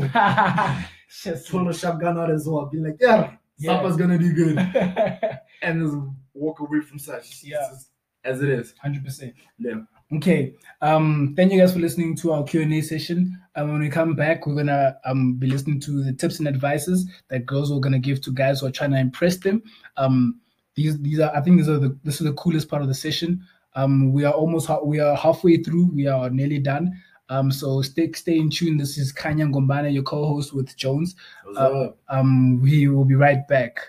Just 1.24 1.50
Pull 1.52 1.70
a 1.70 1.74
shotgun 1.74 2.17
out 2.17 2.32
as 2.32 2.48
well. 2.48 2.65
Be 2.65 2.80
like, 2.80 2.98
"Yeah, 3.00 3.34
Yeah. 3.60 3.76
supper's 3.78 3.96
gonna 3.96 4.17
be 4.17 4.30
good," 4.34 4.58
and 5.62 5.74
just 5.86 5.96
walk 6.34 6.60
away 6.62 6.82
from 6.82 6.98
such. 6.98 7.43
Yeah. 7.43 7.58
just 7.70 7.91
as 8.24 8.41
it 8.41 8.50
is. 8.50 8.74
Hundred 8.82 9.06
percent. 9.06 9.36
Yeah. 9.60 9.82
Okay. 10.13 10.54
Um. 10.82 11.34
Thank 11.36 11.52
you 11.52 11.60
guys 11.60 11.74
for 11.74 11.80
listening 11.80 12.15
to 12.17 12.32
our 12.32 12.43
Q 12.43 12.62
and 12.62 12.74
A 12.74 12.82
session. 12.82 13.38
And 13.56 13.70
when 13.72 13.82
we 13.82 13.89
come 13.89 14.13
back, 14.15 14.48
we're 14.48 14.56
gonna 14.56 14.98
um 15.04 15.34
be 15.36 15.48
listening 15.48 15.82
to 15.82 16.04
the 16.04 16.13
tips 16.13 16.39
and 16.39 16.48
advices 16.48 17.10
that 17.30 17.46
girls 17.46 17.72
are 17.72 17.80
gonna 17.80 18.00
give 18.00 18.22
to 18.22 18.32
guys 18.32 18.62
who 18.62 18.67
are 18.67 18.72
trying 18.72 18.91
to 18.91 19.00
impress 19.00 19.38
them. 19.38 19.62
Um. 19.98 20.39
These 20.76 21.02
these 21.02 21.20
are 21.20 21.36
I 21.36 21.41
think 21.41 21.58
these 21.58 21.67
are 21.67 21.80
the 21.80 21.98
this 22.04 22.22
is 22.22 22.28
the 22.28 22.34
coolest 22.34 22.70
part 22.70 22.82
of 22.82 22.88
the 22.88 22.93
session. 22.93 23.43
Um. 23.76 24.13
We 24.13 24.24
are 24.24 24.34
almost 24.34 24.67
ha- 24.67 24.82
we 24.84 25.00
are 25.00 25.15
halfway 25.15 25.58
through. 25.58 25.91
We 25.93 26.08
are 26.08 26.30
nearly 26.30 26.60
done. 26.60 26.93
Um. 27.28 27.52
So 27.52 27.82
stay 27.82 28.10
stay 28.13 28.38
in 28.38 28.50
tune. 28.50 28.78
This 28.78 28.98
is 28.98 29.12
Kanya 29.12 29.48
Gombana, 29.48 29.93
your 29.93 30.04
co-host 30.04 30.54
with 30.54 30.74
Jones. 30.78 31.15
Uh. 31.58 31.89
Um. 32.08 32.62
We 32.62 32.88
will 32.88 33.04
be 33.06 33.15
right 33.15 33.46
back. 33.50 33.80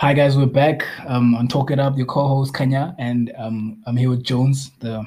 Hi 0.00 0.12
guys, 0.12 0.36
we're 0.38 0.46
back 0.46 0.86
um, 1.08 1.34
on 1.34 1.48
Talk 1.48 1.72
It 1.72 1.80
Up. 1.80 1.96
Your 1.96 2.06
co-host 2.06 2.54
Kanya, 2.54 2.94
and 3.00 3.32
um, 3.36 3.82
I'm 3.84 3.96
here 3.96 4.08
with 4.08 4.22
Jones, 4.22 4.70
the 4.78 5.04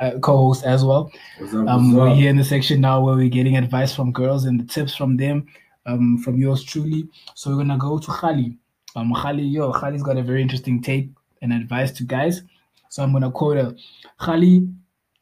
uh, 0.00 0.18
co-host 0.20 0.64
as 0.64 0.84
well. 0.84 1.10
What's 1.38 1.54
up? 1.54 1.66
Um, 1.66 1.94
What's 1.94 1.96
we're 1.96 2.10
up? 2.10 2.16
here 2.16 2.28
in 2.28 2.36
the 2.36 2.44
section 2.44 2.82
now 2.82 3.00
where 3.02 3.14
we're 3.14 3.30
getting 3.30 3.56
advice 3.56 3.94
from 3.94 4.12
girls 4.12 4.44
and 4.44 4.60
the 4.60 4.64
tips 4.64 4.94
from 4.94 5.16
them, 5.16 5.46
um, 5.86 6.18
from 6.18 6.36
yours 6.36 6.62
truly. 6.62 7.08
So 7.34 7.52
we're 7.52 7.56
gonna 7.56 7.78
go 7.78 7.98
to 7.98 8.06
Khali. 8.06 8.58
Um, 8.94 9.14
Khali, 9.14 9.44
yo, 9.44 9.72
Khali's 9.72 10.02
got 10.02 10.18
a 10.18 10.22
very 10.22 10.42
interesting 10.42 10.82
take 10.82 11.08
and 11.40 11.50
advice 11.50 11.90
to 11.92 12.04
guys. 12.04 12.42
So 12.90 13.02
I'm 13.02 13.14
gonna 13.14 13.30
quote 13.30 13.56
her. 13.56 13.74
Khali 14.20 14.68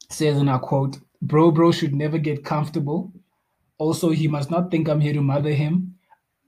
says, 0.09 0.37
and 0.37 0.49
I 0.49 0.57
quote, 0.57 0.99
"Bro, 1.21 1.51
bro 1.51 1.71
should 1.71 1.95
never 1.95 2.17
get 2.17 2.43
comfortable. 2.43 3.09
Also, 3.77 4.09
he 4.09 4.27
must 4.27 4.51
not 4.51 4.69
think 4.69 4.89
I'm 4.89 4.99
here 4.99 5.13
to 5.13 5.21
mother 5.21 5.53
him. 5.53 5.95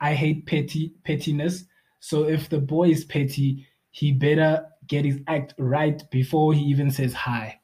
I 0.01 0.13
hate 0.13 0.45
petty 0.45 0.91
pettiness. 1.05 1.63
So 2.09 2.15
if 2.35 2.49
the 2.49 2.59
boy 2.59 2.89
is 2.89 3.03
petty, 3.03 3.65
he 3.89 4.11
better 4.11 4.51
get 4.87 5.05
his 5.05 5.19
act 5.27 5.55
right 5.57 5.99
before 6.11 6.53
he 6.53 6.61
even 6.73 6.91
says 6.91 7.13
hi." 7.13 7.59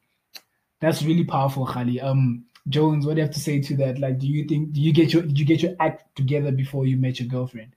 That's 0.80 1.04
really 1.04 1.24
powerful, 1.26 1.66
Khali. 1.66 2.02
Um, 2.02 2.46
Jones, 2.68 3.06
what 3.06 3.14
do 3.14 3.18
you 3.22 3.26
have 3.28 3.36
to 3.36 3.40
say 3.40 3.62
to 3.62 3.76
that? 3.78 4.00
Like, 4.00 4.18
do 4.18 4.28
you 4.28 4.46
think 4.46 4.72
do 4.74 4.82
you 4.82 4.94
get 4.94 5.14
your 5.14 5.22
did 5.22 5.38
you 5.40 5.46
get 5.46 5.62
your 5.62 5.76
act 5.80 6.16
together 6.16 6.52
before 6.52 6.88
you 6.88 6.98
met 6.98 7.20
your 7.20 7.30
girlfriend? 7.30 7.72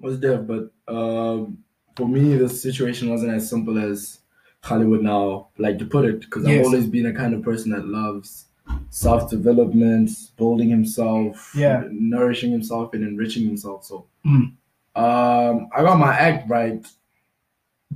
Was 0.00 0.20
there, 0.20 0.38
but 0.38 0.72
um, 0.88 1.58
for 1.96 2.08
me, 2.08 2.34
the 2.36 2.48
situation 2.48 3.10
wasn't 3.10 3.32
as 3.32 3.48
simple 3.48 3.76
as 3.78 4.20
Hollywood 4.62 5.02
now 5.02 5.48
like 5.58 5.78
to 5.80 5.86
put 5.86 6.06
it, 6.06 6.20
because 6.20 6.44
Yes. 6.46 6.60
I've 6.60 6.64
always 6.66 6.86
been 6.86 7.06
a 7.06 7.12
kind 7.12 7.34
of 7.34 7.42
person 7.42 7.70
that 7.72 7.86
loves 7.86 8.46
self 8.88 9.28
development, 9.30 10.08
building 10.38 10.70
himself, 10.70 11.52
Yeah. 11.54 11.84
nourishing 11.92 12.50
himself, 12.52 12.94
and 12.94 13.04
enriching 13.04 13.44
himself. 13.44 13.84
So, 13.84 14.06
Mm. 14.24 14.52
Um, 14.96 15.68
I 15.76 15.82
got 15.82 15.98
my 15.98 16.14
act 16.14 16.48
right 16.48 16.84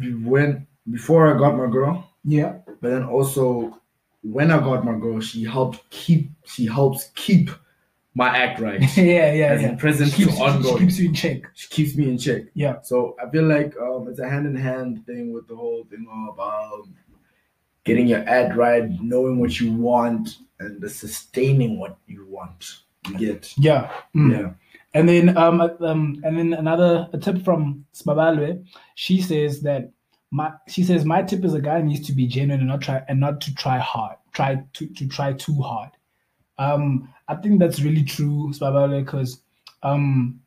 when 0.01 0.67
before 0.91 1.35
I 1.35 1.39
got 1.39 1.57
my 1.57 1.67
girl, 1.71 2.09
Yeah. 2.25 2.57
but 2.81 2.91
then 2.91 3.05
also 3.05 3.79
when 4.23 4.51
I 4.51 4.59
got 4.59 4.85
my 4.85 4.99
girl, 4.99 5.21
she 5.21 5.45
helped 5.45 5.89
keep 5.91 6.31
she 6.45 6.67
helps 6.67 7.11
keep 7.15 7.51
my 8.15 8.29
act 8.37 8.61
right. 8.61 8.81
yeah, 8.97 9.33
yeah, 9.33 9.47
As 9.53 9.63
yeah. 9.63 9.75
present 9.77 10.11
She 10.13 10.25
keeps, 10.25 10.37
to 10.37 10.43
ongoing. 10.43 10.79
she 10.79 10.85
keeps 10.87 10.99
you 10.99 11.09
in 11.09 11.15
check. 11.15 11.41
she 11.55 11.69
keeps 11.69 11.97
me 11.97 12.09
in 12.09 12.19
check. 12.19 12.43
Yeah. 12.55 12.81
So 12.83 13.17
I 13.25 13.31
feel 13.31 13.45
like 13.45 13.75
um, 13.81 14.09
it's 14.09 14.19
a 14.19 14.29
hand 14.29 14.47
in 14.47 14.57
hand 14.57 15.07
thing 15.07 15.33
with 15.33 15.47
the 15.47 15.55
whole 15.57 15.85
thing 15.89 16.07
of 16.11 16.41
um, 16.41 16.95
getting 17.85 18.07
your 18.09 18.29
ad 18.29 18.57
right, 18.57 18.89
knowing 19.01 19.39
what 19.39 19.61
you 19.61 19.73
want, 19.73 20.39
and 20.59 20.81
the 20.81 20.89
sustaining 20.89 21.79
what 21.79 21.97
you 22.09 22.27
want. 22.29 22.81
You 23.09 23.19
get 23.19 23.55
Yeah. 23.57 23.91
Mm. 24.17 24.33
yeah. 24.33 24.51
And 24.95 25.09
then 25.09 25.37
um 25.37 25.61
um 25.61 26.21
and 26.25 26.39
then 26.39 26.53
another 26.55 27.09
a 27.13 27.19
tip 27.19 27.45
from 27.45 27.85
Sbabalwe, 27.95 28.67
she 28.95 29.21
says 29.21 29.61
that 29.63 29.91
my 30.31 30.53
she 30.69 30.83
says 30.83 31.05
my 31.05 31.23
tip 31.23 31.45
is 31.45 31.55
a 31.55 31.61
guy 31.61 31.83
needs 31.83 32.07
to 32.07 32.13
be 32.13 32.27
genuine 32.27 32.61
and 32.61 32.69
not 32.69 32.81
try 32.81 33.03
and 33.09 33.21
not 33.21 33.41
to 33.43 33.55
try 33.55 33.79
hard. 33.79 34.17
Try 34.33 34.63
to 34.75 34.87
to 34.87 35.09
try 35.09 35.35
too 35.35 35.61
hard. 35.61 35.91
Um 36.59 37.13
I 37.29 37.35
think 37.37 37.59
that's 37.61 37.83
really 37.83 38.05
true, 38.05 38.51
Sbabalwe, 38.53 39.05
because 39.05 39.41
um 39.83 40.41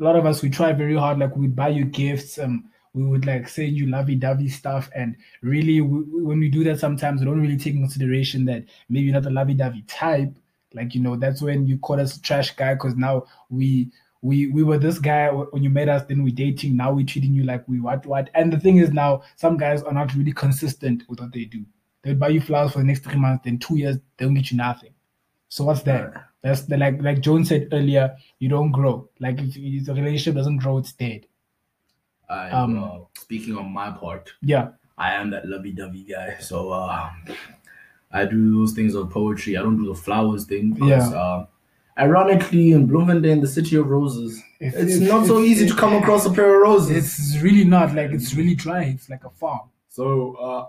a 0.00 0.04
lot 0.04 0.16
of 0.16 0.26
us 0.26 0.42
we 0.42 0.50
try 0.50 0.72
very 0.72 0.96
hard, 0.96 1.18
like 1.18 1.36
we'd 1.36 1.56
buy 1.56 1.68
you 1.68 1.84
gifts, 1.84 2.38
um 2.38 2.70
we 2.94 3.04
would 3.04 3.26
like 3.26 3.46
send 3.46 3.76
you 3.76 3.86
lovey-dovey 3.86 4.48
stuff 4.48 4.88
and 4.94 5.16
really 5.42 5.82
we, 5.82 5.98
when 6.24 6.38
we 6.38 6.48
do 6.48 6.64
that 6.64 6.80
sometimes 6.80 7.20
we 7.20 7.26
don't 7.26 7.40
really 7.42 7.58
take 7.58 7.74
consideration 7.74 8.46
that 8.46 8.64
maybe 8.88 9.04
you're 9.04 9.12
not 9.12 9.22
the 9.22 9.30
lovey-dovey 9.30 9.82
type 9.86 10.34
like 10.76 10.94
you 10.94 11.00
know 11.00 11.16
that's 11.16 11.42
when 11.42 11.66
you 11.66 11.78
call 11.78 11.98
us 11.98 12.18
trash 12.18 12.54
guy 12.54 12.74
because 12.74 12.94
now 12.94 13.24
we 13.48 13.90
we 14.22 14.46
we 14.48 14.62
were 14.62 14.78
this 14.78 14.98
guy 14.98 15.28
when 15.28 15.62
you 15.62 15.70
met 15.70 15.88
us 15.88 16.02
then 16.08 16.22
we 16.22 16.30
dating 16.30 16.76
now 16.76 16.92
we're 16.92 17.04
treating 17.06 17.32
you 17.32 17.44
like 17.44 17.66
we 17.66 17.80
what 17.80 18.06
what. 18.06 18.30
And 18.34 18.52
the 18.52 18.60
thing 18.60 18.76
is 18.76 18.90
now 18.92 19.22
some 19.36 19.56
guys 19.56 19.82
are 19.82 19.92
not 19.92 20.14
really 20.14 20.32
consistent 20.32 21.02
with 21.08 21.20
what 21.20 21.32
they 21.32 21.44
do. 21.44 21.64
They'll 22.02 22.14
buy 22.14 22.28
you 22.28 22.40
flowers 22.40 22.72
for 22.72 22.78
the 22.78 22.84
next 22.84 23.02
three 23.04 23.18
months 23.18 23.44
then 23.44 23.58
two 23.58 23.76
years 23.76 23.96
they 24.16 24.24
don't 24.24 24.34
get 24.34 24.50
you 24.50 24.56
nothing. 24.56 24.94
So 25.48 25.64
what's 25.64 25.82
that? 25.82 26.12
That's 26.42 26.62
the 26.62 26.76
like 26.76 27.00
like 27.02 27.20
Joan 27.20 27.44
said 27.44 27.68
earlier 27.72 28.16
you 28.38 28.48
don't 28.48 28.70
grow. 28.72 29.08
Like 29.18 29.40
if, 29.40 29.56
if 29.56 29.86
the 29.86 29.94
relationship 29.94 30.34
doesn't 30.34 30.58
grow 30.58 30.78
it's 30.78 30.92
dead. 30.92 31.26
I, 32.28 32.50
Um, 32.50 32.82
uh, 32.82 32.98
speaking 33.18 33.56
on 33.56 33.72
my 33.72 33.90
part, 33.92 34.32
yeah. 34.42 34.70
I 34.98 35.12
am 35.14 35.30
that 35.30 35.46
lovey-dovey 35.46 36.04
guy. 36.04 36.38
So 36.40 36.70
uh, 36.70 37.10
I 38.12 38.24
do 38.24 38.54
those 38.58 38.72
things 38.72 38.94
of 38.94 39.10
poetry. 39.10 39.56
I 39.56 39.62
don't 39.62 39.76
do 39.76 39.86
the 39.86 39.94
flowers 39.94 40.44
thing 40.44 40.72
because, 40.72 41.12
uh, 41.12 41.46
ironically, 41.98 42.72
in 42.72 42.86
Bloemfontein, 42.86 43.40
the 43.40 43.48
city 43.48 43.76
of 43.76 43.86
roses, 43.88 44.42
If- 44.60 44.74
it's 44.74 44.94
if- 44.96 45.08
not 45.08 45.26
so 45.26 45.38
if- 45.38 45.46
easy 45.46 45.68
to 45.68 45.74
come 45.74 45.94
across 45.94 46.24
a 46.26 46.30
pair 46.32 46.54
of 46.56 46.62
roses. 46.62 46.90
it's 46.90 47.42
really 47.42 47.64
not 47.64 47.94
like 47.94 48.10
it's 48.12 48.34
really 48.34 48.54
dry 48.54 48.82
it's 48.84 49.08
like 49.10 49.24
a 49.24 49.30
farm 49.30 49.68
So 49.88 50.34
uh 50.34 50.66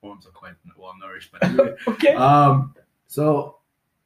forms 0.00 0.26
are 0.26 0.30
quite 0.30 0.54
well 0.76 0.94
nourished, 1.00 1.30
but 1.32 1.44
anyway. 1.44 1.74
okay 1.88 2.14
um 2.14 2.74
so 3.06 3.57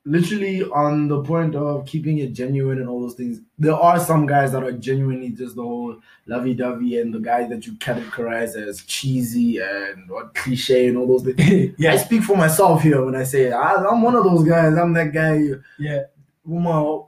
literally 0.04 0.62
on 0.64 1.06
the 1.08 1.22
point 1.22 1.54
of 1.54 1.86
keeping 1.86 2.18
it 2.18 2.32
genuine 2.32 2.78
and 2.80 2.88
all 2.88 3.00
those 3.00 3.14
things, 3.14 3.40
there 3.58 3.74
are 3.74 4.00
some 4.00 4.26
guys 4.26 4.52
that 4.52 4.62
are 4.64 4.72
genuinely 4.72 5.30
just 5.30 5.54
the 5.56 5.62
whole 5.62 5.96
lovey 6.26 6.54
dovey 6.54 7.00
and 7.00 7.14
the 7.14 7.20
guys 7.20 7.48
that 7.50 7.66
you 7.66 7.72
categorize 7.74 8.56
as 8.56 8.82
cheesy 8.82 9.58
and 9.58 10.08
what 10.10 10.34
cliche 10.34 10.88
and 10.88 10.96
all 10.96 11.06
those 11.06 11.22
things. 11.34 11.74
yeah. 11.78 11.92
I 11.92 11.96
speak 11.98 12.22
for 12.22 12.36
myself 12.36 12.82
here 12.82 13.04
when 13.04 13.14
I 13.14 13.22
say 13.24 13.52
I, 13.52 13.74
I'm 13.74 14.02
one 14.02 14.16
of 14.16 14.24
those 14.24 14.42
guys. 14.46 14.76
I'm 14.76 14.92
that 14.94 15.12
guy 15.12 15.40
yeah 15.78 16.02
my- 16.44 16.98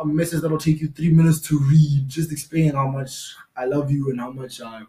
a 0.00 0.04
message 0.04 0.40
that'll 0.40 0.56
take 0.58 0.80
you 0.80 0.88
three 0.88 1.10
minutes 1.10 1.40
to 1.40 1.58
read, 1.58 2.08
just 2.08 2.30
explain 2.30 2.74
how 2.74 2.86
much 2.86 3.34
I 3.56 3.64
love 3.64 3.90
you 3.90 4.10
and 4.10 4.20
how 4.20 4.30
much 4.30 4.60
I, 4.60 4.82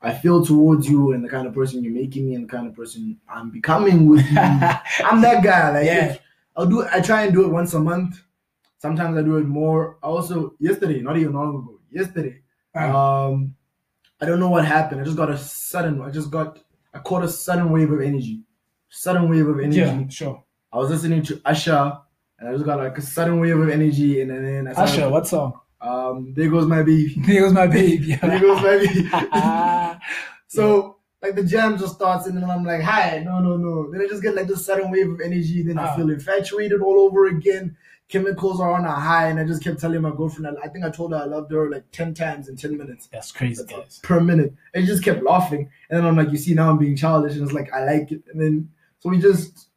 I 0.00 0.14
feel 0.14 0.44
towards 0.44 0.88
you 0.88 1.10
and 1.12 1.24
the 1.24 1.28
kind 1.28 1.46
of 1.48 1.54
person 1.54 1.82
you're 1.82 1.92
making 1.92 2.28
me 2.28 2.36
and 2.36 2.44
the 2.44 2.48
kind 2.52 2.68
of 2.68 2.76
person 2.76 3.18
I'm 3.28 3.50
becoming 3.50 4.06
with 4.06 4.24
you. 4.30 4.38
I'm 4.38 5.20
that 5.22 5.42
guy. 5.42 5.72
Like, 5.72 5.86
Yeah. 5.86 6.16
I'll 6.58 6.66
do. 6.66 6.84
I 6.92 7.00
try 7.00 7.22
and 7.22 7.32
do 7.32 7.44
it 7.44 7.48
once 7.48 7.72
a 7.74 7.80
month. 7.80 8.20
Sometimes 8.78 9.16
I 9.16 9.22
do 9.22 9.36
it 9.38 9.46
more. 9.46 9.96
I 10.02 10.08
also 10.08 10.54
yesterday, 10.58 11.00
not 11.00 11.16
even 11.16 11.32
long 11.32 11.50
ago, 11.50 11.80
yesterday. 11.90 12.42
Uh, 12.74 12.98
Um, 12.98 13.54
I 14.20 14.26
don't 14.26 14.40
know 14.40 14.50
what 14.50 14.64
happened. 14.66 15.00
I 15.00 15.04
just 15.04 15.16
got 15.16 15.30
a 15.30 15.38
sudden. 15.38 16.02
I 16.02 16.10
just 16.10 16.30
got. 16.30 16.58
I 16.92 16.98
caught 16.98 17.22
a 17.24 17.28
sudden 17.28 17.70
wave 17.70 17.90
of 17.92 18.00
energy. 18.00 18.42
Sudden 18.90 19.28
wave 19.30 19.46
of 19.46 19.60
energy. 19.60 19.78
yeah 19.78 20.08
sure 20.08 20.42
I 20.72 20.76
was 20.78 20.90
listening 20.90 21.22
to 21.24 21.40
Usher, 21.44 21.92
and 22.38 22.48
I 22.48 22.52
just 22.52 22.64
got 22.64 22.78
like 22.78 22.98
a 22.98 23.02
sudden 23.02 23.38
wave 23.40 23.58
of 23.58 23.68
energy, 23.70 24.20
and 24.20 24.30
then 24.30 24.66
I 24.66 24.72
started, 24.72 24.92
Usher 24.92 25.08
what 25.10 25.26
song 25.28 25.52
Um, 25.80 26.32
there 26.34 26.50
goes 26.50 26.66
my 26.66 26.82
baby. 26.82 27.14
there 27.26 27.42
goes 27.42 27.52
my 27.52 27.66
baby 27.68 28.14
There 28.16 28.40
goes 28.40 28.62
my 28.62 28.78
baby. 28.78 29.08
Ah, 29.12 29.98
so 30.48 30.97
like 31.22 31.34
the 31.34 31.42
jam 31.44 31.76
just 31.78 31.94
starts, 31.96 32.26
and 32.26 32.36
then 32.36 32.48
I'm 32.48 32.64
like, 32.64 32.80
hi, 32.82 33.22
no, 33.24 33.40
no, 33.40 33.56
no. 33.56 33.90
Then 33.90 34.00
I 34.02 34.06
just 34.06 34.22
get 34.22 34.34
like 34.36 34.46
this 34.46 34.64
sudden 34.64 34.90
wave 34.90 35.10
of 35.10 35.20
energy. 35.20 35.62
Then 35.62 35.78
I 35.78 35.88
Ah. 35.88 35.96
feel 35.96 36.10
infatuated 36.10 36.80
all 36.80 37.00
over 37.00 37.26
again. 37.26 37.76
Chemicals 38.08 38.58
are 38.58 38.72
on 38.72 38.86
a 38.86 38.90
high, 38.92 39.28
and 39.28 39.38
I 39.38 39.44
just 39.44 39.62
kept 39.62 39.80
telling 39.80 40.00
my 40.00 40.10
girlfriend. 40.10 40.56
I, 40.56 40.66
I 40.66 40.68
think 40.68 40.84
I 40.84 40.90
told 40.90 41.12
her 41.12 41.18
I 41.18 41.24
loved 41.24 41.52
her 41.52 41.68
like 41.70 41.84
ten 41.92 42.14
times 42.14 42.48
in 42.48 42.56
ten 42.56 42.76
minutes 42.78 43.06
That's 43.12 43.32
crazy, 43.32 43.64
guys. 43.66 44.00
per 44.02 44.18
minute. 44.20 44.54
And 44.72 44.82
she 44.84 44.86
just 44.86 45.04
kept 45.04 45.22
laughing. 45.22 45.70
And 45.90 45.98
then 45.98 46.06
I'm 46.06 46.16
like, 46.16 46.30
you 46.30 46.38
see, 46.38 46.54
now 46.54 46.70
I'm 46.70 46.78
being 46.78 46.96
childish. 46.96 47.34
And 47.34 47.42
it's 47.42 47.52
like, 47.52 47.70
I 47.74 47.84
like 47.84 48.10
it. 48.12 48.22
And 48.32 48.40
then, 48.40 48.70
so 49.00 49.10
we 49.10 49.18
just, 49.18 49.68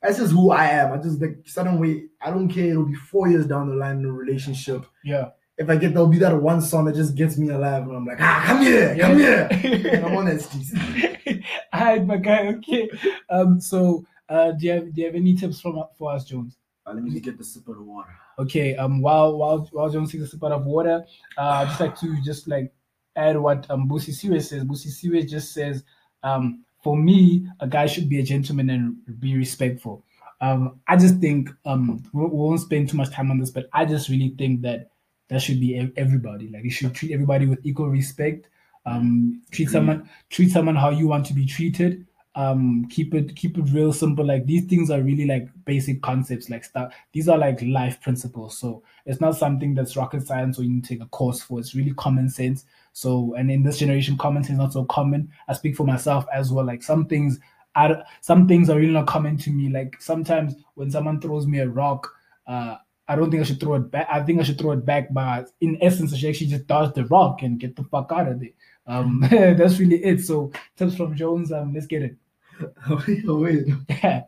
that's 0.00 0.16
just 0.18 0.32
who 0.32 0.50
I 0.50 0.64
am. 0.66 0.92
I 0.92 0.96
just 0.96 1.20
like, 1.20 1.38
sudden 1.44 1.78
way, 1.78 2.04
I 2.22 2.30
don't 2.30 2.48
care. 2.48 2.70
It'll 2.70 2.84
be 2.86 2.94
four 2.94 3.28
years 3.28 3.46
down 3.46 3.68
the 3.68 3.74
line 3.74 3.98
in 3.98 4.06
a 4.06 4.12
relationship. 4.12 4.86
Yeah. 5.04 5.30
If 5.56 5.70
I 5.70 5.76
get, 5.76 5.94
there'll 5.94 6.08
be 6.08 6.18
that 6.18 6.40
one 6.40 6.60
song 6.60 6.86
that 6.86 6.96
just 6.96 7.14
gets 7.14 7.38
me 7.38 7.48
alive. 7.50 7.84
And 7.84 7.96
I'm 7.96 8.04
like, 8.04 8.20
ah, 8.20 8.42
come 8.46 8.62
here, 8.62 8.96
come 8.98 9.16
here. 9.16 9.48
And 9.50 10.04
I'm 10.06 10.16
on 10.16 10.24
that 10.26 10.40
street. 10.40 11.44
Alright, 11.74 12.04
my 12.06 12.16
guy. 12.16 12.48
Okay. 12.48 12.90
Um. 13.30 13.60
So, 13.60 14.04
uh, 14.28 14.52
do 14.52 14.66
you 14.66 14.72
have 14.72 14.94
do 14.94 15.00
you 15.00 15.06
have 15.06 15.14
any 15.14 15.34
tips 15.34 15.60
from 15.60 15.82
for 15.96 16.12
us, 16.12 16.24
Jones? 16.24 16.56
Uh, 16.86 16.92
let 16.94 17.02
me 17.02 17.10
just 17.10 17.24
get 17.24 17.38
the 17.38 17.44
sip 17.44 17.68
of 17.68 17.76
the 17.76 17.82
water. 17.82 18.10
Okay. 18.38 18.76
Um. 18.76 19.00
While 19.00 19.36
while 19.38 19.68
while 19.72 19.90
Jones 19.90 20.10
takes 20.10 20.24
a 20.24 20.26
sip 20.26 20.42
out 20.44 20.52
of 20.52 20.64
water, 20.64 21.04
uh, 21.38 21.40
I 21.40 21.64
just 21.66 21.80
like 21.80 21.98
to 22.00 22.20
just 22.22 22.48
like 22.48 22.72
add 23.16 23.36
what 23.36 23.70
um 23.70 23.88
Busi 23.88 24.10
Siwe 24.10 24.42
says. 24.42 24.64
Busi 24.64 24.88
Siwe 24.88 25.28
just 25.28 25.52
says, 25.52 25.84
um, 26.22 26.64
for 26.82 26.96
me, 26.96 27.46
a 27.60 27.66
guy 27.66 27.86
should 27.86 28.08
be 28.08 28.18
a 28.18 28.24
gentleman 28.24 28.70
and 28.70 29.20
be 29.20 29.36
respectful. 29.36 30.04
Um, 30.40 30.80
I 30.88 30.96
just 30.96 31.18
think 31.20 31.50
um 31.64 32.02
we, 32.12 32.22
we 32.22 32.28
won't 32.28 32.60
spend 32.60 32.88
too 32.88 32.96
much 32.96 33.10
time 33.10 33.30
on 33.30 33.38
this, 33.38 33.50
but 33.50 33.68
I 33.72 33.84
just 33.84 34.08
really 34.08 34.34
think 34.36 34.62
that 34.62 34.90
that 35.28 35.42
should 35.42 35.60
be 35.60 35.90
everybody. 35.96 36.48
Like 36.48 36.64
you 36.64 36.70
should 36.70 36.94
treat 36.94 37.12
everybody 37.12 37.46
with 37.46 37.64
equal 37.64 37.88
respect. 37.88 38.48
Um, 38.86 39.42
treat 39.50 39.70
someone 39.70 40.08
treat 40.28 40.50
someone 40.50 40.76
how 40.76 40.90
you 40.90 41.08
want 41.08 41.26
to 41.26 41.34
be 41.34 41.46
treated. 41.46 42.06
Um, 42.36 42.86
keep 42.90 43.14
it 43.14 43.34
keep 43.36 43.56
it 43.56 43.70
real 43.72 43.92
simple. 43.92 44.24
Like 44.24 44.46
these 44.46 44.64
things 44.66 44.90
are 44.90 45.00
really 45.00 45.26
like 45.26 45.48
basic 45.64 46.02
concepts. 46.02 46.50
Like 46.50 46.64
stuff. 46.64 46.92
These 47.12 47.28
are 47.28 47.38
like 47.38 47.62
life 47.62 48.00
principles. 48.00 48.58
So 48.58 48.82
it's 49.06 49.20
not 49.20 49.36
something 49.36 49.74
that's 49.74 49.96
rocket 49.96 50.26
science 50.26 50.58
or 50.58 50.64
you 50.64 50.70
need 50.70 50.84
to 50.84 50.88
take 50.94 51.02
a 51.02 51.08
course 51.08 51.40
for. 51.40 51.60
It's 51.60 51.74
really 51.74 51.94
common 51.94 52.28
sense. 52.28 52.64
So 52.92 53.34
and 53.38 53.50
in 53.50 53.62
this 53.62 53.78
generation, 53.78 54.18
common 54.18 54.42
sense 54.42 54.54
is 54.54 54.58
not 54.58 54.72
so 54.72 54.84
common. 54.84 55.30
I 55.48 55.54
speak 55.54 55.76
for 55.76 55.86
myself 55.86 56.26
as 56.32 56.52
well. 56.52 56.66
Like 56.66 56.82
some 56.82 57.06
things 57.06 57.38
I, 57.76 58.02
some 58.20 58.46
things 58.46 58.70
are 58.70 58.78
really 58.78 58.92
not 58.92 59.06
common 59.06 59.36
to 59.38 59.50
me. 59.50 59.68
Like 59.68 60.00
sometimes 60.00 60.54
when 60.74 60.90
someone 60.90 61.20
throws 61.20 61.46
me 61.46 61.58
a 61.60 61.68
rock, 61.68 62.08
uh, 62.46 62.76
I 63.06 63.16
don't 63.16 63.30
think 63.30 63.42
I 63.42 63.44
should 63.44 63.60
throw 63.60 63.74
it 63.74 63.90
back. 63.90 64.08
I 64.10 64.22
think 64.22 64.40
I 64.40 64.44
should 64.44 64.58
throw 64.58 64.72
it 64.72 64.84
back, 64.86 65.12
but 65.12 65.50
in 65.60 65.76
essence, 65.82 66.12
I 66.12 66.16
should 66.16 66.30
actually 66.30 66.46
just 66.48 66.66
dodge 66.66 66.94
the 66.94 67.04
rock 67.06 67.42
and 67.42 67.58
get 67.60 67.76
the 67.76 67.84
fuck 67.84 68.10
out 68.12 68.28
of 68.28 68.40
there. 68.40 68.50
Um, 68.86 69.20
that's 69.30 69.78
really 69.78 70.02
it. 70.02 70.22
So 70.24 70.52
tips 70.76 70.96
from 70.96 71.14
Jones. 71.14 71.52
Um, 71.52 71.74
let's 71.74 71.86
get 71.86 72.02
it. 72.02 72.16
wait, 73.06 73.24
wait. 73.26 73.66
Yeah. 74.02 74.22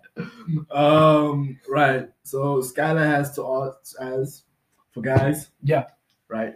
Um, 0.70 1.58
right. 1.68 2.08
So 2.22 2.60
Skylar 2.62 3.04
has 3.06 3.34
to 3.36 3.46
ask 3.46 3.94
as 4.00 4.42
for 4.92 5.00
guys, 5.00 5.50
Yeah. 5.62 5.84
right? 6.28 6.54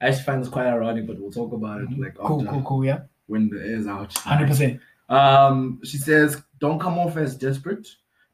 I 0.00 0.08
actually 0.08 0.24
find 0.24 0.42
this 0.42 0.48
quite 0.50 0.66
ironic, 0.66 1.06
but 1.06 1.18
we'll 1.20 1.32
talk 1.32 1.52
about 1.52 1.80
it 1.80 1.88
like 1.98 2.14
Cool, 2.16 2.40
after 2.42 2.52
cool, 2.52 2.62
cool. 2.62 2.84
Yeah. 2.84 3.00
when 3.26 3.48
the 3.48 3.60
air's 3.60 3.86
out. 3.86 4.12
Hundred 4.18 4.48
percent. 4.48 4.80
Um, 5.08 5.80
she 5.84 5.96
says, 5.98 6.40
"Don't 6.60 6.78
come 6.78 6.98
off 6.98 7.16
as 7.16 7.34
desperate. 7.36 7.88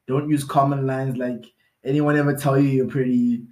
Don't 0.06 0.28
use 0.28 0.44
common 0.44 0.86
lines 0.86 1.16
like 1.16 1.46
anyone 1.84 2.16
ever 2.16 2.34
tell 2.34 2.58
you 2.58 2.68
you're 2.68 2.86
pretty." 2.88 3.42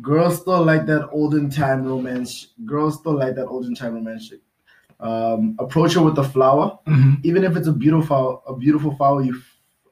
Girls 0.00 0.40
still 0.40 0.64
like 0.64 0.86
that 0.86 1.08
olden 1.10 1.50
time 1.50 1.84
romance. 1.84 2.48
Girls 2.64 2.98
still 3.00 3.14
like 3.18 3.34
that 3.34 3.46
olden 3.46 3.74
time 3.74 3.94
romance. 3.94 4.32
Um, 5.00 5.56
approach 5.60 5.94
her 5.94 6.02
with 6.02 6.18
a 6.18 6.24
flower, 6.24 6.76
hmm 6.86 7.14
even 7.22 7.44
if 7.44 7.56
it's 7.56 7.68
a 7.68 7.72
beautiful, 7.72 8.42
a 8.48 8.54
beautiful 8.56 8.94
flower 8.96 9.22
you 9.22 9.40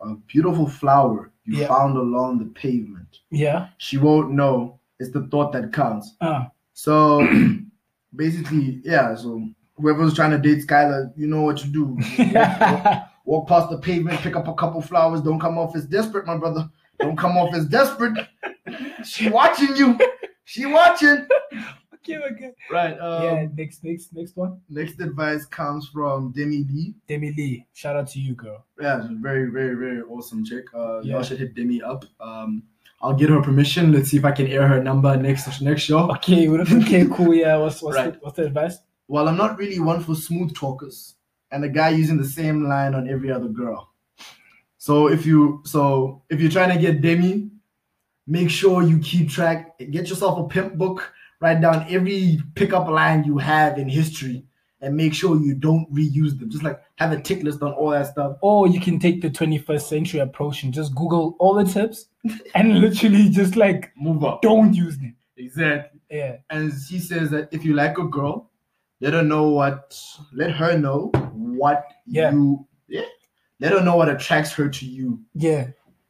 a 0.00 0.14
beautiful 0.26 0.68
flower 0.68 1.30
you 1.44 1.58
Yeah. 1.58 1.68
found 1.68 1.96
along 1.96 2.38
the 2.40 2.46
pavement. 2.46 3.20
Yeah. 3.30 3.68
She 3.78 3.98
won't 3.98 4.30
know. 4.32 4.78
It's 4.98 5.10
the 5.10 5.26
thought 5.28 5.52
that 5.52 5.72
counts. 5.72 6.14
Uh, 6.20 6.46
So 6.72 7.26
basically, 8.16 8.80
yeah. 8.84 9.14
So 9.14 9.48
whoever's 9.76 10.14
trying 10.14 10.32
to 10.32 10.38
date 10.38 10.66
Skylar, 10.66 11.12
you 11.16 11.26
know 11.26 11.42
what 11.42 11.58
to 11.58 11.68
do. 11.68 11.96
Walk, 12.18 12.60
walk- 12.84 13.08
walk 13.24 13.48
past 13.48 13.70
the 13.70 13.78
pavement, 13.78 14.20
pick 14.20 14.36
up 14.36 14.48
a 14.48 14.54
couple 14.54 14.80
flowers. 14.82 15.20
Don't 15.20 15.40
come 15.40 15.58
off 15.58 15.74
as 15.76 15.86
desperate, 15.86 16.26
my 16.26 16.36
brother. 16.36 16.68
Don't 17.00 17.16
come 17.16 17.36
off 17.36 17.54
as 17.54 17.66
desperate. 17.66 18.14
She 19.04 19.28
watching 19.28 19.76
you. 19.76 19.98
She 20.44 20.64
watching. 20.66 21.26
okay, 21.94 22.18
okay. 22.18 22.52
Right. 22.70 22.98
Um, 23.00 23.22
yeah. 23.24 23.46
Next, 23.56 23.82
next, 23.84 24.12
next 24.14 24.36
one. 24.36 24.60
Next 24.68 25.00
advice 25.00 25.44
comes 25.46 25.88
from 25.88 26.32
Demi 26.32 26.64
Lee. 26.70 26.94
Demi 27.08 27.32
Lee. 27.36 27.66
Shout 27.74 27.96
out 27.96 28.08
to 28.10 28.20
you, 28.20 28.34
girl. 28.34 28.64
Yeah, 28.80 29.02
she's 29.02 29.10
a 29.10 29.14
very, 29.14 29.50
very, 29.50 29.74
very 29.74 30.02
awesome 30.02 30.44
chick. 30.44 30.64
Uh, 30.74 31.00
Yeah. 31.00 31.14
Y'all 31.14 31.22
should 31.22 31.38
hit 31.38 31.54
Demi 31.54 31.82
up. 31.82 32.04
Um, 32.20 32.62
I'll 33.02 33.14
get 33.14 33.28
her 33.30 33.42
permission. 33.42 33.92
Let's 33.92 34.10
see 34.10 34.16
if 34.16 34.24
I 34.24 34.32
can 34.32 34.46
air 34.46 34.66
her 34.66 34.82
number 34.82 35.16
next 35.16 35.60
next 35.60 35.82
show. 35.82 36.10
Okay. 36.12 36.48
Okay. 36.48 37.06
Cool. 37.06 37.34
Yeah. 37.34 37.56
What's 37.58 37.82
what's 37.82 37.96
Right. 37.96 38.12
the, 38.14 38.18
what's 38.20 38.36
the 38.36 38.44
advice? 38.46 38.78
Well, 39.08 39.28
I'm 39.28 39.36
not 39.36 39.58
really 39.58 39.78
one 39.78 40.02
for 40.02 40.14
smooth 40.16 40.54
talkers, 40.54 41.14
and 41.52 41.62
a 41.64 41.68
guy 41.68 41.90
using 41.90 42.16
the 42.16 42.24
same 42.24 42.64
line 42.68 42.94
on 42.94 43.08
every 43.08 43.30
other 43.30 43.48
girl. 43.48 43.92
So 44.86 45.08
if 45.08 45.26
you 45.26 45.62
so 45.64 46.22
if 46.30 46.40
you're 46.40 46.50
trying 46.58 46.72
to 46.76 46.80
get 46.80 47.00
Demi, 47.02 47.50
make 48.28 48.50
sure 48.50 48.82
you 48.84 48.98
keep 49.00 49.28
track. 49.28 49.76
Get 49.80 50.08
yourself 50.08 50.38
a 50.38 50.44
pimp 50.44 50.76
book. 50.78 51.12
Write 51.40 51.60
down 51.60 51.84
every 51.90 52.38
pickup 52.54 52.88
line 52.88 53.24
you 53.24 53.36
have 53.38 53.78
in 53.78 53.88
history, 53.88 54.44
and 54.80 54.96
make 54.96 55.12
sure 55.12 55.36
you 55.42 55.54
don't 55.56 55.92
reuse 55.92 56.38
them. 56.38 56.48
Just 56.50 56.62
like 56.62 56.80
have 56.96 57.10
a 57.10 57.20
tick 57.20 57.42
list 57.42 57.62
on 57.62 57.72
all 57.72 57.90
that 57.90 58.06
stuff. 58.06 58.36
Or 58.42 58.68
you 58.68 58.80
can 58.80 59.00
take 59.00 59.20
the 59.22 59.28
21st 59.28 59.82
century 59.82 60.20
approach 60.20 60.62
and 60.62 60.72
just 60.72 60.94
Google 60.94 61.34
all 61.40 61.54
the 61.54 61.64
tips 61.64 62.06
and 62.54 62.78
literally 62.78 63.28
just 63.28 63.56
like 63.56 63.90
Move 63.96 64.22
up. 64.22 64.40
don't 64.40 64.72
use 64.72 64.96
them. 64.98 65.16
Exactly. 65.36 65.98
Yeah. 66.10 66.36
and 66.50 66.72
she 66.88 67.00
says 67.00 67.30
that 67.30 67.48
if 67.50 67.64
you 67.64 67.74
like 67.74 67.98
a 67.98 68.04
girl, 68.04 68.50
let 69.00 69.12
her 69.14 69.22
know 69.24 69.48
what 69.50 69.98
let 70.32 70.52
her 70.52 70.78
know 70.78 71.10
what 71.32 71.84
Yeah. 72.06 72.30
you. 72.30 72.64
Let 73.60 73.72
her 73.72 73.82
know 73.82 73.96
what 73.96 74.08
attracts 74.08 74.52
her 74.54 74.68
to 74.68 74.86
you 74.86 75.20
Yeah. 75.34 75.68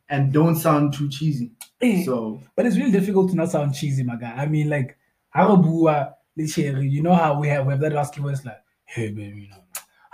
and 0.08 0.32
don't 0.32 0.56
sound 0.56 0.94
too 0.94 1.08
cheesy. 1.08 1.52
Eh, 1.80 2.04
So 2.04 2.40
But 2.56 2.66
it's 2.66 2.76
really 2.76 2.90
difficult 2.92 3.30
to 3.30 3.36
not 3.36 3.50
sound 3.50 3.74
cheesy, 3.74 4.02
my 4.02 4.16
guy. 4.16 4.32
I 4.32 4.46
mean, 4.46 4.68
like, 4.68 4.96
Arabua, 5.34 6.14
you 6.36 7.02
know 7.02 7.14
how 7.14 7.38
we 7.38 7.48
have, 7.48 7.66
we 7.66 7.72
have 7.72 7.80
that 7.80 7.94
asking 7.94 8.22
voice 8.24 8.44
like, 8.44 8.60
hey, 8.84 9.10
baby, 9.10 9.42
you 9.42 9.48
know, 9.50 9.62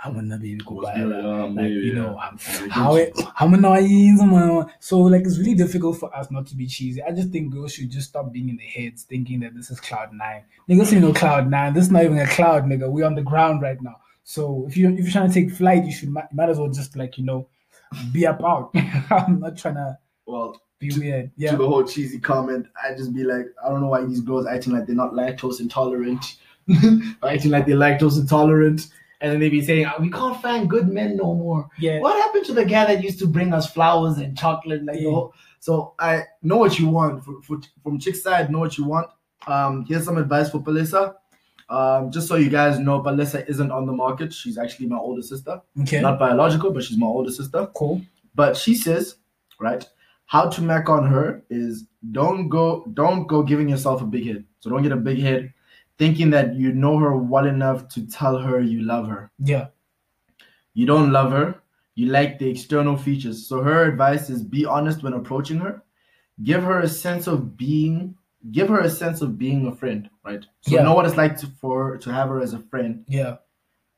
I'm 0.05 0.15
gonna 0.15 0.37
by 0.37 1.01
like, 1.01 1.69
you 1.71 1.93
know, 1.93 2.17
I'm, 2.17 2.37
how 2.69 2.95
it, 2.95 3.13
how 3.35 3.47
many 3.47 4.17
So, 4.79 4.99
like, 4.99 5.21
it's 5.21 5.39
really 5.39 5.55
difficult 5.55 5.97
for 5.97 6.13
us 6.15 6.29
not 6.29 6.45
to 6.47 6.55
be 6.57 6.67
cheesy. 6.67 7.01
I 7.01 7.11
just 7.11 7.29
think 7.29 7.53
girls 7.53 7.73
should 7.73 7.89
just 7.89 8.09
stop 8.09 8.33
being 8.33 8.49
in 8.49 8.57
their 8.57 8.67
heads 8.67 9.03
thinking 9.03 9.39
that 9.41 9.55
this 9.55 9.71
is 9.71 9.79
cloud 9.79 10.11
nine. 10.11 10.43
Niggas 10.69 10.87
say 10.87 10.99
no 10.99 11.13
cloud 11.13 11.49
nine. 11.49 11.73
This 11.73 11.85
is 11.85 11.91
not 11.91 12.03
even 12.03 12.17
a 12.17 12.27
cloud, 12.27 12.65
nigga. 12.65 12.91
We're 12.91 13.05
on 13.05 13.15
the 13.15 13.21
ground 13.21 13.61
right 13.61 13.81
now. 13.81 13.95
So, 14.23 14.65
if 14.67 14.77
you 14.77 14.89
if 14.93 14.99
you're 14.99 15.11
trying 15.11 15.27
to 15.29 15.33
take 15.33 15.51
flight, 15.51 15.85
you 15.85 15.91
should 15.91 16.09
might, 16.09 16.31
might 16.33 16.49
as 16.49 16.57
well 16.59 16.69
just 16.69 16.95
like 16.95 17.17
you 17.17 17.25
know, 17.25 17.47
be 18.11 18.23
about. 18.25 18.71
I'm 19.11 19.39
not 19.39 19.57
trying 19.57 19.75
to 19.75 19.97
well 20.25 20.59
be 20.79 20.89
To- 20.89 20.99
weird. 20.99 21.25
to 21.25 21.31
Yeah. 21.37 21.55
the 21.55 21.67
whole 21.67 21.83
cheesy 21.83 22.19
comment, 22.19 22.67
I 22.81 22.95
just 22.95 23.13
be 23.13 23.23
like, 23.23 23.45
I 23.63 23.69
don't 23.69 23.81
know 23.81 23.87
why 23.87 24.03
these 24.05 24.21
girls 24.21 24.45
acting 24.47 24.73
like 24.73 24.85
they're 24.87 24.95
not 24.95 25.13
lactose 25.13 25.59
intolerant. 25.59 26.37
acting 27.23 27.51
like 27.51 27.65
they're 27.65 27.75
lactose 27.75 28.19
intolerant. 28.19 28.87
And 29.21 29.31
then 29.31 29.39
they 29.39 29.47
be 29.49 29.61
saying, 29.63 29.85
"Oh, 29.85 30.01
we 30.01 30.09
can't 30.11 30.41
find 30.41 30.69
good 30.69 30.89
men 30.89 31.15
no 31.15 31.33
more. 31.33 31.69
Yeah. 31.79 31.99
What 32.01 32.17
happened 32.21 32.45
to 32.47 32.53
the 32.53 32.65
guy 32.65 32.85
that 32.93 33.01
used 33.01 33.19
to 33.19 33.27
bring 33.27 33.53
us 33.53 33.71
flowers 33.71 34.17
and 34.17 34.37
chocolate? 34.37 34.83
Like, 34.83 34.99
Yeah. 34.99 35.11
whole- 35.11 35.33
so 35.61 35.93
I 35.97 36.23
know 36.41 36.57
what 36.57 36.77
you 36.77 36.89
want 36.89 37.23
for, 37.23 37.41
for, 37.41 37.59
from 37.83 37.99
chick 37.99 38.15
side. 38.17 38.51
Know 38.51 38.59
what 38.59 38.77
you 38.77 38.83
want. 38.83 39.07
Um, 39.47 39.85
here's 39.87 40.03
some 40.03 40.17
advice 40.17 40.49
for 40.49 40.59
Palissa. 40.59 41.15
Um, 41.69 42.11
just 42.11 42.27
so 42.27 42.35
you 42.35 42.49
guys 42.49 42.77
know, 42.79 43.01
Palissa 43.01 43.47
isn't 43.49 43.71
on 43.71 43.85
the 43.85 43.93
market. 43.93 44.33
She's 44.33 44.57
actually 44.57 44.87
my 44.87 44.97
older 44.97 45.21
sister, 45.21 45.61
Okay. 45.81 46.01
not 46.01 46.19
biological, 46.19 46.71
but 46.71 46.83
she's 46.83 46.97
my 46.97 47.07
older 47.07 47.31
sister. 47.31 47.67
cool. 47.75 48.01
But 48.35 48.57
she 48.57 48.75
says, 48.75 49.15
right, 49.59 49.87
how 50.25 50.49
to 50.49 50.61
mac 50.61 50.89
on 50.89 51.07
her 51.07 51.43
is 51.49 51.85
don't 52.11 52.49
go, 52.49 52.83
don't 52.93 53.27
go 53.27 53.43
giving 53.43 53.69
yourself 53.69 54.01
a 54.01 54.05
big 54.05 54.25
head. 54.25 54.43
So 54.59 54.69
don't 54.69 54.83
get 54.83 54.91
a 54.91 54.97
big 54.97 55.19
head, 55.19 55.53
thinking 55.97 56.29
that 56.31 56.55
you 56.55 56.71
know 56.73 56.97
her 56.97 57.15
well 57.15 57.45
enough 57.45 57.87
to 57.89 58.05
tell 58.07 58.37
her 58.37 58.59
you 58.59 58.81
love 58.81 59.07
her. 59.07 59.31
Yeah. 59.39 59.67
You 60.73 60.85
don't 60.85 61.11
love 61.11 61.31
her. 61.31 61.55
You 61.95 62.07
like 62.07 62.39
the 62.39 62.49
external 62.49 62.97
features. 62.97 63.45
So 63.47 63.61
her 63.61 63.83
advice 63.85 64.29
is 64.29 64.41
be 64.43 64.65
honest 64.65 65.03
when 65.03 65.13
approaching 65.13 65.59
her. 65.59 65.83
Give 66.41 66.63
her 66.63 66.79
a 66.79 66.87
sense 66.89 67.27
of 67.27 67.55
being. 67.55 68.15
Give 68.51 68.67
her 68.69 68.81
a 68.81 68.89
sense 68.89 69.21
of 69.21 69.37
being 69.37 69.67
a 69.67 69.71
friend, 69.75 70.09
right? 70.25 70.45
So 70.61 70.75
Yeah. 70.75 70.83
know 70.83 70.93
what 70.93 71.05
it's 71.05 71.17
like 71.17 71.37
to, 71.37 71.47
for 71.61 71.97
to 71.97 72.11
have 72.11 72.29
her 72.29 72.41
as 72.41 72.53
a 72.53 72.59
friend 72.59 73.03
Yeah. 73.07 73.37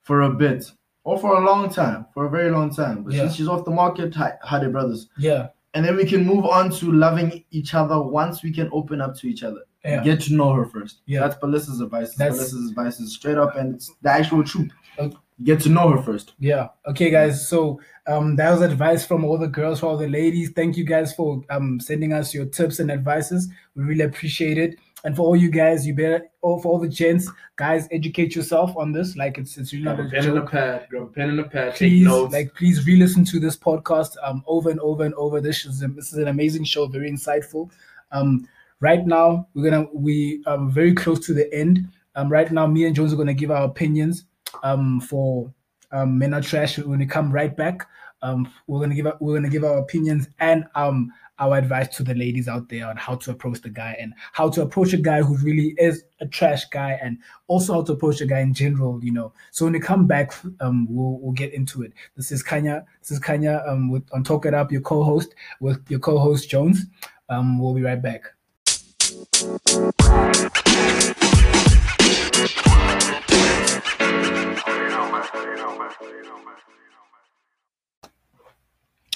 for 0.04 0.22
a 0.22 0.30
bit 0.30 0.72
or 1.04 1.18
for 1.18 1.36
a 1.36 1.40
long 1.46 1.70
time, 1.70 2.06
for 2.14 2.26
a 2.26 2.30
very 2.30 2.52
long 2.52 2.74
time. 2.74 3.04
But 3.04 3.14
Yeah. 3.14 3.22
since 3.22 3.36
she's 3.36 3.48
off 3.48 3.66
the 3.66 3.72
market, 3.72 4.14
hi, 4.14 4.34
hi 4.44 4.66
brothers. 4.68 5.10
Yeah. 5.18 5.48
And 5.74 5.84
then 5.86 5.96
we 5.98 6.06
can 6.06 6.26
move 6.26 6.46
on 6.46 6.70
to 6.72 6.92
loving 6.92 7.44
each 7.52 7.74
other 7.74 8.00
once 8.02 8.44
we 8.44 8.52
can 8.52 8.70
open 8.72 9.02
up 9.02 9.16
to 9.18 9.28
each 9.28 9.44
other. 9.44 9.62
Yeah. 9.84 10.04
Get 10.04 10.22
to 10.22 10.34
know 10.34 10.54
her 10.54 10.66
first. 10.66 11.02
Yeah. 11.06 11.20
That's 11.22 11.36
Palissa's 11.38 11.82
advice. 11.82 12.16
That's- 12.16 12.38
Palissa's 12.38 12.70
advice 12.70 13.00
is 13.00 13.14
straight 13.14 13.38
up 13.38 13.56
and 13.56 13.76
it's 13.76 13.92
the 14.02 14.10
actual 14.12 14.44
truth. 14.44 14.72
Okay. 15.00 15.16
Get 15.44 15.60
to 15.62 15.70
know 15.70 15.90
her 15.90 16.02
first. 16.02 16.34
Yeah. 16.40 16.70
Okay, 16.88 17.10
guys. 17.10 17.48
So 17.50 17.82
um, 18.08 18.36
that 18.36 18.52
was 18.52 18.62
advice 18.62 19.06
from 19.06 19.26
all 19.26 19.38
the 19.38 19.48
girls, 19.48 19.82
all 19.82 19.98
the 19.98 20.08
ladies. 20.08 20.52
Thank 20.52 20.78
you 20.78 20.84
guys 20.86 21.14
for 21.14 21.42
um 21.50 21.80
sending 21.80 22.14
us 22.14 22.34
your 22.34 22.46
tips 22.46 22.80
and 22.80 22.92
advices. 22.92 23.50
We 23.76 23.84
really 23.84 24.04
appreciate 24.04 24.58
it. 24.58 24.78
And 25.04 25.16
for 25.16 25.22
all 25.22 25.36
you 25.36 25.52
guys, 25.52 25.86
you 25.86 25.94
better. 25.94 26.26
all 26.42 26.60
for 26.60 26.74
all 26.74 26.80
the 26.80 26.90
gents, 26.90 27.30
guys, 27.58 27.88
educate 27.92 28.36
yourself 28.36 28.76
on 28.76 28.92
this. 28.92 29.16
Like 29.16 29.38
it's 29.38 29.58
it's 29.58 29.72
really 29.72 29.86
not 29.86 30.00
a 30.00 30.22
joke. 30.22 30.52
pad. 30.52 30.88
Grab 30.90 31.04
a 31.04 31.06
pen 31.08 31.30
and 31.30 31.40
a 31.40 31.44
pad. 31.44 31.76
please 31.76 32.08
like 32.08 32.54
please 32.56 32.86
re-listen 32.88 33.24
to 33.26 33.40
this 33.40 33.56
podcast 33.56 34.16
um 34.24 34.44
over 34.48 34.70
and 34.70 34.80
over 34.80 35.04
and 35.04 35.14
over 35.16 35.40
this 35.42 35.66
is 35.66 35.80
this 35.80 36.12
is 36.12 36.18
an 36.18 36.28
amazing 36.28 36.64
show 36.64 36.88
very 36.88 37.10
insightful 37.10 37.70
um 38.12 38.48
right 38.80 39.06
now 39.06 39.48
we're 39.54 39.70
gonna 39.70 39.88
we 39.94 40.44
are 40.48 40.58
very 40.70 40.94
close 40.94 41.20
to 41.26 41.34
the 41.34 41.52
end 41.54 41.88
um 42.16 42.30
right 42.30 42.52
now 42.52 42.66
me 42.68 42.86
and 42.86 42.96
jones 42.96 43.14
are 43.14 43.16
gonna 43.16 43.34
give 43.34 43.52
our 43.52 43.64
opinions 43.66 44.26
um 44.64 45.00
for 45.00 45.52
um 45.92 46.18
men 46.18 46.34
are 46.34 46.42
trash 46.42 46.78
we're 46.78 46.84
gonna 46.86 47.06
come 47.06 47.32
right 47.32 47.56
back 47.56 47.88
um 48.22 48.52
we're 48.68 48.80
gonna 48.80 48.96
give 48.96 49.08
our, 49.08 49.18
we're 49.20 49.36
gonna 49.36 49.50
give 49.50 49.64
our 49.64 49.78
opinions 49.78 50.28
and 50.40 50.66
um 50.76 51.12
our 51.40 51.58
advice 51.58 51.96
to 51.98 52.04
the 52.04 52.14
ladies 52.16 52.48
out 52.48 52.70
there 52.70 52.88
on 52.88 52.96
how 52.96 53.16
to 53.16 53.32
approach 53.32 53.62
the 53.62 53.70
guy 53.70 53.96
and 54.00 54.14
how 54.32 54.50
to 54.50 54.62
approach 54.62 54.94
a 54.94 54.98
guy 54.98 55.22
who 55.22 55.36
really 55.38 55.76
is 55.78 56.04
a 56.22 56.28
trash 56.28 56.66
guy 56.66 56.98
and 57.02 57.18
also 57.48 57.74
how 57.74 57.84
to 57.84 57.94
approach 57.94 58.22
a 58.22 58.26
guy 58.26 58.40
in 58.40 58.54
general, 58.54 59.04
you 59.04 59.12
know. 59.12 59.34
So 59.52 59.66
when 59.66 59.74
we 59.74 59.80
come 59.80 60.08
back, 60.08 60.34
um, 60.62 60.88
we'll 60.90 61.20
we'll 61.20 61.34
get 61.34 61.54
into 61.54 61.84
it. 61.84 61.94
This 62.16 62.32
is 62.32 62.42
Kanya. 62.42 62.86
This 63.02 63.12
is 63.12 63.20
Kanya. 63.20 63.64
Um, 63.68 63.90
with 63.90 64.04
on 64.14 64.24
Talk 64.24 64.46
It 64.46 64.54
Up, 64.54 64.72
your 64.72 64.82
co-host 64.82 65.36
with 65.60 65.84
your 65.90 66.00
co-host 66.00 66.50
Jones. 66.50 66.86
Um, 67.30 67.60
we'll 67.60 67.74
be 67.74 67.82
right 67.82 68.02
back. 68.02 68.32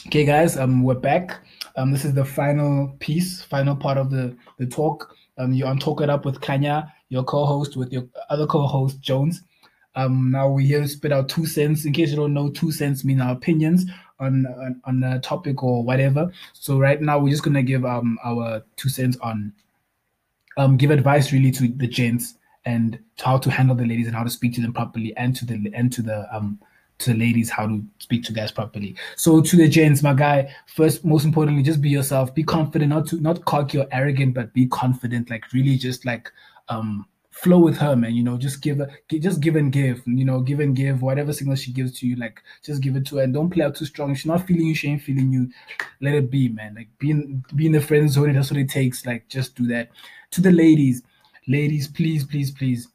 Okay, 0.08 0.24
guys, 0.24 0.56
um, 0.56 0.82
we're 0.82 0.96
back. 0.96 1.40
Um, 1.76 1.92
this 1.92 2.06
is 2.06 2.14
the 2.14 2.24
final 2.24 2.96
piece, 3.00 3.42
final 3.42 3.76
part 3.76 3.98
of 3.98 4.10
the 4.10 4.36
the 4.58 4.66
talk. 4.66 5.14
Um, 5.38 5.52
you're 5.52 5.68
on 5.68 5.78
Talk 5.78 6.00
It 6.02 6.10
Up 6.10 6.24
with 6.24 6.40
Kanya, 6.40 6.94
your 7.10 7.24
co-host 7.24 7.76
with 7.76 7.92
your 7.92 8.08
other 8.30 8.48
co-host 8.48 9.02
Jones. 9.02 9.42
Um, 9.96 10.32
now 10.32 10.50
we're 10.50 10.66
here 10.66 10.82
to 10.82 10.88
spit 10.88 11.12
out 11.12 11.28
two 11.28 11.46
cents. 11.46 11.84
In 11.84 11.92
case 11.92 12.12
you 12.12 12.16
don't 12.16 12.34
know, 12.34 12.50
two 12.50 12.72
cents 12.72 13.04
mean 13.04 13.20
our 13.20 13.34
opinions 13.34 13.86
on 14.20 14.46
on, 14.46 14.82
on 14.86 15.04
a 15.04 15.20
topic 15.20 15.62
or 15.62 15.84
whatever. 15.84 16.32
So 16.54 16.80
right 16.80 17.02
now 17.02 17.20
we're 17.20 17.32
just 17.32 17.44
gonna 17.44 17.62
give 17.62 17.84
um 17.84 18.18
our 18.24 18.64
two 18.78 18.90
cents 18.90 19.18
on 19.22 19.52
um 20.56 20.78
give 20.78 20.92
advice 20.92 21.34
really 21.34 21.52
to 21.52 21.68
the 21.68 21.88
gents 21.88 22.36
and 22.64 23.00
to 23.18 23.26
how 23.26 23.38
to 23.38 23.52
handle 23.52 23.76
the 23.76 23.86
ladies 23.86 24.08
and 24.08 24.16
how 24.16 24.24
to 24.24 24.30
speak 24.30 24.54
to 24.54 24.62
them 24.62 24.74
properly 24.74 25.16
and 25.18 25.36
to 25.36 25.46
the 25.46 25.72
and 25.74 25.92
to 25.92 26.02
the 26.02 26.26
um 26.34 26.58
to 27.00 27.14
ladies 27.14 27.50
how 27.50 27.66
to 27.66 27.84
speak 28.00 28.24
to 28.24 28.34
guys 28.34 28.52
properly. 28.52 28.96
So 29.16 29.42
to 29.42 29.56
the 29.56 29.68
gents, 29.68 30.04
my 30.04 30.14
guy, 30.14 30.54
first 30.68 31.04
most 31.04 31.26
importantly, 31.26 31.64
just 31.64 31.82
be 31.82 31.90
yourself. 31.90 32.34
Be 32.36 32.44
confident, 32.44 32.90
not 32.90 33.08
to 33.08 33.20
not 33.20 33.46
cocky 33.46 33.80
or 33.80 33.88
arrogant, 33.92 34.34
but 34.34 34.54
be 34.54 34.68
confident. 34.68 35.30
Like 35.30 35.52
really, 35.54 35.78
just 35.78 36.06
like 36.06 36.32
um 36.68 37.06
flow 37.32 37.60
with 37.60 37.78
her, 37.78 37.96
man. 37.96 38.14
You 38.16 38.24
know, 38.24 38.38
just 38.38 38.62
give 38.62 38.80
her, 38.80 38.90
just 39.10 39.40
give 39.40 39.56
and 39.56 39.72
give. 39.72 40.02
You 40.06 40.26
know, 40.26 40.42
give 40.42 40.60
and 40.60 40.76
give. 40.76 41.02
Whatever 41.02 41.32
signal 41.32 41.56
she 41.56 41.72
gives 41.72 41.98
to 42.00 42.08
you, 42.08 42.16
like 42.18 42.42
just 42.64 42.82
give 42.82 42.96
it 42.96 43.06
to 43.08 43.18
her 43.18 43.24
and 43.24 43.34
don't 43.34 43.50
play 43.50 43.64
out 43.64 43.76
too 43.76 43.86
strong. 43.86 44.14
She's 44.14 44.26
not 44.26 44.46
feeling 44.46 44.68
you, 44.68 44.76
she 44.76 44.90
ain't 44.90 45.02
feeling 45.02 45.32
you. 45.32 45.50
Let 46.02 46.16
it 46.16 46.30
be, 46.30 46.50
man. 46.50 46.76
Like 46.76 46.90
being 47.00 47.44
being 47.56 47.72
the 47.72 47.82
friend 47.82 48.10
zone, 48.12 48.34
that's 48.34 48.52
what 48.52 48.60
it 48.60 48.70
takes. 48.70 49.06
Like 49.06 49.28
just 49.30 49.56
do 49.56 49.68
that. 49.68 49.90
To 50.32 50.42
the 50.42 50.52
ladies, 50.52 51.02
ladies, 51.48 51.88
please, 51.88 52.26
please, 52.26 52.52
please 52.52 52.90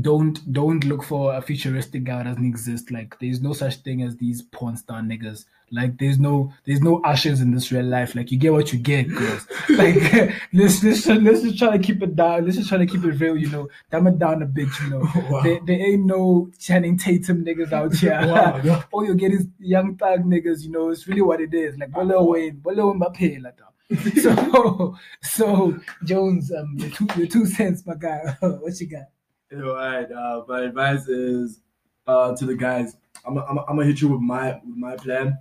don't 0.00 0.52
don't 0.52 0.84
look 0.84 1.02
for 1.02 1.34
a 1.34 1.42
futuristic 1.42 2.04
guy 2.04 2.18
that 2.18 2.30
doesn't 2.30 2.44
exist. 2.44 2.90
Like 2.90 3.18
there's 3.18 3.40
no 3.40 3.52
such 3.52 3.76
thing 3.76 4.02
as 4.02 4.16
these 4.16 4.42
porn 4.42 4.76
star 4.76 5.00
niggas. 5.00 5.46
Like 5.72 5.98
there's 5.98 6.18
no 6.18 6.52
there's 6.64 6.80
no 6.80 7.00
ushers 7.02 7.40
in 7.40 7.52
this 7.52 7.70
real 7.70 7.84
life. 7.84 8.14
Like 8.14 8.30
you 8.30 8.38
get 8.38 8.52
what 8.52 8.72
you 8.72 8.78
get, 8.78 9.08
girls. 9.08 9.46
like 9.70 9.96
let's 10.52 10.82
let's 10.82 11.06
let's 11.06 11.42
just 11.42 11.58
try 11.58 11.76
to 11.76 11.82
keep 11.82 12.02
it 12.02 12.16
down. 12.16 12.44
Let's 12.44 12.56
just 12.56 12.68
try 12.68 12.78
to 12.78 12.86
keep 12.86 13.04
it 13.04 13.20
real, 13.20 13.36
you 13.36 13.48
know. 13.50 13.68
Dumb 13.90 14.06
it 14.06 14.18
down 14.18 14.42
a 14.42 14.46
bit, 14.46 14.68
you 14.82 14.90
know. 14.90 15.08
Wow. 15.30 15.42
There, 15.42 15.60
there 15.64 15.78
ain't 15.78 16.06
no 16.06 16.50
Channing 16.58 16.98
Tatum 16.98 17.44
niggas 17.44 17.72
out 17.72 17.94
here. 17.94 18.18
Wow. 18.26 18.84
All 18.90 19.04
you 19.04 19.14
get 19.14 19.32
is 19.32 19.46
young 19.58 19.96
thug 19.96 20.24
niggas, 20.24 20.62
you 20.62 20.70
know. 20.70 20.90
It's 20.90 21.06
really 21.06 21.22
what 21.22 21.40
it 21.40 21.54
is. 21.54 21.76
Like 21.78 21.96
Lil 21.96 22.28
Wayne, 22.28 22.60
Lil 22.64 22.94
Mbappe, 22.94 23.42
like 23.42 23.56
that. 23.56 24.22
so 24.22 24.96
so 25.22 25.78
Jones, 26.04 26.52
um, 26.52 26.74
your 26.78 26.90
two 26.90 27.06
your 27.16 27.26
two 27.26 27.46
cents, 27.46 27.84
my 27.86 27.94
guy. 27.94 28.36
what 28.40 28.80
you 28.80 28.88
got? 28.88 29.04
All 29.52 29.74
right. 29.74 30.10
Uh, 30.10 30.44
my 30.46 30.60
advice 30.60 31.08
is 31.08 31.60
uh, 32.06 32.36
to 32.36 32.46
the 32.46 32.54
guys. 32.54 32.96
I'm, 33.26 33.36
I'm, 33.38 33.58
I'm 33.58 33.76
gonna 33.76 33.84
hit 33.84 34.00
you 34.00 34.08
with 34.08 34.20
my 34.20 34.60
with 34.64 34.76
my 34.76 34.96
plan. 34.96 35.38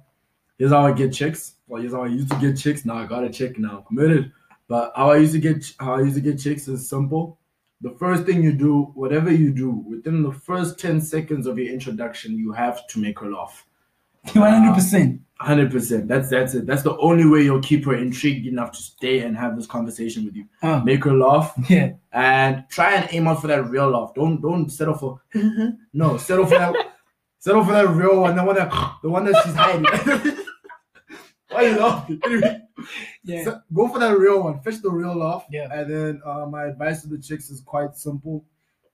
Here's 0.57 0.71
how 0.71 0.85
I 0.85 0.91
get 0.93 1.13
chicks. 1.13 1.55
Well, 1.67 1.81
here's 1.81 1.93
how 1.93 2.03
I 2.03 2.07
used 2.07 2.31
to 2.31 2.37
get 2.37 2.57
chicks. 2.57 2.85
Now 2.85 2.97
I 2.97 3.05
got 3.05 3.23
a 3.23 3.29
chick. 3.29 3.59
Now 3.59 3.77
I'm 3.77 3.83
committed. 3.83 4.31
But 4.67 4.93
how 4.95 5.11
I 5.11 5.17
used 5.17 5.33
to 5.33 5.39
get 5.39 5.63
how 5.79 5.93
I 5.95 6.01
used 6.01 6.15
to 6.15 6.21
get 6.21 6.39
chicks 6.39 6.67
is 6.67 6.89
simple. 6.89 7.39
The 7.81 7.91
first 7.91 8.25
thing 8.25 8.43
you 8.43 8.51
do, 8.51 8.91
whatever 8.95 9.31
you 9.31 9.51
do, 9.51 9.69
within 9.69 10.23
the 10.23 10.33
first 10.33 10.79
ten 10.79 10.99
seconds 10.99 11.45
of 11.45 11.57
your 11.59 11.71
introduction, 11.71 12.37
you 12.37 12.51
have 12.51 12.87
to 12.87 12.99
make 12.99 13.19
her 13.19 13.29
laugh. 13.29 13.65
One 14.35 14.51
hundred 14.51 14.73
percent. 14.75 15.21
Hundred 15.39 15.71
percent. 15.71 16.07
That's 16.09 16.29
that's 16.29 16.53
it. 16.53 16.65
That's 16.65 16.83
the 16.83 16.97
only 16.97 17.25
way 17.25 17.43
you'll 17.43 17.61
keep 17.61 17.85
her 17.85 17.95
intrigued 17.95 18.45
enough 18.45 18.71
to 18.73 18.81
stay 18.81 19.19
and 19.19 19.37
have 19.37 19.55
this 19.55 19.65
conversation 19.67 20.25
with 20.25 20.35
you. 20.35 20.45
Uh, 20.61 20.81
Make 20.81 21.05
her 21.05 21.13
laugh 21.13 21.53
yeah. 21.69 21.93
and 22.11 22.65
try 22.69 22.95
and 22.95 23.07
aim 23.13 23.27
out 23.27 23.39
for 23.41 23.47
that 23.47 23.69
real 23.69 23.89
laugh. 23.89 24.13
Don't 24.13 24.41
don't 24.41 24.69
settle 24.69 24.95
for 24.95 25.21
no. 25.93 26.17
Settle 26.17 26.45
for 26.45 26.57
that. 26.59 26.75
settle 27.39 27.63
for 27.63 27.71
that 27.71 27.87
real 27.87 28.19
one. 28.21 28.35
The 28.35 28.43
one 28.43 28.55
that 28.55 28.69
the 29.01 29.09
one 29.09 29.23
that 29.25 29.41
she's 29.45 29.53
hiding. 29.55 30.37
Why 31.51 31.61
you 31.63 31.79
laughing? 31.79 32.19
Anyway, 32.25 32.61
Yeah. 33.23 33.43
so 33.43 33.61
go 33.73 33.87
for 33.87 33.97
that 33.99 34.17
real 34.19 34.43
one. 34.43 34.59
Fetch 34.61 34.81
the 34.81 34.91
real 34.91 35.15
laugh. 35.17 35.45
Yeah. 35.49 35.67
And 35.71 35.89
then 35.89 36.21
uh, 36.25 36.45
my 36.45 36.65
advice 36.65 37.01
to 37.01 37.07
the 37.07 37.17
chicks 37.17 37.49
is 37.49 37.61
quite 37.61 37.95
simple. 37.95 38.45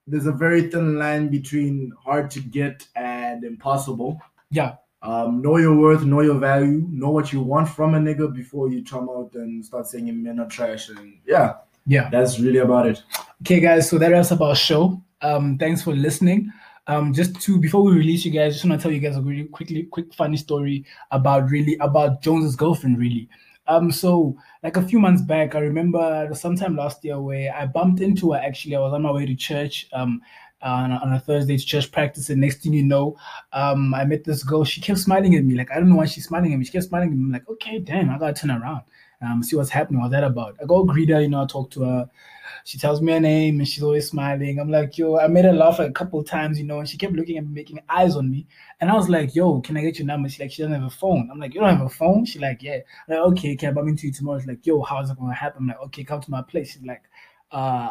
There's 0.06 0.26
a 0.26 0.32
very 0.32 0.70
thin 0.70 0.96
line 0.98 1.28
between 1.28 1.92
hard 2.02 2.30
to 2.30 2.40
get 2.40 2.86
and 2.96 3.44
impossible. 3.44 4.20
Yeah. 4.50 4.76
Um, 5.06 5.40
know 5.40 5.56
your 5.56 5.76
worth, 5.76 6.04
know 6.04 6.20
your 6.20 6.38
value, 6.38 6.84
know 6.90 7.10
what 7.10 7.32
you 7.32 7.40
want 7.40 7.68
from 7.68 7.94
a 7.94 7.98
nigga 7.98 8.34
before 8.34 8.68
you 8.70 8.84
come 8.84 9.08
out 9.08 9.30
and 9.34 9.64
start 9.64 9.86
saying 9.86 10.22
men 10.22 10.40
are 10.40 10.48
trash. 10.48 10.88
And 10.88 11.18
yeah, 11.26 11.54
Yeah. 11.86 12.10
that's 12.10 12.40
really 12.40 12.58
about 12.58 12.86
it. 12.86 13.02
Okay, 13.42 13.60
guys. 13.60 13.88
So 13.88 13.98
that 13.98 14.10
wraps 14.10 14.32
up 14.32 14.40
our 14.40 14.56
show. 14.56 15.00
Um, 15.22 15.58
thanks 15.58 15.82
for 15.82 15.94
listening. 15.94 16.50
Um, 16.88 17.12
just 17.12 17.40
to 17.42 17.58
before 17.58 17.82
we 17.82 17.92
release 17.92 18.24
you 18.24 18.30
guys, 18.32 18.54
just 18.54 18.64
want 18.64 18.80
to 18.80 18.82
tell 18.82 18.92
you 18.92 19.00
guys 19.00 19.16
a 19.16 19.22
really 19.22 19.44
quickly, 19.44 19.84
quick 19.84 20.12
funny 20.14 20.36
story 20.36 20.84
about 21.10 21.50
really 21.50 21.76
about 21.80 22.20
Jones's 22.22 22.56
girlfriend. 22.56 22.98
Really. 22.98 23.28
Um, 23.68 23.90
so 23.90 24.36
like 24.62 24.76
a 24.76 24.82
few 24.82 25.00
months 25.00 25.22
back, 25.22 25.54
I 25.56 25.58
remember 25.58 26.28
sometime 26.34 26.76
last 26.76 27.04
year 27.04 27.20
where 27.20 27.52
I 27.54 27.66
bumped 27.66 28.00
into 28.00 28.32
her. 28.32 28.38
Actually, 28.38 28.76
I 28.76 28.80
was 28.80 28.92
on 28.92 29.02
my 29.02 29.10
way 29.10 29.26
to 29.26 29.34
church. 29.34 29.88
Um, 29.92 30.20
on 30.62 30.90
a, 30.90 30.96
on 30.96 31.12
a 31.12 31.20
Thursday 31.20 31.56
to 31.56 31.64
church 31.64 31.92
practice, 31.92 32.30
and 32.30 32.40
next 32.40 32.62
thing 32.62 32.72
you 32.72 32.82
know, 32.82 33.16
um, 33.52 33.94
I 33.94 34.04
met 34.04 34.24
this 34.24 34.42
girl. 34.42 34.64
She 34.64 34.80
kept 34.80 34.98
smiling 34.98 35.34
at 35.34 35.44
me. 35.44 35.54
Like 35.54 35.70
I 35.70 35.76
don't 35.76 35.88
know 35.88 35.96
why 35.96 36.06
she's 36.06 36.26
smiling 36.26 36.52
at 36.52 36.58
me. 36.58 36.64
She 36.64 36.72
kept 36.72 36.86
smiling 36.86 37.10
at 37.10 37.16
me. 37.16 37.24
I'm 37.24 37.32
like, 37.32 37.48
okay, 37.48 37.78
damn, 37.78 38.10
I 38.10 38.18
gotta 38.18 38.34
turn 38.34 38.50
around. 38.50 38.82
Um, 39.22 39.42
see 39.42 39.56
what's 39.56 39.70
happening. 39.70 40.00
What's 40.00 40.12
that 40.12 40.24
about? 40.24 40.56
I 40.62 40.66
go 40.66 40.84
greet 40.84 41.08
her. 41.08 41.20
You 41.20 41.28
know, 41.28 41.42
I 41.42 41.46
talk 41.46 41.70
to 41.72 41.82
her. 41.82 42.10
She 42.64 42.78
tells 42.78 43.00
me 43.00 43.12
her 43.12 43.20
name 43.20 43.60
and 43.60 43.68
she's 43.68 43.82
always 43.82 44.08
smiling. 44.08 44.58
I'm 44.58 44.70
like, 44.70 44.98
yo, 44.98 45.18
I 45.18 45.26
made 45.26 45.44
her 45.44 45.52
laugh 45.52 45.78
a 45.78 45.90
couple 45.90 46.22
times, 46.22 46.58
you 46.58 46.64
know, 46.64 46.80
and 46.80 46.88
she 46.88 46.98
kept 46.98 47.14
looking 47.14 47.38
at 47.38 47.44
me, 47.44 47.52
making 47.52 47.80
eyes 47.88 48.16
on 48.16 48.30
me. 48.30 48.46
And 48.80 48.90
I 48.90 48.94
was 48.94 49.08
like, 49.08 49.34
yo, 49.34 49.60
can 49.60 49.76
I 49.76 49.82
get 49.82 49.98
your 49.98 50.06
number? 50.06 50.28
She's 50.28 50.40
like, 50.40 50.50
she 50.50 50.62
doesn't 50.62 50.74
have 50.74 50.84
a 50.84 50.94
phone. 50.94 51.28
I'm 51.30 51.38
like, 51.38 51.54
you 51.54 51.60
don't 51.60 51.76
have 51.76 51.86
a 51.86 51.88
phone? 51.88 52.24
She's 52.24 52.42
like, 52.42 52.62
yeah. 52.62 52.78
I'm 53.08 53.14
like, 53.14 53.18
okay, 53.32 53.56
can 53.56 53.70
I 53.70 53.72
bump 53.72 53.88
into 53.88 54.06
you 54.06 54.12
tomorrow? 54.12 54.38
She's 54.38 54.48
like, 54.48 54.66
yo, 54.66 54.82
how's 54.82 55.10
it 55.10 55.18
gonna 55.18 55.34
happen? 55.34 55.62
I'm 55.62 55.68
like, 55.68 55.80
okay, 55.86 56.04
come 56.04 56.20
to 56.20 56.30
my 56.30 56.42
place. 56.42 56.72
She's 56.72 56.82
like, 56.82 57.02
uh, 57.52 57.90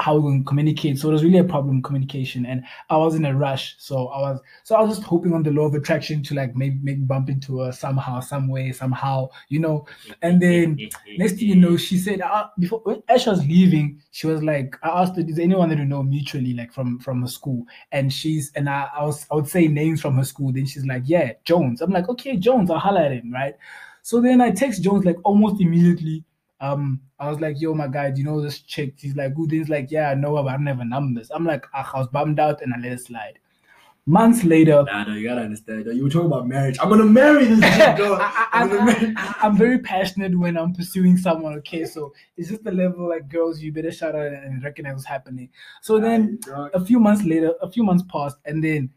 how 0.00 0.14
we're 0.14 0.22
going 0.22 0.42
to 0.42 0.48
communicate. 0.48 0.98
So 0.98 1.10
it 1.10 1.12
was 1.12 1.24
really 1.24 1.38
a 1.38 1.44
problem 1.44 1.82
communication, 1.82 2.46
and 2.46 2.64
I 2.88 2.96
was 2.96 3.14
in 3.14 3.24
a 3.24 3.36
rush. 3.36 3.76
So 3.78 4.08
I 4.08 4.20
was 4.20 4.40
so 4.64 4.76
I 4.76 4.82
was 4.82 4.96
just 4.96 5.06
hoping 5.06 5.32
on 5.32 5.42
the 5.42 5.50
law 5.50 5.66
of 5.66 5.74
attraction 5.74 6.22
to 6.24 6.34
like 6.34 6.56
maybe 6.56 6.78
maybe 6.82 7.00
bump 7.02 7.28
into 7.28 7.60
her 7.60 7.72
somehow, 7.72 8.20
some 8.20 8.48
way, 8.48 8.72
somehow, 8.72 9.28
you 9.48 9.58
know. 9.58 9.86
And 10.22 10.40
then 10.40 10.78
next 11.16 11.34
thing 11.34 11.48
you 11.48 11.56
know, 11.56 11.76
she 11.76 11.98
said 11.98 12.20
uh, 12.20 12.48
before 12.58 12.80
when 12.84 13.02
Ash 13.08 13.26
was 13.26 13.44
leaving, 13.46 14.00
she 14.10 14.26
was 14.26 14.42
like, 14.42 14.76
I 14.82 14.88
asked 15.02 15.16
her, 15.16 15.22
is 15.22 15.36
there 15.36 15.44
anyone 15.44 15.68
that 15.68 15.78
you 15.78 15.84
know 15.84 16.02
mutually, 16.02 16.54
like 16.54 16.72
from 16.72 16.98
from 16.98 17.22
her 17.22 17.28
school? 17.28 17.64
And 17.92 18.12
she's 18.12 18.52
and 18.54 18.68
I, 18.68 18.88
I 18.96 19.04
was 19.04 19.26
I 19.30 19.34
would 19.34 19.48
say 19.48 19.68
names 19.68 20.00
from 20.00 20.16
her 20.16 20.24
school. 20.24 20.52
Then 20.52 20.66
she's 20.66 20.86
like, 20.86 21.02
yeah, 21.06 21.32
Jones. 21.44 21.80
I'm 21.82 21.90
like, 21.90 22.08
okay, 22.08 22.36
Jones. 22.36 22.70
I'll 22.70 22.78
holler 22.78 23.02
at 23.02 23.12
him, 23.12 23.32
right? 23.32 23.56
So 24.02 24.20
then 24.20 24.40
I 24.40 24.50
text 24.50 24.82
Jones 24.82 25.04
like 25.04 25.16
almost 25.24 25.60
immediately. 25.60 26.24
Um, 26.60 27.00
I 27.18 27.28
was 27.28 27.40
like, 27.40 27.60
yo, 27.60 27.74
my 27.74 27.88
guy, 27.88 28.10
do 28.10 28.20
you 28.20 28.26
know 28.26 28.40
this 28.40 28.60
chick? 28.60 28.94
He's 28.98 29.16
like, 29.16 29.34
who? 29.34 29.46
He's 29.46 29.68
like, 29.68 29.90
yeah, 29.90 30.10
I 30.10 30.14
know 30.14 30.36
her, 30.36 30.42
but 30.42 30.50
I 30.50 30.56
don't 30.56 30.66
have 30.66 30.78
her 30.78 30.84
numbers. 30.84 31.30
I'm 31.30 31.44
like, 31.44 31.66
ah, 31.74 31.90
I 31.94 31.98
was 31.98 32.08
bummed 32.08 32.38
out 32.38 32.60
and 32.62 32.74
I 32.74 32.78
let 32.78 32.92
it 32.92 33.00
slide. 33.00 33.38
Months 34.06 34.44
later, 34.44 34.82
Nah, 34.84 35.04
no, 35.04 35.14
you 35.14 35.28
gotta 35.28 35.42
understand. 35.42 35.84
You 35.86 36.02
were 36.02 36.10
talking 36.10 36.26
about 36.26 36.48
marriage. 36.48 36.78
I'm 36.80 36.88
gonna 36.88 37.04
marry 37.04 37.44
this 37.44 37.60
chick, 37.76 37.96
dog. 37.96 38.18
I, 38.20 38.48
I'm 38.52 38.68
gonna 38.68 38.84
marry. 38.86 39.14
am 39.42 39.56
very 39.56 39.78
passionate 39.78 40.36
when 40.36 40.56
I'm 40.56 40.74
pursuing 40.74 41.16
someone. 41.16 41.54
Okay, 41.58 41.84
so 41.84 42.12
it's 42.36 42.48
just 42.48 42.64
the 42.64 42.72
level 42.72 43.08
like 43.08 43.28
girls, 43.28 43.60
you 43.60 43.72
better 43.72 43.92
shout 43.92 44.16
out 44.16 44.32
and 44.32 44.64
recognize 44.64 44.94
what's 44.94 45.04
happening. 45.04 45.50
So 45.82 46.00
then 46.00 46.40
a 46.48 46.84
few 46.84 46.98
months 46.98 47.24
later, 47.24 47.52
a 47.60 47.70
few 47.70 47.84
months 47.84 48.02
passed, 48.10 48.38
and 48.46 48.64
then 48.64 48.90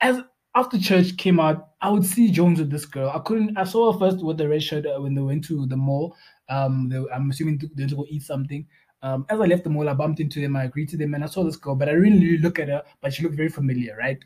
as 0.00 0.20
after 0.54 0.78
church 0.78 1.16
came 1.16 1.40
out, 1.40 1.70
I 1.80 1.90
would 1.90 2.04
see 2.04 2.30
Jones 2.30 2.60
with 2.60 2.70
this 2.70 2.86
girl. 2.86 3.10
I 3.10 3.18
couldn't. 3.18 3.56
I 3.56 3.64
saw 3.64 3.92
her 3.92 3.98
first 3.98 4.24
with 4.24 4.38
the 4.38 4.48
red 4.48 4.62
shirt 4.62 4.86
uh, 4.86 5.00
when 5.00 5.14
they 5.14 5.20
went 5.20 5.44
to 5.46 5.66
the 5.66 5.76
mall. 5.76 6.16
Um, 6.48 6.88
they, 6.88 7.02
I'm 7.12 7.30
assuming 7.30 7.58
they 7.58 7.82
went 7.82 7.90
to 7.90 7.96
go 7.96 8.06
eat 8.08 8.22
something. 8.22 8.66
Um, 9.02 9.26
as 9.28 9.40
I 9.40 9.44
left 9.44 9.64
the 9.64 9.70
mall, 9.70 9.88
I 9.88 9.94
bumped 9.94 10.20
into 10.20 10.40
them. 10.40 10.56
I 10.56 10.68
greeted 10.68 11.00
them, 11.00 11.14
and 11.14 11.24
I 11.24 11.26
saw 11.26 11.44
this 11.44 11.56
girl, 11.56 11.74
but 11.74 11.88
I 11.88 11.92
didn't 11.92 12.20
really 12.20 12.38
look 12.38 12.58
at 12.58 12.68
her. 12.68 12.82
But 13.00 13.12
she 13.12 13.22
looked 13.22 13.36
very 13.36 13.48
familiar, 13.48 13.96
right? 13.98 14.18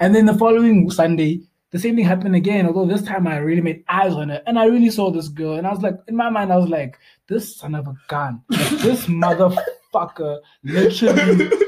And 0.00 0.14
then 0.14 0.26
the 0.26 0.34
following 0.34 0.90
Sunday, 0.90 1.42
the 1.70 1.78
same 1.78 1.96
thing 1.96 2.04
happened 2.04 2.34
again. 2.34 2.66
Although 2.66 2.86
this 2.86 3.02
time 3.02 3.26
I 3.26 3.36
really 3.36 3.60
made 3.60 3.84
eyes 3.88 4.14
on 4.14 4.30
her, 4.30 4.42
and 4.46 4.58
I 4.58 4.64
really 4.64 4.90
saw 4.90 5.10
this 5.10 5.28
girl, 5.28 5.54
and 5.54 5.66
I 5.66 5.70
was 5.70 5.82
like, 5.82 5.98
in 6.08 6.16
my 6.16 6.30
mind, 6.30 6.52
I 6.52 6.56
was 6.56 6.70
like, 6.70 6.98
this 7.28 7.56
son 7.56 7.74
of 7.74 7.86
a 7.86 7.94
gun, 8.08 8.42
this 8.48 9.06
motherfucker, 9.06 10.40
literally 10.64 11.63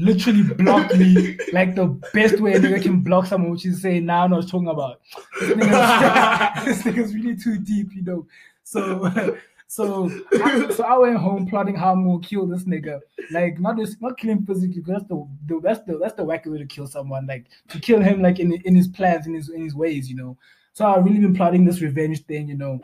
literally 0.00 0.42
blocked 0.42 0.96
me 0.96 1.36
like 1.52 1.74
the 1.74 1.86
best 2.14 2.40
way 2.40 2.54
a 2.54 2.60
nigga 2.60 2.82
can 2.82 3.00
block 3.00 3.26
someone, 3.26 3.50
which 3.52 3.66
is 3.66 3.80
saying, 3.82 4.06
nah, 4.06 4.22
I 4.22 4.24
I'm 4.24 4.42
talking 4.46 4.68
about. 4.68 5.00
This 5.40 5.50
nigga's, 5.56 6.64
this 6.64 6.82
nigga's 6.82 7.14
really 7.14 7.36
too 7.36 7.58
deep, 7.58 7.88
you 7.94 8.02
know. 8.02 8.26
So 8.64 9.36
so 9.66 10.10
I, 10.42 10.70
so 10.72 10.84
I 10.84 10.96
went 10.98 11.16
home 11.16 11.46
plotting 11.46 11.76
how 11.76 11.92
I'm 11.92 12.04
gonna 12.04 12.20
kill 12.20 12.46
this 12.46 12.64
nigga. 12.64 13.00
Like 13.30 13.60
not 13.60 13.76
just 13.78 14.00
not 14.02 14.18
kill 14.18 14.30
him 14.30 14.44
physically, 14.46 14.80
because 14.80 14.94
that's 15.00 15.08
the, 15.08 15.26
the 15.46 15.60
that's 15.62 15.80
the 15.86 15.98
that's 15.98 16.14
the 16.14 16.24
wacky 16.24 16.46
way 16.46 16.58
to 16.58 16.66
kill 16.66 16.86
someone. 16.86 17.26
Like 17.26 17.46
to 17.68 17.78
kill 17.80 18.00
him 18.00 18.22
like 18.22 18.38
in 18.40 18.52
in 18.64 18.74
his 18.74 18.88
plans, 18.88 19.26
in 19.26 19.34
his 19.34 19.48
in 19.48 19.62
his 19.62 19.74
ways, 19.74 20.08
you 20.10 20.16
know. 20.16 20.36
So 20.72 20.86
I've 20.86 21.04
really 21.04 21.18
been 21.20 21.34
plotting 21.34 21.64
this 21.64 21.80
revenge 21.80 22.24
thing, 22.26 22.48
you 22.48 22.56
know. 22.56 22.80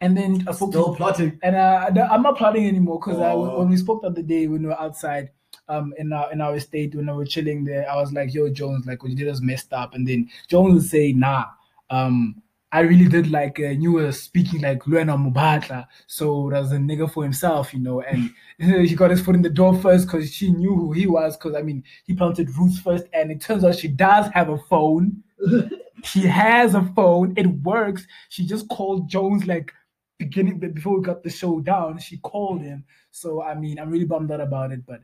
And 0.00 0.16
then 0.16 0.44
I 0.48 0.52
spoke 0.52 0.72
to 0.72 0.78
Still 0.82 0.96
plotting. 0.96 1.38
and 1.44 1.54
uh, 1.54 1.88
the- 1.94 2.10
I'm 2.12 2.22
not 2.22 2.36
plotting 2.36 2.66
anymore 2.66 2.98
because 2.98 3.18
Oh. 3.20 3.58
when 3.60 3.68
we 3.68 3.76
spoke 3.76 4.02
the 4.02 4.08
other 4.08 4.22
day 4.22 4.48
when 4.48 4.62
we 4.62 4.68
were 4.68 4.80
outside 4.80 5.30
um 5.68 5.94
in 5.98 6.12
our 6.12 6.32
in 6.32 6.40
our 6.40 6.56
estate 6.56 6.94
when 6.94 7.06
we 7.06 7.12
were 7.12 7.24
chilling 7.24 7.64
there, 7.64 7.88
I 7.90 7.96
was 7.96 8.12
like, 8.12 8.34
"Yo, 8.34 8.48
Jones, 8.50 8.86
like 8.86 9.02
what 9.02 9.10
you 9.10 9.16
did 9.16 9.28
was 9.28 9.42
messed 9.42 9.72
up," 9.72 9.94
and 9.94 10.06
then 10.06 10.28
Jones 10.48 10.74
would 10.74 10.84
say, 10.84 11.12
"Nah, 11.12 11.46
um." 11.90 12.42
I 12.74 12.80
really 12.80 13.06
did 13.06 13.30
like 13.30 13.60
uh, 13.60 13.68
you 13.68 13.92
were 13.92 14.12
speaking 14.12 14.62
like 14.62 14.84
Luena 14.84 15.14
Mubatla, 15.14 15.86
so 16.06 16.48
that 16.50 16.60
was 16.60 16.72
a 16.72 16.76
nigga 16.76 17.12
for 17.12 17.22
himself, 17.22 17.74
you 17.74 17.80
know. 17.80 18.00
And 18.00 18.30
he 18.58 18.94
got 18.94 19.10
his 19.10 19.20
foot 19.20 19.34
in 19.34 19.42
the 19.42 19.50
door 19.50 19.76
first 19.78 20.06
because 20.06 20.32
she 20.32 20.50
knew 20.50 20.74
who 20.74 20.92
he 20.92 21.06
was. 21.06 21.36
Because 21.36 21.54
I 21.54 21.60
mean, 21.60 21.84
he 22.06 22.14
planted 22.14 22.48
roots 22.56 22.78
first, 22.78 23.04
and 23.12 23.30
it 23.30 23.42
turns 23.42 23.62
out 23.62 23.76
she 23.76 23.88
does 23.88 24.30
have 24.32 24.48
a 24.48 24.56
phone. 24.56 25.22
she 26.02 26.20
has 26.20 26.74
a 26.74 26.82
phone. 26.96 27.34
It 27.36 27.46
works. 27.46 28.06
She 28.30 28.46
just 28.46 28.66
called 28.70 29.06
Jones 29.06 29.46
like 29.46 29.70
beginning 30.18 30.58
before 30.58 30.96
we 30.96 31.02
got 31.04 31.22
the 31.22 31.30
show 31.30 31.60
down. 31.60 31.98
She 31.98 32.16
called 32.18 32.62
him. 32.62 32.84
So 33.10 33.42
I 33.42 33.54
mean, 33.54 33.78
I'm 33.78 33.90
really 33.90 34.06
bummed 34.06 34.32
out 34.32 34.40
about 34.40 34.72
it, 34.72 34.86
but 34.86 35.02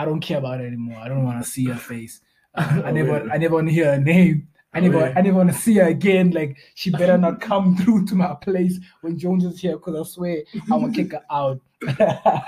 I 0.00 0.04
don't 0.06 0.20
care 0.20 0.38
about 0.38 0.60
it 0.60 0.66
anymore. 0.66 0.98
I 0.98 1.08
don't 1.08 1.24
want 1.24 1.44
to 1.44 1.50
see 1.50 1.66
her 1.66 1.74
face. 1.74 2.20
Uh, 2.54 2.82
I 2.86 2.90
never, 2.90 3.28
I 3.30 3.36
never 3.36 3.54
want 3.56 3.68
to 3.68 3.74
hear 3.74 3.92
her 3.92 4.00
name. 4.00 4.48
I 4.72 4.78
never, 4.80 4.98
Oh, 4.98 5.04
yeah. 5.06 5.12
I 5.16 5.20
never 5.20 5.36
want 5.36 5.52
to 5.52 5.58
see 5.58 5.74
her 5.76 5.88
again. 5.88 6.30
Like 6.30 6.56
she 6.74 6.90
better 7.00 7.18
not 7.18 7.40
come 7.40 7.76
through 7.76 8.06
to 8.06 8.14
my 8.14 8.34
place 8.40 8.78
when 9.02 9.18
Jones 9.18 9.44
is 9.44 9.60
here, 9.60 9.76
because 9.76 9.96
I 9.96 10.10
swear 10.14 10.42
I'm 10.70 10.80
gonna 10.80 10.92
kick 10.92 11.12
her 11.12 11.22
out. 11.30 11.60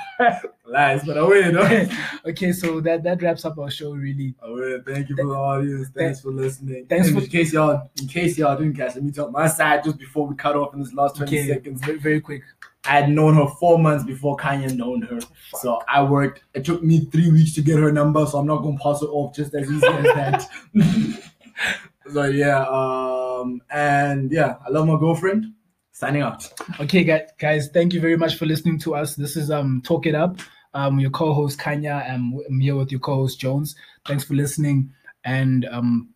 Lies, 0.66 1.05
but 1.05 1.18
I 1.18 1.22
win, 1.22 1.55
no? 1.55 1.88
okay, 2.26 2.53
so 2.53 2.80
that 2.80 3.03
that 3.03 3.20
wraps 3.22 3.44
up 3.44 3.59
our 3.59 3.70
show. 3.70 3.92
Really, 3.92 4.34
I 4.42 4.48
win. 4.48 4.82
Thank 4.86 5.09
you 5.09 5.16
for 5.16 5.26
the 5.26 5.32
audience. 5.34 5.88
Thanks 5.94 6.20
for 6.20 6.30
listening. 6.30 6.86
Thanks 6.86 7.09
in 7.09 7.20
for- 7.20 7.26
case 7.26 7.53
y'all, 7.53 7.90
in 8.00 8.07
case 8.09 8.38
y'all 8.38 8.57
didn't 8.57 8.76
catch, 8.76 8.94
let 8.94 9.05
me 9.05 9.11
tell 9.11 9.30
my 9.30 9.48
side 9.48 9.82
just 9.84 9.98
before 9.98 10.26
we 10.26 10.36
cut 10.36 10.55
off 10.57 10.74
in 10.74 10.80
this 10.80 10.92
last 10.94 11.16
twenty 11.16 11.38
okay, 11.40 11.48
seconds. 11.48 11.80
very, 11.84 11.98
very 11.98 12.20
quick. 12.20 12.42
I 12.85 12.99
had 13.01 13.11
known 13.11 13.35
her 13.35 13.47
four 13.61 13.78
months 13.78 14.05
before 14.05 14.37
Kanya 14.37 14.72
known 14.74 15.03
her. 15.03 15.20
So 15.61 15.80
I 15.89 16.03
worked. 16.03 16.43
It 16.55 16.64
took 16.64 16.83
me 16.83 17.05
three 17.07 17.30
weeks 17.30 17.55
to 17.55 17.62
get 17.62 17.78
her 17.78 17.93
number, 17.93 18.26
so 18.26 18.39
I'm 18.39 18.47
not 18.47 18.62
gonna 18.62 18.78
pass 18.78 19.03
it 19.03 19.07
off 19.07 19.35
just 19.35 19.55
as 19.55 19.70
easy 19.70 19.87
as 19.87 20.05
that. 20.05 20.49
so 22.12 22.24
yeah, 22.24 22.66
um, 22.68 23.61
and 23.70 24.33
yeah, 24.33 24.57
I 24.66 24.70
love 24.70 24.87
my 24.87 24.99
girlfriend. 24.99 25.47
Signing 25.93 26.22
out. 26.22 26.51
Okay, 26.80 27.05
guys, 27.05 27.28
guys, 27.39 27.68
thank 27.68 27.93
you 27.93 28.01
very 28.01 28.16
much 28.16 28.37
for 28.37 28.47
listening 28.47 28.78
to 28.80 28.97
us. 28.97 29.14
This 29.14 29.37
is 29.37 29.51
um 29.51 29.80
Talk 29.85 30.07
It 30.07 30.16
Up. 30.16 30.39
Um, 30.74 30.99
your 30.99 31.11
co-host 31.11 31.59
Kanya, 31.59 32.03
and 32.07 32.41
I'm 32.49 32.59
here 32.59 32.74
with 32.74 32.91
your 32.91 33.01
co-host 33.01 33.39
Jones. 33.39 33.76
Thanks 34.07 34.24
for 34.24 34.35
listening, 34.35 34.91
and 35.24 35.66
um, 35.66 36.09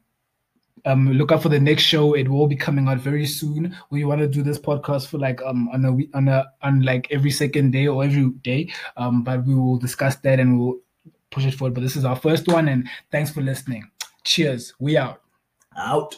um, 0.87 1.12
look 1.12 1.32
out 1.32 1.43
for 1.43 1.49
the 1.49 1.61
next 1.61 1.82
show. 1.82 2.14
It 2.14 2.28
will 2.28 2.47
be 2.47 2.57
coming 2.57 2.89
out 2.89 2.99
very 2.99 3.26
soon. 3.26 3.76
We 3.91 4.05
want 4.05 4.20
to 4.20 4.28
do 4.28 4.43
this 4.43 4.59
podcast 4.59 5.09
for 5.09 5.18
like 5.18 5.43
um 5.43 5.68
on 5.70 5.84
a 5.84 5.93
week 5.93 6.11
on 6.14 6.28
a 6.28 6.47
on 6.62 6.82
like 6.82 7.09
every 7.11 7.30
second 7.32 7.72
day 7.72 7.89
or 7.89 8.05
every 8.05 8.30
day. 8.43 8.72
Um, 8.97 9.22
but 9.22 9.45
we 9.45 9.55
will 9.55 9.78
discuss 9.78 10.16
that 10.16 10.41
and 10.41 10.59
we'll 10.59 10.78
push 11.30 11.45
it 11.45 11.55
forward. 11.55 11.74
But 11.74 11.82
this 11.82 11.97
is 11.97 12.05
our 12.05 12.16
first 12.16 12.47
one, 12.49 12.68
and 12.68 12.89
thanks 13.11 13.30
for 13.30 13.43
listening. 13.43 13.91
Cheers. 14.24 14.72
We 14.78 14.97
out. 14.97 15.20
Out. 15.76 16.16